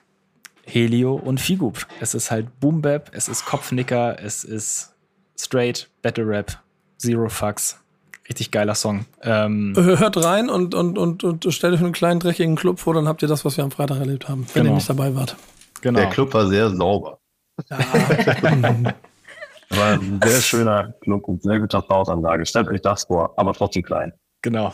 Helio 0.64 1.14
und 1.14 1.40
Figup. 1.40 1.86
Es 2.00 2.14
ist 2.14 2.30
halt 2.30 2.60
Boom 2.60 2.82
Bap, 2.82 3.10
es 3.12 3.28
ist 3.28 3.44
Kopfnicker, 3.46 4.22
es 4.22 4.44
ist 4.44 4.94
Straight, 5.38 5.88
Battle 6.02 6.26
Rap, 6.26 6.58
Zero 6.98 7.28
Fucks. 7.28 7.80
Richtig 8.28 8.50
geiler 8.50 8.74
Song. 8.74 9.06
Ähm, 9.22 9.72
Hört 9.74 10.22
rein 10.22 10.50
und, 10.50 10.74
und, 10.74 10.98
und, 10.98 11.24
und 11.24 11.52
stellt 11.52 11.72
euch 11.72 11.80
einen 11.80 11.92
kleinen 11.92 12.20
dreckigen 12.20 12.56
Club 12.56 12.78
vor, 12.78 12.92
dann 12.92 13.08
habt 13.08 13.22
ihr 13.22 13.28
das, 13.28 13.46
was 13.46 13.56
wir 13.56 13.64
am 13.64 13.70
Freitag 13.70 14.00
erlebt 14.00 14.28
haben, 14.28 14.46
wenn 14.52 14.64
genau. 14.64 14.74
ihr 14.74 14.76
nicht 14.76 14.90
dabei 14.90 15.14
wart. 15.14 15.36
Genau. 15.80 15.98
Der 15.98 16.10
Club 16.10 16.34
war 16.34 16.46
sehr 16.46 16.68
sauber. 16.70 17.18
Ja. 17.70 17.78
war 19.70 19.92
ein 19.92 20.20
sehr 20.24 20.40
schöner 20.40 20.94
Club 21.00 21.28
und 21.28 21.42
sehr 21.42 21.60
guter 21.60 21.84
Soundanlage. 21.88 22.46
Stellt 22.46 22.68
euch 22.68 22.80
das 22.82 23.04
vor, 23.04 23.34
aber 23.36 23.52
trotzdem 23.52 23.82
klein. 23.82 24.12
Genau. 24.42 24.72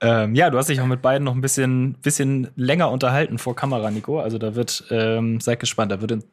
Ähm, 0.00 0.34
ja, 0.34 0.50
du 0.50 0.58
hast 0.58 0.68
dich 0.68 0.80
auch 0.80 0.86
mit 0.86 1.02
beiden 1.02 1.24
noch 1.24 1.34
ein 1.34 1.40
bisschen, 1.40 1.94
bisschen 1.94 2.48
länger 2.54 2.90
unterhalten 2.90 3.38
vor 3.38 3.56
Kamera, 3.56 3.90
Nico. 3.90 4.20
Also 4.20 4.38
da 4.38 4.54
wird, 4.54 4.84
ähm, 4.90 5.40
seid 5.40 5.60
gespannt, 5.60 5.90
da 5.90 6.00
wird 6.00 6.12
in 6.12 6.24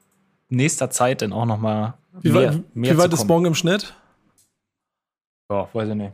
nächster 0.50 0.90
Zeit 0.90 1.22
dann 1.22 1.34
auch 1.34 1.46
noch 1.46 1.58
mal 1.58 1.96
wie 2.22 2.32
mehr, 2.32 2.54
weit, 2.54 2.76
mehr 2.76 2.94
Wie 2.94 2.98
weit 2.98 3.14
ist 3.14 3.26
morgen 3.26 3.46
im 3.46 3.56
Schnitt? 3.56 3.94
Ja, 5.50 5.68
weiß 5.74 5.90
ich 5.90 5.96
nicht. 5.96 6.14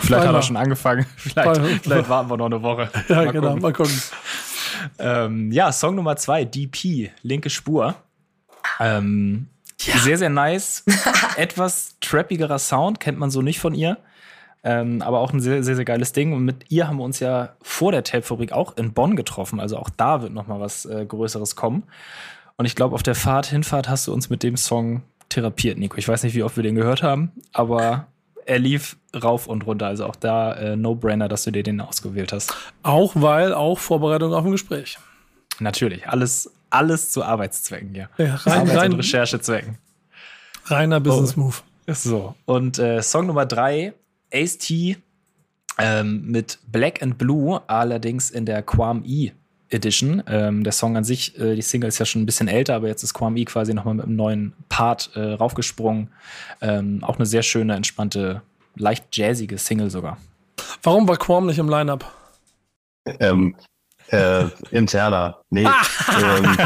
Vielleicht 0.00 0.26
hat 0.26 0.34
er 0.34 0.42
schon 0.42 0.56
angefangen. 0.56 1.06
Vielleicht, 1.16 1.60
vielleicht 1.82 2.08
warten 2.08 2.28
wir 2.28 2.36
noch 2.36 2.46
eine 2.46 2.62
Woche. 2.62 2.90
Ja, 3.08 3.16
mal 3.16 3.32
genau, 3.32 3.48
gucken. 3.48 3.62
mal 3.62 3.72
gucken. 3.72 4.02
Ähm, 4.98 5.52
ja, 5.52 5.70
Song 5.70 5.94
Nummer 5.94 6.16
zwei, 6.16 6.44
DP, 6.44 7.12
linke 7.22 7.50
Spur. 7.50 7.94
Ähm, 8.80 9.46
ja. 9.86 9.98
Sehr, 9.98 10.18
sehr 10.18 10.30
nice. 10.30 10.84
Etwas 11.36 11.96
trappigerer 12.00 12.58
Sound, 12.58 13.00
kennt 13.00 13.18
man 13.18 13.30
so 13.30 13.42
nicht 13.42 13.60
von 13.60 13.74
ihr. 13.74 13.98
Ähm, 14.64 15.02
aber 15.02 15.20
auch 15.20 15.32
ein 15.32 15.40
sehr, 15.40 15.64
sehr, 15.64 15.74
sehr 15.74 15.84
geiles 15.84 16.12
Ding. 16.12 16.32
Und 16.32 16.44
mit 16.44 16.66
ihr 16.68 16.86
haben 16.86 16.98
wir 16.98 17.04
uns 17.04 17.18
ja 17.20 17.50
vor 17.62 17.92
der 17.92 18.04
Tape-Fabrik 18.04 18.52
auch 18.52 18.76
in 18.76 18.92
Bonn 18.92 19.16
getroffen. 19.16 19.58
Also 19.58 19.76
auch 19.76 19.90
da 19.90 20.22
wird 20.22 20.32
noch 20.32 20.46
mal 20.46 20.60
was 20.60 20.84
äh, 20.84 21.04
Größeres 21.04 21.56
kommen. 21.56 21.82
Und 22.56 22.66
ich 22.66 22.76
glaube, 22.76 22.94
auf 22.94 23.02
der 23.02 23.14
Fahrt, 23.14 23.46
Hinfahrt 23.46 23.88
hast 23.88 24.06
du 24.06 24.12
uns 24.12 24.30
mit 24.30 24.42
dem 24.42 24.56
Song 24.56 25.02
therapiert, 25.28 25.78
Nico. 25.78 25.96
Ich 25.96 26.06
weiß 26.06 26.22
nicht, 26.22 26.34
wie 26.34 26.42
oft 26.42 26.56
wir 26.56 26.62
den 26.62 26.74
gehört 26.74 27.02
haben, 27.02 27.32
aber 27.52 28.06
er 28.46 28.58
lief 28.58 28.96
rauf 29.20 29.46
und 29.46 29.66
runter. 29.66 29.86
Also 29.86 30.06
auch 30.06 30.16
da 30.16 30.52
äh, 30.54 30.76
No-Brainer, 30.76 31.28
dass 31.28 31.44
du 31.44 31.50
dir 31.50 31.62
den 31.62 31.80
ausgewählt 31.80 32.32
hast. 32.32 32.54
Auch 32.82 33.12
weil, 33.14 33.54
auch 33.54 33.78
Vorbereitung 33.78 34.32
auf 34.34 34.44
ein 34.44 34.52
Gespräch. 34.52 34.98
Natürlich. 35.58 36.08
Alles, 36.08 36.52
alles 36.72 37.10
zu 37.10 37.22
Arbeitszwecken, 37.22 37.94
ja. 37.94 38.08
ja 38.18 38.34
rein, 38.36 38.60
Arbeits- 38.60 38.76
rein, 38.76 38.92
und 38.92 38.98
Recherchezwecken. 39.00 39.78
Reiner 40.64 41.00
Business 41.00 41.36
Move. 41.36 41.56
Oh. 41.88 41.92
So. 41.92 42.34
Und 42.44 42.78
äh, 42.78 43.02
Song 43.02 43.26
Nummer 43.26 43.46
drei 43.46 43.92
Ace 44.32 44.58
T 44.58 44.96
ähm, 45.78 46.26
mit 46.26 46.58
Black 46.70 47.02
and 47.02 47.18
Blue, 47.18 47.60
allerdings 47.66 48.30
in 48.30 48.46
der 48.46 48.62
Quam 48.62 49.02
E 49.04 49.32
Edition. 49.70 50.22
Ähm, 50.26 50.64
der 50.64 50.72
Song 50.72 50.96
an 50.96 51.04
sich, 51.04 51.38
äh, 51.38 51.56
die 51.56 51.62
Single 51.62 51.88
ist 51.88 51.98
ja 51.98 52.06
schon 52.06 52.22
ein 52.22 52.26
bisschen 52.26 52.46
älter, 52.46 52.76
aber 52.76 52.88
jetzt 52.88 53.02
ist 53.02 53.14
Quam 53.14 53.36
E 53.36 53.44
quasi 53.44 53.74
nochmal 53.74 53.94
mit 53.94 54.04
einem 54.04 54.16
neuen 54.16 54.52
Part 54.68 55.10
äh, 55.14 55.32
raufgesprungen. 55.32 56.10
Ähm, 56.60 57.02
auch 57.02 57.16
eine 57.16 57.26
sehr 57.26 57.42
schöne, 57.42 57.74
entspannte, 57.74 58.42
leicht 58.76 59.16
jazzige 59.16 59.58
Single 59.58 59.90
sogar. 59.90 60.18
Warum 60.82 61.08
war 61.08 61.16
Quam 61.16 61.46
nicht 61.46 61.58
im 61.58 61.68
Line-Up? 61.68 62.10
Ähm, 63.18 63.56
äh, 64.12 64.44
interner. 64.70 65.38
Nee. 65.50 65.66
ähm. 65.66 66.56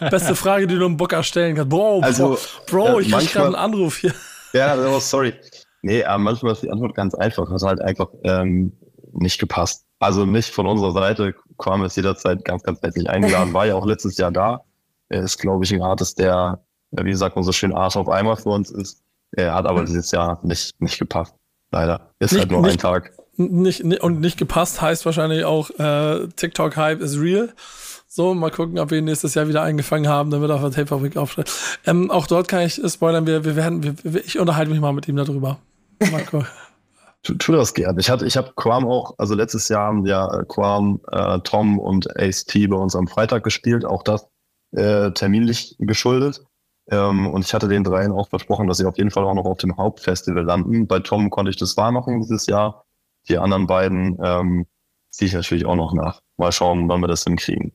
Beste 0.10 0.34
Frage, 0.34 0.66
die 0.66 0.76
du 0.76 0.86
einem 0.86 0.96
Bocker 0.96 1.22
stellen 1.22 1.56
kannst. 1.56 1.70
Bro, 1.70 2.00
also, 2.00 2.38
Bro, 2.66 3.00
ich 3.00 3.10
krieg 3.10 3.32
gerade 3.32 3.46
einen 3.46 3.54
Anruf 3.56 3.98
hier. 3.98 4.14
Ja, 4.52 4.76
oh, 4.76 5.00
sorry. 5.00 5.34
Nee, 5.82 6.04
aber 6.04 6.18
manchmal 6.18 6.52
ist 6.52 6.62
die 6.62 6.70
Antwort 6.70 6.94
ganz 6.94 7.14
einfach. 7.14 7.50
Hat 7.50 7.62
halt 7.62 7.80
einfach 7.80 8.08
ähm, 8.24 8.72
nicht 9.12 9.38
gepasst. 9.40 9.84
Also 9.98 10.24
nicht 10.24 10.54
von 10.54 10.66
unserer 10.66 10.92
Seite. 10.92 11.34
Quam 11.58 11.84
ist 11.84 11.96
jederzeit 11.96 12.44
ganz, 12.44 12.62
ganz 12.62 12.80
herzlich 12.82 13.08
eingeladen. 13.08 13.52
War 13.52 13.66
ja 13.66 13.74
auch 13.74 13.86
letztes 13.86 14.16
Jahr 14.16 14.30
da. 14.30 14.62
Er 15.08 15.22
ist, 15.22 15.38
glaube 15.38 15.64
ich, 15.64 15.72
ein 15.72 15.82
Artist, 15.82 16.18
der, 16.18 16.60
wie 16.90 17.14
sagt 17.14 17.36
man 17.36 17.44
so 17.44 17.52
schön, 17.52 17.74
Arsch 17.74 17.96
auf 17.96 18.08
einmal 18.08 18.36
für 18.36 18.50
uns 18.50 18.70
ist. 18.70 19.02
Er 19.32 19.54
hat 19.54 19.66
aber 19.66 19.84
dieses 19.84 20.10
Jahr 20.10 20.40
nicht, 20.42 20.80
nicht 20.80 20.98
gepasst. 20.98 21.34
Leider. 21.70 22.12
Ist 22.18 22.32
nicht, 22.32 22.40
halt 22.40 22.50
nur 22.50 22.62
nicht, 22.62 22.72
ein 22.74 22.78
Tag. 22.78 23.12
Nicht, 23.50 23.82
und 23.82 24.20
nicht 24.20 24.38
gepasst 24.38 24.80
heißt 24.80 25.04
wahrscheinlich 25.06 25.44
auch, 25.44 25.70
äh, 25.78 26.28
TikTok-Hype 26.36 27.00
is 27.00 27.18
real. 27.18 27.52
So, 28.08 28.34
mal 28.34 28.50
gucken, 28.50 28.78
ob 28.78 28.90
wir 28.90 28.98
ihn 28.98 29.06
nächstes 29.06 29.34
Jahr 29.34 29.48
wieder 29.48 29.62
eingefangen 29.62 30.06
haben, 30.06 30.30
damit 30.30 30.50
er 30.50 30.56
auf 30.56 30.60
der 30.60 30.70
Tape-Fabrik 30.70 31.16
aufsteht. 31.16 31.50
Ähm, 31.86 32.10
auch 32.10 32.26
dort 32.26 32.46
kann 32.46 32.60
ich 32.60 32.80
spoilern, 32.86 33.26
wir, 33.26 33.44
wir 33.44 33.56
werden, 33.56 33.96
wir, 34.02 34.24
ich 34.24 34.38
unterhalte 34.38 34.70
mich 34.70 34.80
mal 34.80 34.92
mit 34.92 35.08
ihm 35.08 35.16
darüber. 35.16 35.58
Marco. 36.10 36.44
tu, 37.22 37.34
tu 37.34 37.52
das 37.52 37.72
gerne. 37.74 38.00
Ich 38.00 38.10
hatte, 38.10 38.26
ich 38.26 38.36
habe 38.36 38.52
Quam 38.54 38.86
auch, 38.86 39.14
also 39.18 39.34
letztes 39.34 39.68
Jahr 39.68 39.86
haben 39.86 40.04
ja 40.06 40.40
äh, 40.40 40.44
Quam, 40.46 41.00
äh, 41.10 41.38
Tom 41.40 41.78
und 41.78 42.14
Ace 42.18 42.44
T 42.44 42.66
bei 42.66 42.76
uns 42.76 42.94
am 42.94 43.06
Freitag 43.06 43.44
gespielt, 43.44 43.84
auch 43.84 44.02
das 44.02 44.26
äh, 44.72 45.10
terminlich 45.12 45.76
geschuldet. 45.78 46.44
Ähm, 46.90 47.28
und 47.28 47.44
ich 47.44 47.54
hatte 47.54 47.68
den 47.68 47.84
dreien 47.84 48.12
auch 48.12 48.28
versprochen, 48.28 48.66
dass 48.66 48.78
sie 48.78 48.86
auf 48.86 48.98
jeden 48.98 49.10
Fall 49.10 49.24
auch 49.24 49.34
noch 49.34 49.44
auf 49.44 49.58
dem 49.58 49.76
Hauptfestival 49.76 50.44
landen. 50.44 50.86
Bei 50.86 50.98
Tom 50.98 51.30
konnte 51.30 51.50
ich 51.50 51.56
das 51.56 51.76
wahr 51.76 51.92
machen 51.92 52.20
dieses 52.20 52.46
Jahr. 52.46 52.84
Die 53.28 53.38
anderen 53.38 53.66
beiden 53.66 54.18
ähm, 54.22 54.66
ziehe 55.10 55.28
ich 55.28 55.34
natürlich 55.34 55.66
auch 55.66 55.76
noch 55.76 55.92
nach. 55.92 56.20
Mal 56.36 56.52
schauen, 56.52 56.88
wann 56.88 57.00
wir 57.00 57.08
das 57.08 57.24
hinkriegen. 57.24 57.72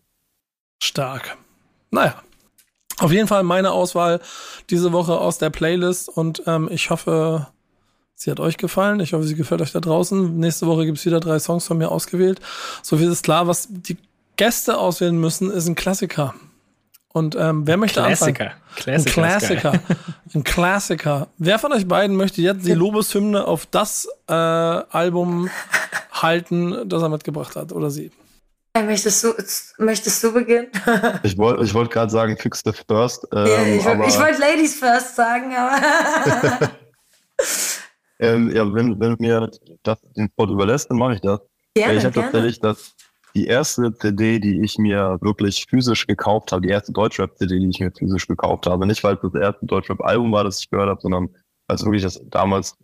Stark. 0.82 1.38
Naja. 1.92 2.16
Auf 3.00 3.12
jeden 3.12 3.28
Fall 3.28 3.44
meine 3.44 3.72
Auswahl 3.72 4.20
diese 4.72 4.92
Woche 4.92 5.20
aus 5.20 5.38
der 5.38 5.52
Playlist 5.52 6.10
und 6.10 6.42
ähm, 6.48 6.68
ich 6.72 6.90
hoffe, 6.90 7.48
Sie 8.20 8.32
hat 8.32 8.40
euch 8.40 8.58
gefallen. 8.58 9.00
Ich 9.00 9.14
hoffe, 9.14 9.26
sie 9.26 9.36
gefällt 9.36 9.62
euch 9.62 9.74
da 9.74 9.80
draußen. 9.80 10.40
Nächste 10.40 10.66
Woche 10.66 10.86
gibt 10.86 10.98
es 10.98 11.06
wieder 11.06 11.20
drei 11.20 11.38
Songs 11.38 11.68
von 11.68 11.78
mir 11.78 11.92
ausgewählt. 11.92 12.42
So 12.82 12.98
viel 12.98 13.12
ist 13.12 13.24
klar, 13.24 13.46
was 13.46 13.68
die 13.70 13.96
Gäste 14.38 14.80
auswählen 14.80 15.20
müssen, 15.20 15.52
ist 15.52 15.68
ein 15.68 15.76
Klassiker. 15.76 16.34
Und 17.14 17.36
ähm, 17.36 17.66
wer 17.66 17.78
möchte 17.78 18.02
Klassiker. 18.02 18.44
anfangen? 18.44 18.62
Klassiker. 18.76 19.24
Ein 19.24 19.40
Klassiker. 19.40 19.74
ein 20.36 20.44
Klassiker. 20.44 21.28
Wer 21.38 21.60
von 21.60 21.74
euch 21.74 21.88
beiden 21.88 22.16
möchte 22.16 22.42
jetzt 22.42 22.66
die 22.66 22.74
Lobeshymne 22.74 23.46
auf 23.46 23.66
das 23.66 24.08
äh, 24.28 24.34
Album 24.34 25.50
halten, 26.12 26.88
das 26.88 27.02
er 27.02 27.10
mitgebracht 27.10 27.56
hat? 27.56 27.72
Oder 27.72 27.90
sie? 27.90 28.12
möchtest, 28.86 29.24
du, 29.24 29.34
möchtest 29.78 30.24
du 30.24 30.34
beginnen? 30.34 30.68
ich 31.24 31.38
wollte 31.38 31.64
ich 31.64 31.74
wollt 31.74 31.92
gerade 31.92 32.12
sagen, 32.12 32.38
fix 32.38 32.62
the 32.64 32.72
first. 32.72 33.28
Ähm, 33.34 33.48
ja, 33.48 33.64
ich 33.66 33.86
wollte 33.86 34.20
wollt 34.20 34.40
Ladies 34.40 34.76
first 34.78 35.16
sagen, 35.16 35.56
aber. 35.56 36.60
ähm, 38.20 38.52
ja, 38.56 38.74
wenn, 38.74 39.00
wenn 39.00 39.16
mir 39.20 39.50
das 39.84 40.00
den 40.16 40.30
Spot 40.30 40.46
überlässt, 40.46 40.90
dann 40.90 40.98
mache 40.98 41.16
ich 41.16 41.22
das. 41.22 41.40
Gerne, 41.74 41.98
ich 41.98 42.06
habe 42.06 42.22
tatsächlich 42.22 42.60
das, 42.60 42.96
die 43.38 43.46
erste 43.46 43.94
CD, 43.94 44.40
die 44.40 44.62
ich 44.62 44.80
mir 44.80 45.20
wirklich 45.22 45.68
physisch 45.70 46.08
gekauft 46.08 46.52
habe, 46.52 46.64
die 46.64 46.70
erste 46.70 46.92
Deutschrap-CD, 46.92 47.60
die 47.60 47.70
ich 47.70 47.80
mir 47.80 47.92
physisch 47.92 48.28
gekauft 48.28 48.66
habe. 48.66 48.88
Nicht, 48.88 49.04
weil 49.04 49.14
es 49.14 49.22
das 49.22 49.40
erste 49.40 49.66
Deutschrap-Album 49.68 50.32
war, 50.32 50.44
das 50.44 50.60
ich 50.60 50.72
gehört 50.72 50.90
habe, 50.90 51.02
sondern 51.02 51.30
weil 51.68 51.76
es 51.76 51.86
wirklich 51.86 52.02
das 52.02 52.20
damals 52.32 52.76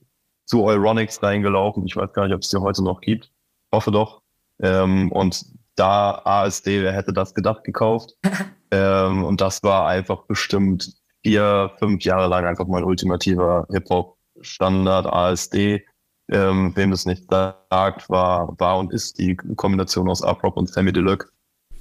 zu 0.45 0.63
Euronics 0.63 1.23
reingelaufen. 1.23 1.87
Ich 1.87 1.95
weiß 1.95 2.13
gar 2.13 2.27
nicht, 2.27 2.35
ob 2.35 2.41
es 2.41 2.49
die 2.49 2.57
heute 2.57 2.83
noch 2.83 3.01
gibt. 3.01 3.31
Hoffe 3.71 3.89
doch. 3.89 4.21
Ähm, 4.61 5.11
und 5.11 5.43
da 5.75 6.21
ASD, 6.23 6.83
wer 6.83 6.93
hätte 6.93 7.13
das 7.13 7.33
gedacht, 7.33 7.63
gekauft. 7.63 8.13
ähm, 8.71 9.23
und 9.23 9.41
das 9.41 9.63
war 9.63 9.87
einfach 9.87 10.27
bestimmt 10.27 10.93
vier, 11.23 11.71
fünf 11.79 12.03
Jahre 12.03 12.27
lang 12.27 12.45
einfach 12.45 12.67
mein 12.67 12.83
ultimativer 12.83 13.65
Hip-Hop-Standard 13.71 15.07
ASD. 15.07 15.83
Ähm, 16.29 16.71
wem 16.75 16.91
das 16.91 17.05
nicht 17.05 17.29
sagt, 17.29 18.09
war, 18.09 18.57
war 18.59 18.79
und 18.79 18.93
ist 18.93 19.19
die 19.19 19.35
Kombination 19.35 20.09
aus 20.09 20.21
Uprock 20.21 20.55
und 20.55 20.69
Sammy 20.69 20.93
Deluxe, 20.93 21.29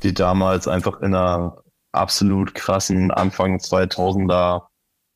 die 0.03 0.13
damals 0.13 0.67
einfach 0.67 1.01
in 1.01 1.15
einer 1.15 1.63
absolut 1.93 2.55
krassen 2.55 3.11
Anfang 3.11 3.59
2000er 3.59 4.63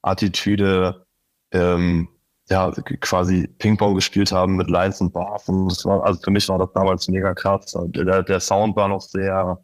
Attitüde 0.02 1.06
ähm, 1.52 2.08
ja, 2.48 2.70
quasi 3.00 3.48
Ping-Pong 3.58 3.96
gespielt 3.96 4.30
haben 4.30 4.56
mit 4.56 4.70
Lines 4.70 5.00
und 5.00 5.12
Bars. 5.12 5.48
Und 5.48 5.68
das 5.68 5.84
war, 5.84 6.04
also 6.04 6.20
für 6.20 6.30
mich 6.30 6.48
war 6.48 6.58
das 6.58 6.72
damals 6.74 7.08
mega 7.08 7.34
krass. 7.34 7.76
Der, 7.88 8.22
der 8.22 8.40
Sound 8.40 8.76
war 8.76 8.88
noch 8.88 9.00
sehr, 9.00 9.58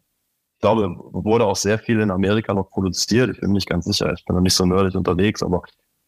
ich 0.56 0.60
glaube, 0.60 0.96
wurde 1.12 1.44
auch 1.44 1.56
sehr 1.56 1.78
viel 1.78 2.00
in 2.00 2.10
Amerika 2.10 2.52
noch 2.54 2.70
produziert. 2.70 3.30
Ich 3.30 3.40
bin 3.40 3.52
nicht 3.52 3.68
ganz 3.68 3.84
sicher. 3.84 4.12
Ich 4.12 4.24
bin 4.24 4.34
noch 4.34 4.42
nicht 4.42 4.54
so 4.54 4.66
nerdig 4.66 4.96
unterwegs, 4.96 5.42
aber 5.42 5.62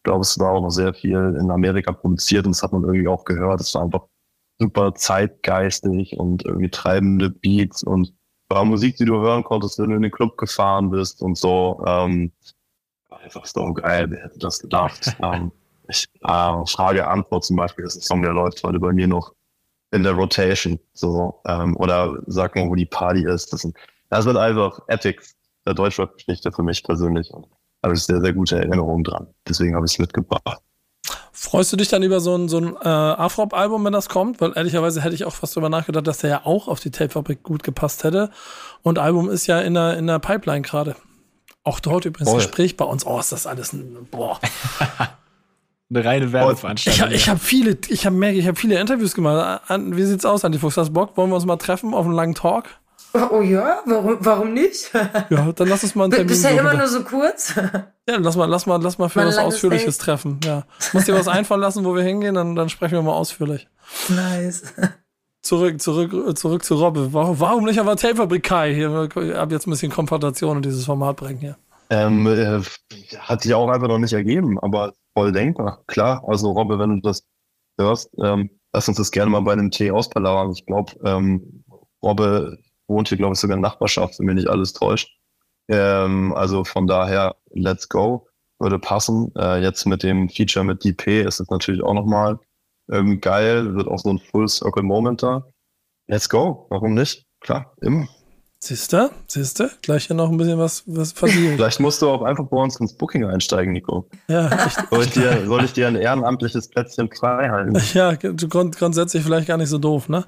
glaube, 0.05 0.21
es 0.21 0.39
war 0.39 0.53
auch 0.53 0.61
noch 0.61 0.69
sehr 0.69 0.93
viel 0.93 1.37
in 1.39 1.51
Amerika 1.51 1.91
produziert 1.91 2.45
und 2.45 2.55
das 2.55 2.63
hat 2.63 2.71
man 2.71 2.83
irgendwie 2.83 3.09
auch 3.09 3.25
gehört. 3.25 3.59
Es 3.59 3.75
war 3.75 3.83
einfach 3.83 4.05
super 4.57 4.95
zeitgeistig 4.95 6.17
und 6.17 6.45
irgendwie 6.45 6.69
treibende 6.69 7.29
Beats 7.29 7.83
und 7.83 8.13
war 8.47 8.63
Musik, 8.63 8.95
die 8.95 9.05
du 9.05 9.19
hören 9.19 9.43
konntest, 9.43 9.79
wenn 9.79 9.89
du 9.89 9.97
in 9.97 10.03
den 10.03 10.11
Club 10.11 10.37
gefahren 10.37 10.91
bist 10.91 11.21
und 11.21 11.37
so. 11.37 11.83
Ähm, 11.85 12.31
einfach 13.09 13.45
so 13.45 13.73
geil, 13.73 14.09
wer 14.09 14.23
hätte 14.23 14.39
das 14.39 14.59
gedacht? 14.59 15.17
ähm, 15.23 15.51
ich, 15.89 16.07
äh, 16.21 16.65
Frage, 16.67 17.07
Antwort 17.07 17.43
zum 17.43 17.57
Beispiel 17.57 17.85
ist 17.85 17.97
ein 17.97 18.01
Song, 18.01 18.21
der 18.21 18.31
läuft 18.31 18.63
heute 18.63 18.79
bei 18.79 18.93
mir 18.93 19.07
noch 19.07 19.33
in 19.91 20.03
der 20.03 20.13
Rotation. 20.13 20.79
So, 20.93 21.41
ähm, 21.47 21.75
oder 21.77 22.17
sag 22.27 22.55
mal, 22.55 22.69
wo 22.69 22.75
die 22.75 22.85
Party 22.85 23.25
ist. 23.25 23.51
Das, 23.51 23.61
sind, 23.61 23.75
das 24.09 24.25
wird 24.25 24.37
einfach 24.37 24.79
Epics 24.87 25.35
der 25.65 25.73
Deutschrap-Geschichte 25.73 26.51
für 26.51 26.63
mich 26.63 26.83
persönlich. 26.83 27.31
Und 27.31 27.47
habe 27.85 27.95
ich 27.95 28.03
sehr, 28.03 28.19
sehr 28.19 28.33
gute 28.33 28.57
Erinnerungen 28.57 29.03
dran. 29.03 29.27
Deswegen 29.47 29.75
habe 29.75 29.85
ich 29.85 29.93
es 29.93 29.99
mitgebracht. 29.99 30.59
Freust 31.31 31.71
du 31.71 31.77
dich 31.77 31.87
dann 31.87 32.01
über 32.01 32.19
so 32.19 32.35
ein, 32.35 32.49
so 32.49 32.57
ein 32.57 32.75
äh, 32.81 32.87
Afrop-Album, 32.87 33.85
wenn 33.85 33.93
das 33.93 34.09
kommt? 34.09 34.41
Weil 34.41 34.53
ehrlicherweise 34.55 35.01
hätte 35.03 35.13
ich 35.13 35.25
auch 35.25 35.33
fast 35.35 35.55
darüber 35.55 35.69
nachgedacht, 35.69 36.07
dass 36.07 36.17
der 36.19 36.29
ja 36.29 36.41
auch 36.45 36.67
auf 36.67 36.79
die 36.79 36.89
Tape-Fabrik 36.89 37.43
gut 37.43 37.61
gepasst 37.61 38.03
hätte. 38.03 38.31
Und 38.81 38.97
Album 38.97 39.29
ist 39.29 39.45
ja 39.45 39.59
in 39.59 39.75
der, 39.75 39.97
in 39.97 40.07
der 40.07 40.19
Pipeline 40.19 40.63
gerade. 40.63 40.95
Auch 41.63 41.79
dort 41.79 42.05
übrigens 42.05 42.29
Voll. 42.29 42.39
Gespräch 42.39 42.77
bei 42.77 42.85
uns. 42.85 43.05
Oh, 43.05 43.19
ist 43.19 43.31
das 43.31 43.45
alles 43.45 43.73
ein, 43.73 44.07
boah. 44.09 44.39
Eine 45.91 46.03
reine 46.03 46.31
Werbeveranstaltung. 46.31 47.09
Ich, 47.09 47.15
ich 47.15 47.29
habe 47.29 47.39
viele, 47.39 47.77
ich 47.89 48.07
habe 48.07 48.31
ich 48.31 48.47
habe 48.47 48.57
viele 48.57 48.79
Interviews 48.79 49.13
gemacht. 49.13 49.61
Wie 49.69 50.03
sieht's 50.03 50.25
aus, 50.25 50.43
Antifuchs? 50.43 50.77
Hast 50.77 50.87
du 50.87 50.93
Bock? 50.93 51.15
Wollen 51.15 51.29
wir 51.29 51.35
uns 51.35 51.45
mal 51.45 51.57
treffen 51.57 51.93
auf 51.93 52.05
einen 52.05 52.15
langen 52.15 52.33
Talk? 52.33 52.65
Oh 53.31 53.41
ja, 53.41 53.81
warum, 53.85 54.17
warum 54.19 54.53
nicht? 54.53 54.91
ja, 55.29 55.51
dann 55.53 55.67
lass 55.67 55.83
uns 55.83 55.95
mal 55.95 56.05
einen 56.05 56.11
Termin 56.11 56.27
Bist 56.27 56.43
ja 56.43 56.49
immer 56.51 56.73
nur 56.73 56.87
so 56.87 57.03
kurz. 57.03 57.55
ja, 57.55 58.17
lass 58.17 58.35
mal, 58.35 58.45
lass 58.45 58.65
mal, 58.65 58.81
lass 58.81 58.97
mal 58.97 59.09
für 59.09 59.25
was 59.25 59.37
Ausführliches 59.37 59.97
Date. 59.97 60.05
treffen. 60.05 60.39
Ja. 60.43 60.65
Muss 60.93 61.05
dir 61.05 61.15
was 61.15 61.27
einfallen 61.27 61.61
lassen, 61.61 61.85
wo 61.85 61.95
wir 61.95 62.03
hingehen, 62.03 62.35
dann, 62.35 62.55
dann 62.55 62.69
sprechen 62.69 62.93
wir 62.93 63.01
mal 63.01 63.13
ausführlich. 63.13 63.67
Nice. 64.09 64.63
Zurück, 65.41 65.79
zurück, 65.79 66.37
zurück 66.37 66.63
zu 66.65 66.75
Robbe. 66.75 67.13
Warum 67.13 67.65
nicht 67.65 67.79
aber 67.79 67.95
Tapefabrik 67.95 68.43
Kai? 68.43 68.73
Hier, 68.73 69.07
ich 69.07 69.35
habe 69.35 69.53
jetzt 69.53 69.67
ein 69.67 69.69
bisschen 69.71 69.91
Konfrontation 69.91 70.57
in 70.57 70.63
dieses 70.63 70.85
Format 70.85 71.17
bringen 71.17 71.39
hier. 71.39 71.55
Ähm, 71.91 72.25
äh, 72.25 72.61
hat 73.19 73.43
sich 73.43 73.53
auch 73.53 73.69
einfach 73.69 73.87
noch 73.87 73.99
nicht 73.99 74.13
ergeben, 74.13 74.59
aber 74.59 74.93
voll 75.15 75.31
denkbar. 75.31 75.83
Klar, 75.85 76.23
also 76.27 76.51
Robbe, 76.51 76.79
wenn 76.79 76.95
du 76.95 77.01
das 77.01 77.23
hörst, 77.79 78.09
ähm, 78.23 78.49
lass 78.73 78.87
uns 78.87 78.97
das 78.97 79.11
gerne 79.11 79.29
mal 79.29 79.41
bei 79.41 79.53
einem 79.53 79.69
Tee 79.69 79.91
auspalauern. 79.91 80.51
Ich 80.51 80.65
glaube, 80.65 80.93
ähm, 81.05 81.63
Robbe 82.01 82.57
wohnt 82.87 83.09
hier, 83.09 83.17
glaube 83.17 83.33
ich, 83.33 83.39
sogar 83.39 83.55
in 83.55 83.61
Nachbarschaft, 83.61 84.19
wenn 84.19 84.25
mir 84.25 84.35
nicht 84.35 84.49
alles 84.49 84.73
täuscht. 84.73 85.09
Ähm, 85.67 86.33
also 86.33 86.63
von 86.63 86.87
daher, 86.87 87.35
let's 87.51 87.89
go, 87.89 88.27
würde 88.59 88.79
passen. 88.79 89.31
Äh, 89.35 89.61
jetzt 89.61 89.85
mit 89.85 90.03
dem 90.03 90.29
Feature 90.29 90.65
mit 90.65 90.83
DP 90.83 91.23
ist 91.23 91.39
es 91.39 91.49
natürlich 91.49 91.83
auch 91.83 91.93
nochmal 91.93 92.39
ähm, 92.91 93.19
geil, 93.19 93.75
wird 93.75 93.87
auch 93.87 93.99
so 93.99 94.09
ein 94.09 94.19
Full 94.19 94.47
Circle 94.47 94.83
Moment 94.83 95.23
da. 95.23 95.45
Let's 96.07 96.29
go, 96.29 96.67
warum 96.69 96.93
nicht? 96.93 97.25
Klar, 97.39 97.73
immer. 97.81 98.07
Siehste, 98.59 99.11
siehste, 99.27 99.69
gleich 99.81 100.07
hier 100.07 100.15
noch 100.15 100.31
ein 100.31 100.37
bisschen 100.37 100.57
was, 100.57 100.83
was 100.87 101.11
verdienen. 101.11 101.53
Vielleicht 101.55 101.79
musst 101.79 102.01
du 102.01 102.09
auch 102.09 102.23
einfach 102.23 102.45
bei 102.45 102.57
uns 102.57 102.79
ins 102.79 102.95
Booking 102.95 103.25
einsteigen, 103.25 103.73
Nico. 103.73 104.07
Ja, 104.27 104.47
echt. 104.65 104.89
Soll 104.89 105.03
ich 105.03 105.11
dir, 105.11 105.45
soll 105.45 105.63
ich 105.65 105.73
dir 105.73 105.87
ein 105.87 105.95
ehrenamtliches 105.95 106.69
Plätzchen 106.69 107.09
frei 107.11 107.49
halten? 107.49 107.79
Ja, 107.93 108.13
grund, 108.15 108.77
grundsätzlich 108.77 109.23
vielleicht 109.23 109.47
gar 109.47 109.57
nicht 109.57 109.69
so 109.69 109.77
doof, 109.77 110.09
ne? 110.09 110.25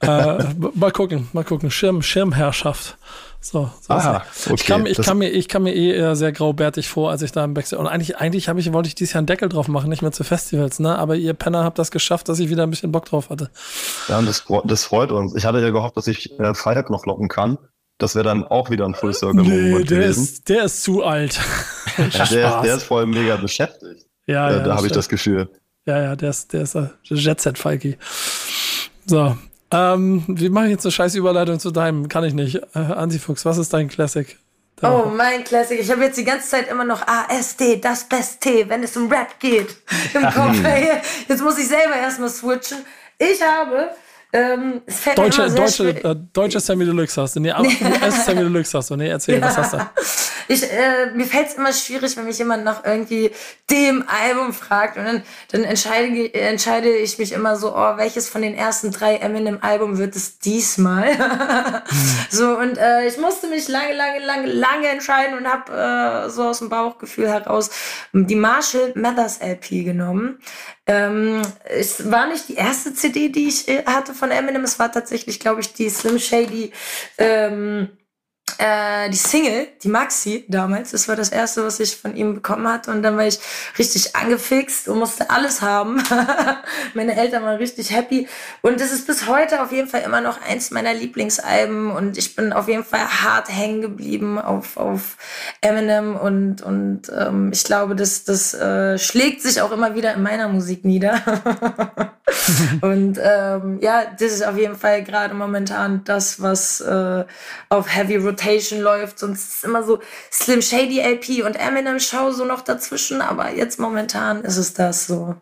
Äh, 0.00 0.44
mal 0.74 0.90
gucken, 0.90 1.28
mal 1.32 1.44
gucken. 1.44 1.70
Schirm, 1.70 2.02
Schirmherrschaft. 2.02 2.96
So, 3.40 3.70
so 3.82 3.92
Aha, 3.92 4.24
okay. 4.46 4.54
ich, 4.54 4.64
kann, 4.64 4.86
ich, 4.86 4.96
kann 4.96 5.18
mir, 5.18 5.28
ich 5.28 5.48
kann 5.48 5.62
mir 5.62 5.74
eh 5.74 5.94
eher 5.94 6.16
sehr 6.16 6.32
graubärtig 6.32 6.88
vor, 6.88 7.10
als 7.10 7.20
ich 7.20 7.30
da 7.30 7.44
im 7.44 7.52
Backstage. 7.52 7.78
Und 7.78 7.88
eigentlich, 7.88 8.16
eigentlich 8.16 8.48
ich, 8.48 8.72
wollte 8.72 8.88
ich 8.88 8.94
dieses 8.94 9.12
Jahr 9.12 9.18
einen 9.18 9.26
Deckel 9.26 9.50
drauf 9.50 9.68
machen, 9.68 9.90
nicht 9.90 10.00
mehr 10.00 10.12
zu 10.12 10.24
Festivals, 10.24 10.80
ne? 10.80 10.96
Aber 10.98 11.14
ihr 11.14 11.34
Penner 11.34 11.62
habt 11.62 11.78
das 11.78 11.90
geschafft, 11.90 12.30
dass 12.30 12.38
ich 12.38 12.48
wieder 12.48 12.62
ein 12.62 12.70
bisschen 12.70 12.90
Bock 12.90 13.04
drauf 13.04 13.28
hatte. 13.28 13.50
Ja, 14.08 14.18
und 14.18 14.26
das, 14.26 14.44
das 14.64 14.84
freut 14.84 15.12
uns. 15.12 15.34
Ich 15.34 15.44
hatte 15.44 15.60
ja 15.60 15.68
gehofft, 15.68 15.94
dass 15.98 16.06
ich 16.06 16.38
äh, 16.40 16.54
Freitag 16.54 16.88
noch 16.88 17.04
locken 17.04 17.28
kann. 17.28 17.58
Das 17.98 18.14
wäre 18.14 18.24
dann 18.24 18.44
auch 18.44 18.70
wieder 18.70 18.86
ein 18.86 18.94
Full 18.94 19.12
Circle 19.12 19.42
nee, 19.42 19.84
der 19.84 20.06
Ist, 20.06 20.48
der 20.48 20.64
ist 20.64 20.82
zu 20.82 21.04
alt. 21.04 21.38
ja, 21.98 22.24
der, 22.24 22.62
der, 22.62 22.76
ist 22.76 22.84
voll 22.84 23.04
mega 23.04 23.36
beschäftigt. 23.36 24.06
Ja, 24.26 24.48
äh, 24.48 24.56
ja 24.56 24.58
da 24.60 24.76
habe 24.76 24.86
ich 24.86 24.92
das 24.92 25.10
Gefühl. 25.10 25.50
Ja, 25.84 26.00
ja, 26.02 26.16
der 26.16 26.30
ist, 26.30 26.52
der 26.54 26.62
ist 26.62 26.74
äh, 26.76 26.88
Jet 27.02 27.42
Set 27.42 27.58
Falki. 27.58 27.98
So, 29.04 29.36
ähm, 29.70 30.24
wie 30.28 30.48
mache 30.48 30.66
ich 30.66 30.72
jetzt 30.72 30.86
eine 30.86 30.92
scheiß 30.92 31.14
Überleitung 31.14 31.58
zu 31.58 31.70
deinem? 31.70 32.08
Kann 32.08 32.24
ich 32.24 32.34
nicht. 32.34 32.56
Äh, 32.74 32.78
Antifuchs, 32.78 33.44
was 33.44 33.58
ist 33.58 33.72
dein 33.72 33.88
Classic? 33.88 34.38
Oh, 34.82 35.06
mein 35.06 35.44
Classic. 35.44 35.78
Ich 35.80 35.90
habe 35.90 36.02
jetzt 36.02 36.18
die 36.18 36.24
ganze 36.24 36.48
Zeit 36.48 36.68
immer 36.68 36.84
noch 36.84 37.06
ASD, 37.06 37.80
das 37.80 38.04
Beste, 38.04 38.68
wenn 38.68 38.82
es 38.82 38.96
um 38.96 39.10
Rap 39.10 39.38
geht, 39.38 39.76
im 40.14 40.22
Kopf. 40.22 40.56
Jetzt 41.28 41.42
muss 41.42 41.58
ich 41.58 41.68
selber 41.68 41.96
erstmal 41.96 42.28
switchen. 42.28 42.78
Ich 43.18 43.40
habe 43.40 43.90
ähm, 44.32 44.82
deutsche, 45.14 45.48
deutsche, 45.48 45.90
äh, 45.90 46.16
deutsche 46.32 46.58
Sammy 46.58 46.84
Deluxe 46.84 47.22
hast 47.22 47.36
du. 47.36 47.40
Nee, 47.40 47.52
US 47.52 48.26
Sammy 48.26 48.42
Deluxe 48.42 48.76
hast 48.76 48.90
du. 48.90 48.96
Nee, 48.96 49.08
erzähl, 49.08 49.38
ja. 49.38 49.46
was 49.46 49.56
hast 49.56 49.74
du? 49.74 49.78
Ich, 50.48 50.62
äh, 50.62 51.10
mir 51.14 51.26
fällt 51.26 51.48
es 51.48 51.54
immer 51.54 51.72
schwierig, 51.72 52.16
wenn 52.16 52.24
mich 52.24 52.38
jemand 52.38 52.64
nach 52.64 52.84
irgendwie 52.84 53.30
dem 53.70 54.04
Album 54.08 54.52
fragt. 54.52 54.96
Und 54.96 55.04
dann, 55.04 55.22
dann 55.50 55.64
entscheide, 55.64 56.32
entscheide 56.34 56.90
ich 56.90 57.18
mich 57.18 57.32
immer 57.32 57.56
so, 57.56 57.74
oh, 57.74 57.96
welches 57.96 58.28
von 58.28 58.42
den 58.42 58.54
ersten 58.54 58.90
drei 58.90 59.16
Eminem-Album 59.16 59.98
wird 59.98 60.16
es 60.16 60.38
diesmal? 60.38 61.18
hm. 61.18 61.82
So, 62.30 62.58
und 62.58 62.78
äh, 62.78 63.06
ich 63.06 63.16
musste 63.18 63.46
mich 63.46 63.68
lange, 63.68 63.94
lange, 63.94 64.18
lange, 64.24 64.46
lange 64.46 64.88
entscheiden 64.88 65.36
und 65.38 65.46
habe 65.46 66.26
äh, 66.26 66.30
so 66.30 66.44
aus 66.44 66.58
dem 66.58 66.68
Bauchgefühl 66.68 67.28
heraus 67.28 67.70
die 68.12 68.34
Marshall 68.34 68.92
Mathers 68.94 69.40
LP 69.40 69.84
genommen. 69.84 70.38
Ähm, 70.86 71.42
es 71.64 72.10
war 72.10 72.26
nicht 72.26 72.48
die 72.48 72.54
erste 72.54 72.92
CD, 72.94 73.30
die 73.30 73.48
ich 73.48 73.68
äh, 73.68 73.84
hatte 73.86 74.14
von 74.14 74.30
Eminem. 74.30 74.64
Es 74.64 74.78
war 74.78 74.92
tatsächlich, 74.92 75.40
glaube 75.40 75.60
ich, 75.60 75.72
die 75.72 75.88
Slim 75.88 76.18
Shady. 76.18 76.72
Ähm, 77.18 77.88
äh, 78.58 79.10
die 79.10 79.16
Single, 79.16 79.68
die 79.82 79.88
Maxi 79.88 80.44
damals, 80.48 80.90
das 80.90 81.08
war 81.08 81.16
das 81.16 81.30
erste, 81.30 81.64
was 81.64 81.80
ich 81.80 81.96
von 81.96 82.14
ihm 82.14 82.34
bekommen 82.34 82.68
hatte. 82.68 82.90
Und 82.90 83.02
dann 83.02 83.16
war 83.16 83.26
ich 83.26 83.40
richtig 83.78 84.14
angefixt 84.14 84.86
und 84.88 84.98
musste 84.98 85.30
alles 85.30 85.62
haben. 85.62 86.02
Meine 86.94 87.16
Eltern 87.16 87.42
waren 87.42 87.56
richtig 87.56 87.90
happy. 87.90 88.28
Und 88.62 88.80
das 88.80 88.92
ist 88.92 89.06
bis 89.06 89.26
heute 89.26 89.62
auf 89.62 89.72
jeden 89.72 89.88
Fall 89.88 90.02
immer 90.02 90.20
noch 90.20 90.40
eins 90.42 90.70
meiner 90.70 90.92
Lieblingsalben. 90.92 91.90
Und 91.90 92.18
ich 92.18 92.36
bin 92.36 92.52
auf 92.52 92.68
jeden 92.68 92.84
Fall 92.84 93.06
hart 93.06 93.48
hängen 93.48 93.80
geblieben 93.80 94.38
auf, 94.38 94.76
auf 94.76 95.16
Eminem. 95.60 96.14
Und, 96.14 96.62
und 96.62 97.10
ähm, 97.18 97.50
ich 97.52 97.64
glaube, 97.64 97.96
das, 97.96 98.24
das 98.24 98.54
äh, 98.54 98.98
schlägt 98.98 99.42
sich 99.42 99.62
auch 99.62 99.72
immer 99.72 99.94
wieder 99.94 100.14
in 100.14 100.22
meiner 100.22 100.48
Musik 100.48 100.84
nieder. 100.84 101.20
und 102.82 103.18
ähm, 103.22 103.78
ja, 103.80 104.04
das 104.18 104.32
ist 104.32 104.46
auf 104.46 104.58
jeden 104.58 104.76
Fall 104.76 105.02
gerade 105.02 105.34
momentan 105.34 106.04
das, 106.04 106.40
was 106.42 106.80
äh, 106.82 107.24
auf 107.70 107.94
Heavy 107.94 108.16
Rotation 108.16 108.33
Rotation 108.38 108.80
läuft. 108.80 109.18
Sonst 109.18 109.42
ist 109.48 109.54
es 109.58 109.64
immer 109.64 109.82
so 109.82 110.00
Slim 110.32 110.60
Shady 110.62 111.00
LP 111.00 111.44
und 111.44 111.54
Eminem 111.56 111.98
Show 112.00 112.30
so 112.32 112.44
noch 112.44 112.62
dazwischen. 112.62 113.20
Aber 113.20 113.52
jetzt 113.54 113.78
momentan 113.78 114.42
ist 114.42 114.56
es 114.56 114.74
das 114.74 115.06
so. 115.06 115.34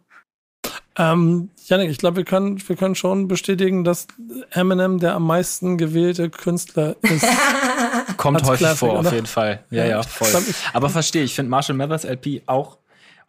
Ähm, 0.98 1.48
Janik, 1.66 1.90
ich 1.90 1.96
glaube, 1.96 2.18
wir 2.18 2.24
können, 2.24 2.62
wir 2.68 2.76
können 2.76 2.94
schon 2.94 3.26
bestätigen, 3.26 3.82
dass 3.82 4.06
Eminem 4.50 4.98
der 4.98 5.14
am 5.14 5.26
meisten 5.26 5.78
gewählte 5.78 6.28
Künstler 6.28 6.96
ist. 7.00 7.24
Kommt 8.18 8.42
häufig 8.42 8.58
Classic, 8.58 8.78
vor, 8.78 8.98
oder? 8.98 9.08
auf 9.08 9.12
jeden 9.14 9.26
Fall. 9.26 9.64
Ja, 9.70 9.84
Ja, 9.84 9.90
ja, 9.90 10.00
ich 10.00 10.06
voll. 10.06 10.28
glaub, 10.30 10.42
ich- 10.46 10.54
Aber 10.74 10.90
verstehe, 10.90 11.22
ich 11.24 11.34
finde 11.34 11.50
Marshall 11.50 11.76
Mathers 11.76 12.04
LP 12.04 12.42
auch 12.46 12.76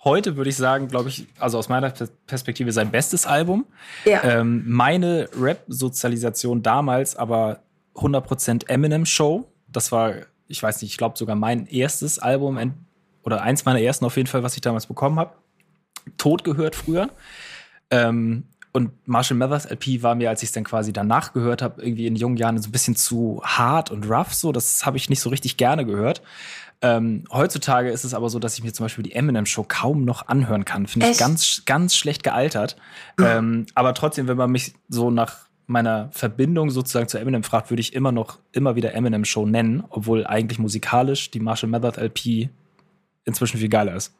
heute, 0.04 0.36
würde 0.36 0.50
ich 0.50 0.58
sagen, 0.58 0.90
glaube 0.90 1.08
ich, 1.08 1.26
also 1.40 1.58
aus 1.58 1.70
meiner 1.70 1.88
Pers- 1.90 2.12
Perspektive 2.28 2.74
sein 2.74 2.92
bestes 2.92 3.26
Album. 3.26 3.66
Ja. 4.04 4.22
Ähm, 4.26 4.64
meine 4.68 5.30
Rap-Sozialisation 5.40 6.62
damals 6.64 7.16
aber 7.16 7.60
100% 7.96 8.68
Eminem-Show. 8.68 9.50
Das 9.74 9.92
war, 9.92 10.14
ich 10.48 10.62
weiß 10.62 10.82
nicht, 10.82 10.92
ich 10.92 10.98
glaube 10.98 11.18
sogar 11.18 11.36
mein 11.36 11.66
erstes 11.68 12.20
Album 12.20 12.74
oder 13.24 13.42
eins 13.42 13.66
meiner 13.66 13.82
ersten 13.82 14.06
auf 14.06 14.18
jeden 14.18 14.28
Fall, 14.28 14.44
was 14.44 14.56
ich 14.56 14.62
damals 14.62 14.86
bekommen 14.88 15.20
habe. 15.20 15.34
Tot 16.18 16.44
gehört 16.44 16.76
früher. 16.76 17.10
Ähm, 17.90 18.46
und 18.74 18.92
Marshall 19.08 19.38
Mathers 19.38 19.66
LP 19.66 20.02
war 20.02 20.16
mir, 20.16 20.30
als 20.30 20.42
ich 20.42 20.50
es 20.50 20.54
dann 20.54 20.64
quasi 20.64 20.92
danach 20.92 21.32
gehört 21.34 21.62
habe, 21.62 21.82
irgendwie 21.82 22.08
in 22.08 22.16
jungen 22.16 22.38
Jahren 22.38 22.58
so 22.60 22.70
ein 22.70 22.72
bisschen 22.72 22.96
zu 22.96 23.40
hart 23.44 23.92
und 23.92 24.10
rough. 24.10 24.34
So, 24.34 24.52
das 24.52 24.86
habe 24.86 24.98
ich 24.98 25.10
nicht 25.10 25.22
so 25.22 25.30
richtig 25.30 25.58
gerne 25.58 25.86
gehört. 25.86 26.24
Ähm, 26.82 27.24
heutzutage 27.32 27.92
ist 27.92 28.04
es 28.04 28.14
aber 28.14 28.30
so, 28.30 28.40
dass 28.40 28.58
ich 28.58 28.64
mir 28.64 28.74
zum 28.74 28.86
Beispiel 28.86 29.04
die 29.04 29.14
Eminem 29.14 29.46
Show 29.46 29.64
kaum 29.66 30.04
noch 30.06 30.28
anhören 30.28 30.66
kann. 30.66 30.88
Finde 30.88 31.10
ich 31.10 31.18
ganz, 31.18 31.62
ganz 31.66 31.96
schlecht 31.96 32.24
gealtert. 32.24 32.76
Ähm, 33.24 33.68
aber 33.76 33.94
trotzdem, 33.94 34.28
wenn 34.28 34.38
man 34.38 34.52
mich 34.52 34.74
so 34.90 35.12
nach 35.12 35.46
meiner 35.66 36.10
Verbindung 36.12 36.70
sozusagen 36.70 37.08
zu 37.08 37.18
Eminem 37.18 37.44
fragt, 37.44 37.70
würde 37.70 37.82
ich 37.82 37.94
immer 37.94 38.12
noch 38.12 38.40
immer 38.52 38.76
wieder 38.76 38.94
Eminem 38.94 39.26
Show 39.26 39.46
nennen, 39.46 39.84
obwohl 39.90 40.26
eigentlich 40.26 40.60
musikalisch 40.60 41.32
die 41.32 41.40
Marshall 41.40 41.70
Mathers 41.70 41.98
LP 41.98 42.50
inzwischen 43.26 43.60
viel 43.60 43.70
geiler 43.70 43.96
ist. 43.96 44.14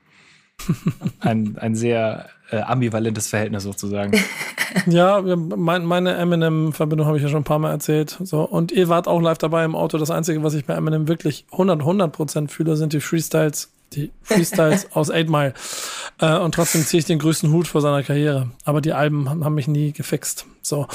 ein, 1.20 1.58
ein 1.58 1.76
sehr 1.76 2.30
äh, 2.52 2.62
ambivalentes 2.62 3.28
Verhältnis 3.28 3.64
sozusagen. 3.64 4.20
Ja, 4.88 5.22
mein, 5.22 5.86
meine 5.86 6.16
Eminem-Verbindung 6.16 7.06
habe 7.06 7.18
ich 7.18 7.24
ja 7.24 7.30
schon 7.30 7.42
ein 7.42 7.46
paar 7.46 7.60
Mal 7.60 7.72
erzählt. 7.72 8.18
So, 8.24 8.42
und 8.42 8.72
ihr 8.72 8.90
wart 8.90 9.08
auch 9.08 9.22
live 9.22 9.38
dabei 9.38 9.64
im 9.66 9.76
Auto. 9.76 9.98
Das 9.98 10.10
Einzige, 10.10 10.42
was 10.44 10.56
ich 10.56 10.66
bei 10.66 10.74
Eminem 10.74 11.08
wirklich 11.08 11.46
100, 11.52 11.82
100 11.82 12.12
Prozent 12.12 12.52
fühle, 12.52 12.76
sind 12.76 12.94
die 12.94 13.00
Freestyles, 13.00 13.72
die 13.96 14.12
Freestyles 14.22 14.92
aus 14.94 15.10
8 15.10 15.30
Mile. 15.30 15.54
Äh, 16.20 16.38
und 16.38 16.56
trotzdem 16.56 16.84
ziehe 16.86 17.00
ich 17.00 17.06
den 17.06 17.20
größten 17.20 17.52
Hut 17.52 17.68
vor 17.68 17.82
seiner 17.82 18.04
Karriere. 18.04 18.50
Aber 18.66 18.82
die 18.82 18.94
Alben 18.94 19.30
haben, 19.30 19.44
haben 19.44 19.56
mich 19.56 19.68
nie 19.68 19.92
gefixt. 19.92 20.46
So. 20.62 20.88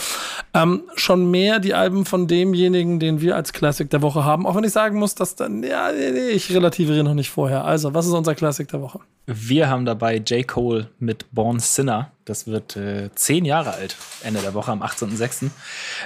Ähm, 0.54 0.82
schon 0.94 1.30
mehr 1.30 1.58
die 1.58 1.74
Alben 1.74 2.04
von 2.04 2.26
demjenigen, 2.26 2.98
den 2.98 3.20
wir 3.20 3.36
als 3.36 3.52
Classic 3.52 3.88
der 3.90 4.02
Woche 4.02 4.24
haben. 4.24 4.46
Auch 4.46 4.56
wenn 4.56 4.64
ich 4.64 4.72
sagen 4.72 4.98
muss, 4.98 5.14
dass 5.14 5.36
dann, 5.36 5.62
ja, 5.62 5.92
nee, 5.92 6.10
nee, 6.10 6.28
ich 6.28 6.50
relativiere 6.50 7.04
noch 7.04 7.14
nicht 7.14 7.30
vorher. 7.30 7.64
Also, 7.64 7.92
was 7.92 8.06
ist 8.06 8.12
unser 8.12 8.34
Classic 8.34 8.66
der 8.66 8.80
Woche? 8.80 9.00
Wir 9.26 9.68
haben 9.68 9.84
dabei 9.84 10.16
J. 10.16 10.48
Cole 10.48 10.88
mit 10.98 11.26
Born 11.32 11.58
Sinner. 11.58 12.12
Das 12.24 12.46
wird 12.46 12.76
äh, 12.76 13.10
zehn 13.14 13.44
Jahre 13.44 13.74
alt, 13.74 13.96
Ende 14.22 14.40
der 14.40 14.54
Woche 14.54 14.72
am 14.72 14.82
18.06. 14.82 15.50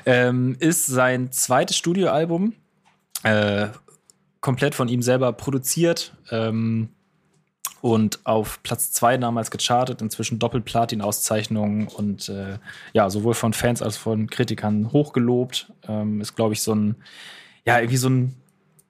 Ähm, 0.07 0.57
ist 0.59 0.87
sein 0.87 1.31
zweites 1.31 1.77
Studioalbum. 1.77 2.55
Äh, 3.23 3.69
komplett 4.43 4.75
von 4.75 4.89
ihm 4.89 5.01
selber 5.01 5.33
produziert. 5.33 6.13
Ähm, 6.31 6.91
und 7.81 8.21
auf 8.25 8.63
Platz 8.63 8.93
zwei 8.93 9.17
damals 9.17 9.51
gechartet, 9.51 10.03
inzwischen 10.03 10.39
Doppelplatin-Auszeichnungen 10.39 11.89
und 11.89 12.29
äh, 12.29 12.59
ja, 12.93 13.11
sowohl 13.11 13.35
von 13.35 13.53
Fans 13.53 13.83
als 13.83 13.97
von 13.97 14.29
Kritikern 14.29 14.93
hochgelobt. 14.93 15.73
Ähm, 15.89 16.21
ist, 16.21 16.37
glaube 16.37 16.55
ich, 16.55 16.63
so 16.63 16.75
ein, 16.75 16.95
ja, 17.65 17.79
irgendwie 17.79 17.97
so 17.97 18.09
ein 18.09 18.37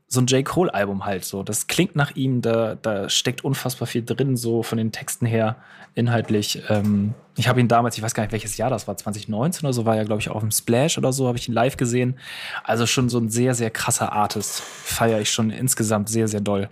so 0.09 0.21
ein 0.21 0.27
J. 0.27 0.45
Cole-Album 0.45 1.07
halt 1.07 1.25
so. 1.25 1.43
Das 1.43 1.69
klingt 1.69 1.97
nach 1.97 2.15
ihm, 2.15 2.43
da, 2.43 2.75
da 2.75 3.09
steckt 3.09 3.45
unfassbar 3.47 3.89
viel 3.89 4.05
drin, 4.05 4.37
so 4.37 4.63
von 4.63 4.77
den 4.77 4.93
Texten 4.93 5.25
her, 5.25 5.57
inhaltlich. 5.95 6.63
Ähm, 6.69 7.15
ich 7.37 7.49
habe 7.49 7.61
ihn 7.61 7.69
damals, 7.69 7.97
ich 7.97 8.03
weiß 8.03 8.15
gar 8.15 8.23
nicht, 8.23 8.33
welches 8.33 8.57
Jahr 8.57 8.71
das 8.71 8.87
war, 8.87 8.97
2019 8.97 9.65
oder 9.65 9.73
so, 9.73 9.87
war 9.87 9.97
ja, 9.97 10.05
glaube 10.05 10.21
ich, 10.21 10.29
auf 10.29 10.41
dem 10.41 10.51
Splash 10.51 10.99
oder 10.99 11.13
so, 11.13 11.29
habe 11.29 11.39
ich 11.39 11.49
ihn 11.49 11.55
live 11.55 11.77
gesehen. 11.77 12.19
Also 12.65 12.87
schon 12.87 13.09
so 13.09 13.19
ein 13.19 13.31
sehr, 13.31 13.55
sehr 13.55 13.71
krasser 13.71 14.13
Artist. 14.13 14.61
Feiere 14.61 15.21
ich 15.21 15.31
schon 15.31 15.51
insgesamt 15.51 16.09
sehr, 16.09 16.29
sehr 16.29 16.41
doll. 16.41 16.69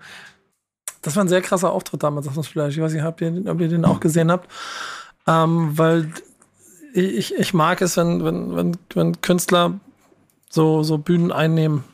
Das 1.02 1.16
war 1.16 1.24
ein 1.24 1.28
sehr 1.28 1.40
krasser 1.40 1.72
Auftritt 1.72 2.02
damals 2.02 2.28
auf 2.28 2.34
dem 2.34 2.42
Splash. 2.42 2.76
Ich 2.76 2.82
weiß 2.82 2.92
nicht, 2.92 3.02
habt 3.02 3.22
ihr, 3.22 3.42
ob 3.46 3.60
ihr 3.60 3.68
den 3.68 3.86
auch 3.86 4.00
gesehen 4.00 4.30
habt. 4.30 4.50
Ähm, 5.26 5.78
weil 5.78 6.12
ich, 6.92 7.34
ich 7.34 7.54
mag 7.54 7.80
es, 7.80 7.96
wenn, 7.96 8.24
wenn, 8.24 8.56
wenn, 8.56 8.76
wenn 8.94 9.20
Künstler 9.22 9.80
so, 10.50 10.82
so 10.82 10.98
Bühnen 10.98 11.32
einnehmen. 11.32 11.84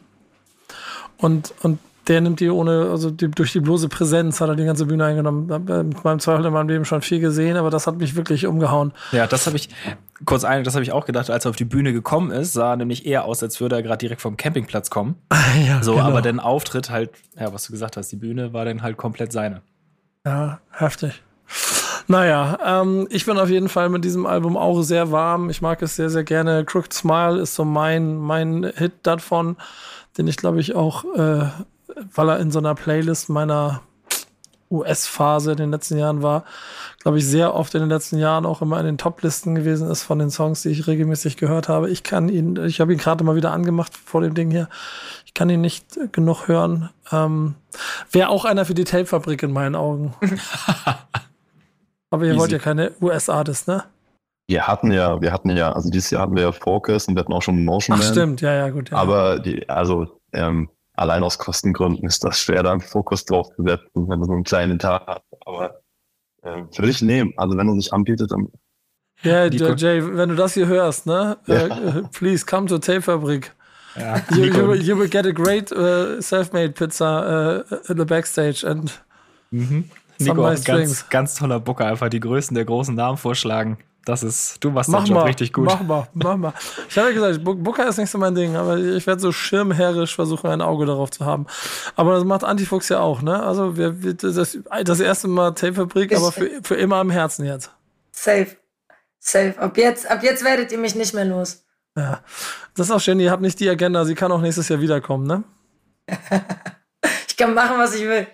Und, 1.18 1.54
und 1.62 1.78
der 2.08 2.20
nimmt 2.20 2.40
die 2.40 2.50
ohne, 2.50 2.88
also 2.90 3.10
die, 3.10 3.28
durch 3.30 3.52
die 3.52 3.60
bloße 3.60 3.88
Präsenz 3.88 4.40
hat 4.40 4.48
er 4.48 4.56
die 4.56 4.64
ganze 4.64 4.86
Bühne 4.86 5.04
eingenommen. 5.04 5.50
Äh, 5.50 5.82
mit 5.82 6.04
meinem 6.04 6.20
Zweifel 6.20 6.44
in 6.46 6.52
meinem 6.52 6.68
Leben 6.68 6.84
schon 6.84 7.02
viel 7.02 7.20
gesehen, 7.20 7.56
aber 7.56 7.70
das 7.70 7.86
hat 7.86 7.96
mich 7.98 8.14
wirklich 8.14 8.46
umgehauen. 8.46 8.92
Ja, 9.12 9.26
das 9.26 9.46
habe 9.46 9.56
ich, 9.56 9.68
kurz 10.24 10.44
ein, 10.44 10.64
das 10.64 10.74
habe 10.74 10.84
ich 10.84 10.92
auch 10.92 11.04
gedacht, 11.04 11.30
als 11.30 11.44
er 11.44 11.50
auf 11.50 11.56
die 11.56 11.64
Bühne 11.64 11.92
gekommen 11.92 12.30
ist, 12.30 12.52
sah 12.52 12.76
nämlich 12.76 13.06
eher 13.06 13.24
aus, 13.24 13.42
als 13.42 13.60
würde 13.60 13.76
er 13.76 13.82
gerade 13.82 13.98
direkt 13.98 14.20
vom 14.20 14.36
Campingplatz 14.36 14.90
kommen. 14.90 15.16
ja, 15.66 15.82
So, 15.82 15.92
genau. 15.94 16.04
aber 16.04 16.22
der 16.22 16.44
Auftritt 16.44 16.90
halt, 16.90 17.10
ja, 17.38 17.52
was 17.52 17.66
du 17.66 17.72
gesagt 17.72 17.96
hast, 17.96 18.12
die 18.12 18.16
Bühne 18.16 18.52
war 18.52 18.64
dann 18.64 18.82
halt 18.82 18.96
komplett 18.96 19.32
seine. 19.32 19.62
Ja, 20.24 20.60
heftig. 20.70 21.22
Naja, 22.08 22.58
ähm, 22.64 23.08
ich 23.10 23.26
bin 23.26 23.36
auf 23.38 23.50
jeden 23.50 23.68
Fall 23.68 23.88
mit 23.88 24.04
diesem 24.04 24.26
Album 24.26 24.56
auch 24.56 24.82
sehr 24.82 25.10
warm. 25.10 25.50
Ich 25.50 25.60
mag 25.60 25.82
es 25.82 25.96
sehr, 25.96 26.08
sehr 26.10 26.22
gerne. 26.24 26.64
Crooked 26.64 26.92
Smile 26.92 27.40
ist 27.40 27.54
so 27.56 27.64
mein, 27.64 28.16
mein 28.16 28.70
Hit 28.76 28.92
davon, 29.02 29.56
den 30.16 30.28
ich 30.28 30.36
glaube 30.36 30.60
ich 30.60 30.76
auch, 30.76 31.04
äh, 31.16 31.46
weil 32.14 32.28
er 32.28 32.40
in 32.40 32.50
so 32.50 32.58
einer 32.58 32.74
Playlist 32.74 33.28
meiner 33.28 33.82
US-Phase 34.70 35.52
in 35.52 35.58
den 35.58 35.70
letzten 35.70 35.96
Jahren 35.96 36.22
war, 36.22 36.44
glaube 37.00 37.18
ich, 37.18 37.26
sehr 37.26 37.54
oft 37.54 37.74
in 37.74 37.80
den 37.80 37.88
letzten 37.88 38.18
Jahren 38.18 38.44
auch 38.44 38.62
immer 38.62 38.80
in 38.80 38.86
den 38.86 38.98
Top-Listen 38.98 39.54
gewesen 39.54 39.88
ist 39.88 40.02
von 40.02 40.18
den 40.18 40.30
Songs, 40.30 40.62
die 40.62 40.70
ich 40.70 40.86
regelmäßig 40.86 41.36
gehört 41.36 41.68
habe. 41.68 41.88
Ich 41.90 42.02
kann 42.02 42.28
ihn, 42.28 42.56
ich 42.64 42.80
habe 42.80 42.92
ihn 42.92 42.98
gerade 42.98 43.22
mal 43.22 43.36
wieder 43.36 43.52
angemacht 43.52 43.96
vor 43.96 44.22
dem 44.22 44.34
Ding 44.34 44.50
hier. 44.50 44.68
Ich 45.24 45.34
kann 45.34 45.48
ihn 45.50 45.60
nicht 45.60 46.12
genug 46.12 46.48
hören. 46.48 46.90
Ähm, 47.12 47.54
Wäre 48.10 48.28
auch 48.28 48.44
einer 48.44 48.64
für 48.64 48.74
die 48.74 48.84
Tape-Fabrik 48.84 49.42
in 49.42 49.52
meinen 49.52 49.76
Augen. 49.76 50.14
Aber 52.10 52.24
ihr 52.24 52.30
Easy. 52.30 52.40
wollt 52.40 52.52
ja 52.52 52.58
keine 52.58 52.92
US-Artists, 53.00 53.66
ne? 53.66 53.84
Wir 54.48 54.66
hatten 54.68 54.92
ja, 54.92 55.20
wir 55.20 55.32
hatten 55.32 55.50
ja, 55.50 55.72
also 55.72 55.90
dieses 55.90 56.10
Jahr 56.10 56.22
hatten 56.22 56.36
wir 56.36 56.44
ja 56.44 56.52
Focus 56.52 57.08
und 57.08 57.16
wir 57.16 57.20
hatten 57.20 57.32
auch 57.32 57.42
schon 57.42 57.64
Motion 57.64 57.96
Ach, 57.96 58.02
Man. 58.02 58.12
stimmt, 58.12 58.40
ja, 58.40 58.54
ja, 58.54 58.70
gut. 58.70 58.90
Ja. 58.90 58.96
Aber 58.96 59.40
die, 59.40 59.68
also 59.68 60.20
ähm, 60.32 60.68
allein 60.96 61.22
aus 61.22 61.38
Kostengründen 61.38 62.06
ist 62.06 62.24
das 62.24 62.38
schwer, 62.40 62.62
da 62.62 62.72
einen 62.72 62.80
Fokus 62.80 63.24
drauf 63.24 63.48
zu 63.54 63.62
setzen, 63.62 64.08
wenn 64.08 64.20
du 64.20 64.26
so 64.26 64.32
einen 64.32 64.44
kleinen 64.44 64.78
Tag 64.78 65.02
hast. 65.06 65.22
Aber 65.44 65.80
ähm, 66.42 66.68
würde 66.76 66.90
ich 66.90 67.02
nehmen. 67.02 67.32
Also 67.36 67.56
wenn 67.56 67.68
er 67.68 67.74
sich 67.74 67.92
anbietet, 67.92 68.30
dann 68.30 68.48
ja, 69.22 69.48
Nico. 69.48 69.72
Jay, 69.74 70.02
wenn 70.04 70.28
du 70.28 70.34
das 70.34 70.52
hier 70.54 70.66
hörst, 70.66 71.06
ne? 71.06 71.38
Ja. 71.46 71.66
Äh, 71.66 72.02
please 72.12 72.44
come 72.44 72.66
to 72.66 72.76
Tape-Fabrik. 72.78 73.54
Ja, 73.98 74.20
You, 74.30 74.44
you, 74.44 74.68
will- 74.68 74.82
you 74.82 74.98
will 74.98 75.08
get 75.08 75.24
a 75.26 75.30
great 75.30 75.72
uh, 75.72 76.20
self-made 76.20 76.72
pizza 76.72 77.62
uh, 77.70 77.74
in 77.90 77.96
the 77.98 78.04
backstage 78.04 78.62
and 78.66 79.02
Mhm. 79.50 79.88
Nico, 80.18 80.42
ganz, 80.64 81.08
ganz 81.08 81.34
toller 81.36 81.60
Booker, 81.60 81.86
einfach 81.86 82.08
die 82.08 82.20
Größen 82.20 82.54
der 82.54 82.64
großen 82.64 82.94
Namen 82.94 83.16
vorschlagen. 83.16 83.78
Das 84.06 84.22
ist, 84.22 84.62
du 84.62 84.70
machst 84.70 84.88
mach 84.88 85.02
den 85.02 85.08
Job 85.08 85.16
mal, 85.16 85.24
richtig 85.24 85.52
gut. 85.52 85.64
mach 85.64 85.82
mal, 85.82 86.06
mach 86.14 86.36
mal. 86.36 86.52
Ich 86.88 86.96
habe 86.96 87.08
ja 87.08 87.14
gesagt, 87.14 87.42
Booker 87.42 87.88
ist 87.88 87.98
nicht 87.98 88.08
so 88.08 88.18
mein 88.18 88.36
Ding, 88.36 88.54
aber 88.54 88.78
ich 88.78 89.04
werde 89.04 89.20
so 89.20 89.32
schirmherrisch 89.32 90.14
versuchen, 90.14 90.48
ein 90.48 90.60
Auge 90.60 90.86
darauf 90.86 91.10
zu 91.10 91.26
haben. 91.26 91.46
Aber 91.96 92.14
das 92.14 92.22
macht 92.22 92.44
Antifuchs 92.44 92.88
ja 92.88 93.00
auch, 93.00 93.20
ne? 93.20 93.42
Also 93.42 93.76
wir, 93.76 94.04
wir 94.04 94.14
das, 94.14 94.58
das 94.84 95.00
erste 95.00 95.26
Mal 95.26 95.54
Tape-Fabrik, 95.54 96.14
aber 96.14 96.30
für, 96.30 96.48
für 96.62 96.76
immer 96.76 96.96
am 96.96 97.10
Herzen 97.10 97.46
jetzt. 97.46 97.72
Safe. 98.12 98.56
Safe. 99.18 99.54
Ab 99.58 99.76
jetzt, 99.76 100.08
ab 100.08 100.22
jetzt 100.22 100.44
werdet 100.44 100.70
ihr 100.70 100.78
mich 100.78 100.94
nicht 100.94 101.12
mehr 101.12 101.24
los. 101.24 101.64
Ja. 101.96 102.20
Das 102.76 102.86
ist 102.86 102.92
auch 102.92 103.00
schön, 103.00 103.18
ihr 103.18 103.32
habt 103.32 103.42
nicht 103.42 103.58
die 103.58 103.68
Agenda, 103.68 104.04
sie 104.04 104.14
kann 104.14 104.30
auch 104.30 104.40
nächstes 104.40 104.68
Jahr 104.68 104.80
wiederkommen, 104.80 105.26
ne? 105.26 105.42
Ich 107.28 107.44
kann 107.44 107.52
machen, 107.52 107.76
was 107.76 107.94
ich 107.94 108.00
will. 108.00 108.26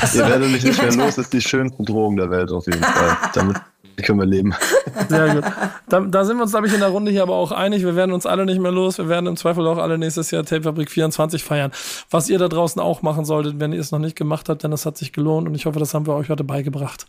Achso, 0.00 0.20
ihr 0.20 0.28
werdet 0.30 0.50
mich 0.50 0.64
nicht 0.64 0.80
mehr 0.80 0.90
los, 0.96 1.18
ist 1.18 1.30
die 1.30 1.42
schönste 1.42 1.82
Drohung 1.82 2.16
der 2.16 2.30
Welt 2.30 2.50
auf 2.50 2.64
jeden 2.64 2.82
Fall. 2.82 3.18
Damit 3.34 3.58
können 4.02 4.18
wir 4.18 4.26
leben. 4.26 4.54
Sehr 5.08 5.34
gut. 5.34 5.44
Da, 5.88 6.00
da 6.00 6.24
sind 6.24 6.36
wir 6.36 6.42
uns, 6.42 6.52
glaube 6.52 6.66
ich, 6.66 6.74
in 6.74 6.80
der 6.80 6.88
Runde 6.88 7.10
hier 7.10 7.22
aber 7.22 7.34
auch 7.34 7.52
einig. 7.52 7.82
Wir 7.82 7.96
werden 7.96 8.12
uns 8.12 8.26
alle 8.26 8.44
nicht 8.44 8.60
mehr 8.60 8.72
los. 8.72 8.98
Wir 8.98 9.08
werden 9.08 9.26
im 9.26 9.36
Zweifel 9.36 9.66
auch 9.66 9.78
alle 9.78 9.98
nächstes 9.98 10.30
Jahr 10.30 10.44
Tapefabrik 10.44 10.90
24 10.90 11.42
feiern. 11.42 11.72
Was 12.10 12.28
ihr 12.28 12.38
da 12.38 12.48
draußen 12.48 12.80
auch 12.80 13.02
machen 13.02 13.24
solltet, 13.24 13.60
wenn 13.60 13.72
ihr 13.72 13.80
es 13.80 13.92
noch 13.92 13.98
nicht 13.98 14.16
gemacht 14.16 14.48
habt, 14.48 14.62
denn 14.62 14.72
es 14.72 14.86
hat 14.86 14.96
sich 14.96 15.12
gelohnt 15.12 15.48
und 15.48 15.54
ich 15.54 15.66
hoffe, 15.66 15.78
das 15.78 15.94
haben 15.94 16.06
wir 16.06 16.14
euch 16.14 16.28
heute 16.28 16.44
beigebracht. 16.44 17.06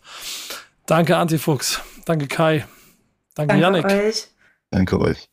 Danke, 0.86 1.18
Antifuchs. 1.18 1.82
Danke, 2.06 2.28
Kai. 2.28 2.66
Danke, 3.36 3.60
Danke 3.60 3.62
Yannick. 3.62 3.86
euch. 3.86 4.28
Danke 4.72 5.00
euch. 5.00 5.30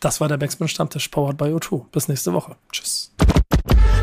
Das 0.00 0.20
war 0.20 0.28
der 0.28 0.36
Backspin 0.36 0.68
Stammtisch, 0.68 1.08
powered 1.08 1.36
by 1.36 1.46
O2. 1.46 1.84
Bis 1.92 2.08
nächste 2.08 2.32
Woche. 2.32 2.56
Tschüss. 2.72 3.12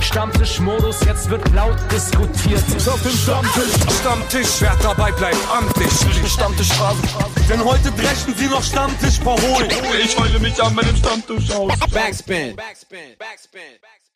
Stammtischmodus, 0.03 1.01
jetzt 1.05 1.29
wird 1.29 1.53
laut 1.53 1.77
diskutiert. 1.91 2.63
Auf 2.87 3.01
dem 3.01 3.11
Stammtisch, 3.11 3.73
Stammtisch, 3.99 4.61
wer 4.61 4.75
dabei 4.81 5.11
bleibt 5.11 5.37
amtlich. 5.51 5.91
Stammtisch 6.31 6.69
Phasen. 6.73 7.09
Denn 7.49 7.63
heute 7.63 7.91
brechen 7.91 8.33
sie 8.35 8.47
noch 8.47 8.63
Stammtisch 8.63 9.19
verholen. 9.19 9.69
Ich 10.03 10.17
heule 10.17 10.39
mich 10.39 10.61
an 10.61 10.75
meinem 10.75 10.95
Stammtisch 10.95 11.51
aus. 11.51 11.73
Backspin. 11.91 12.55
Backspin. 12.55 13.15
Backspin. 13.17 13.61
Backspin. 13.81 14.06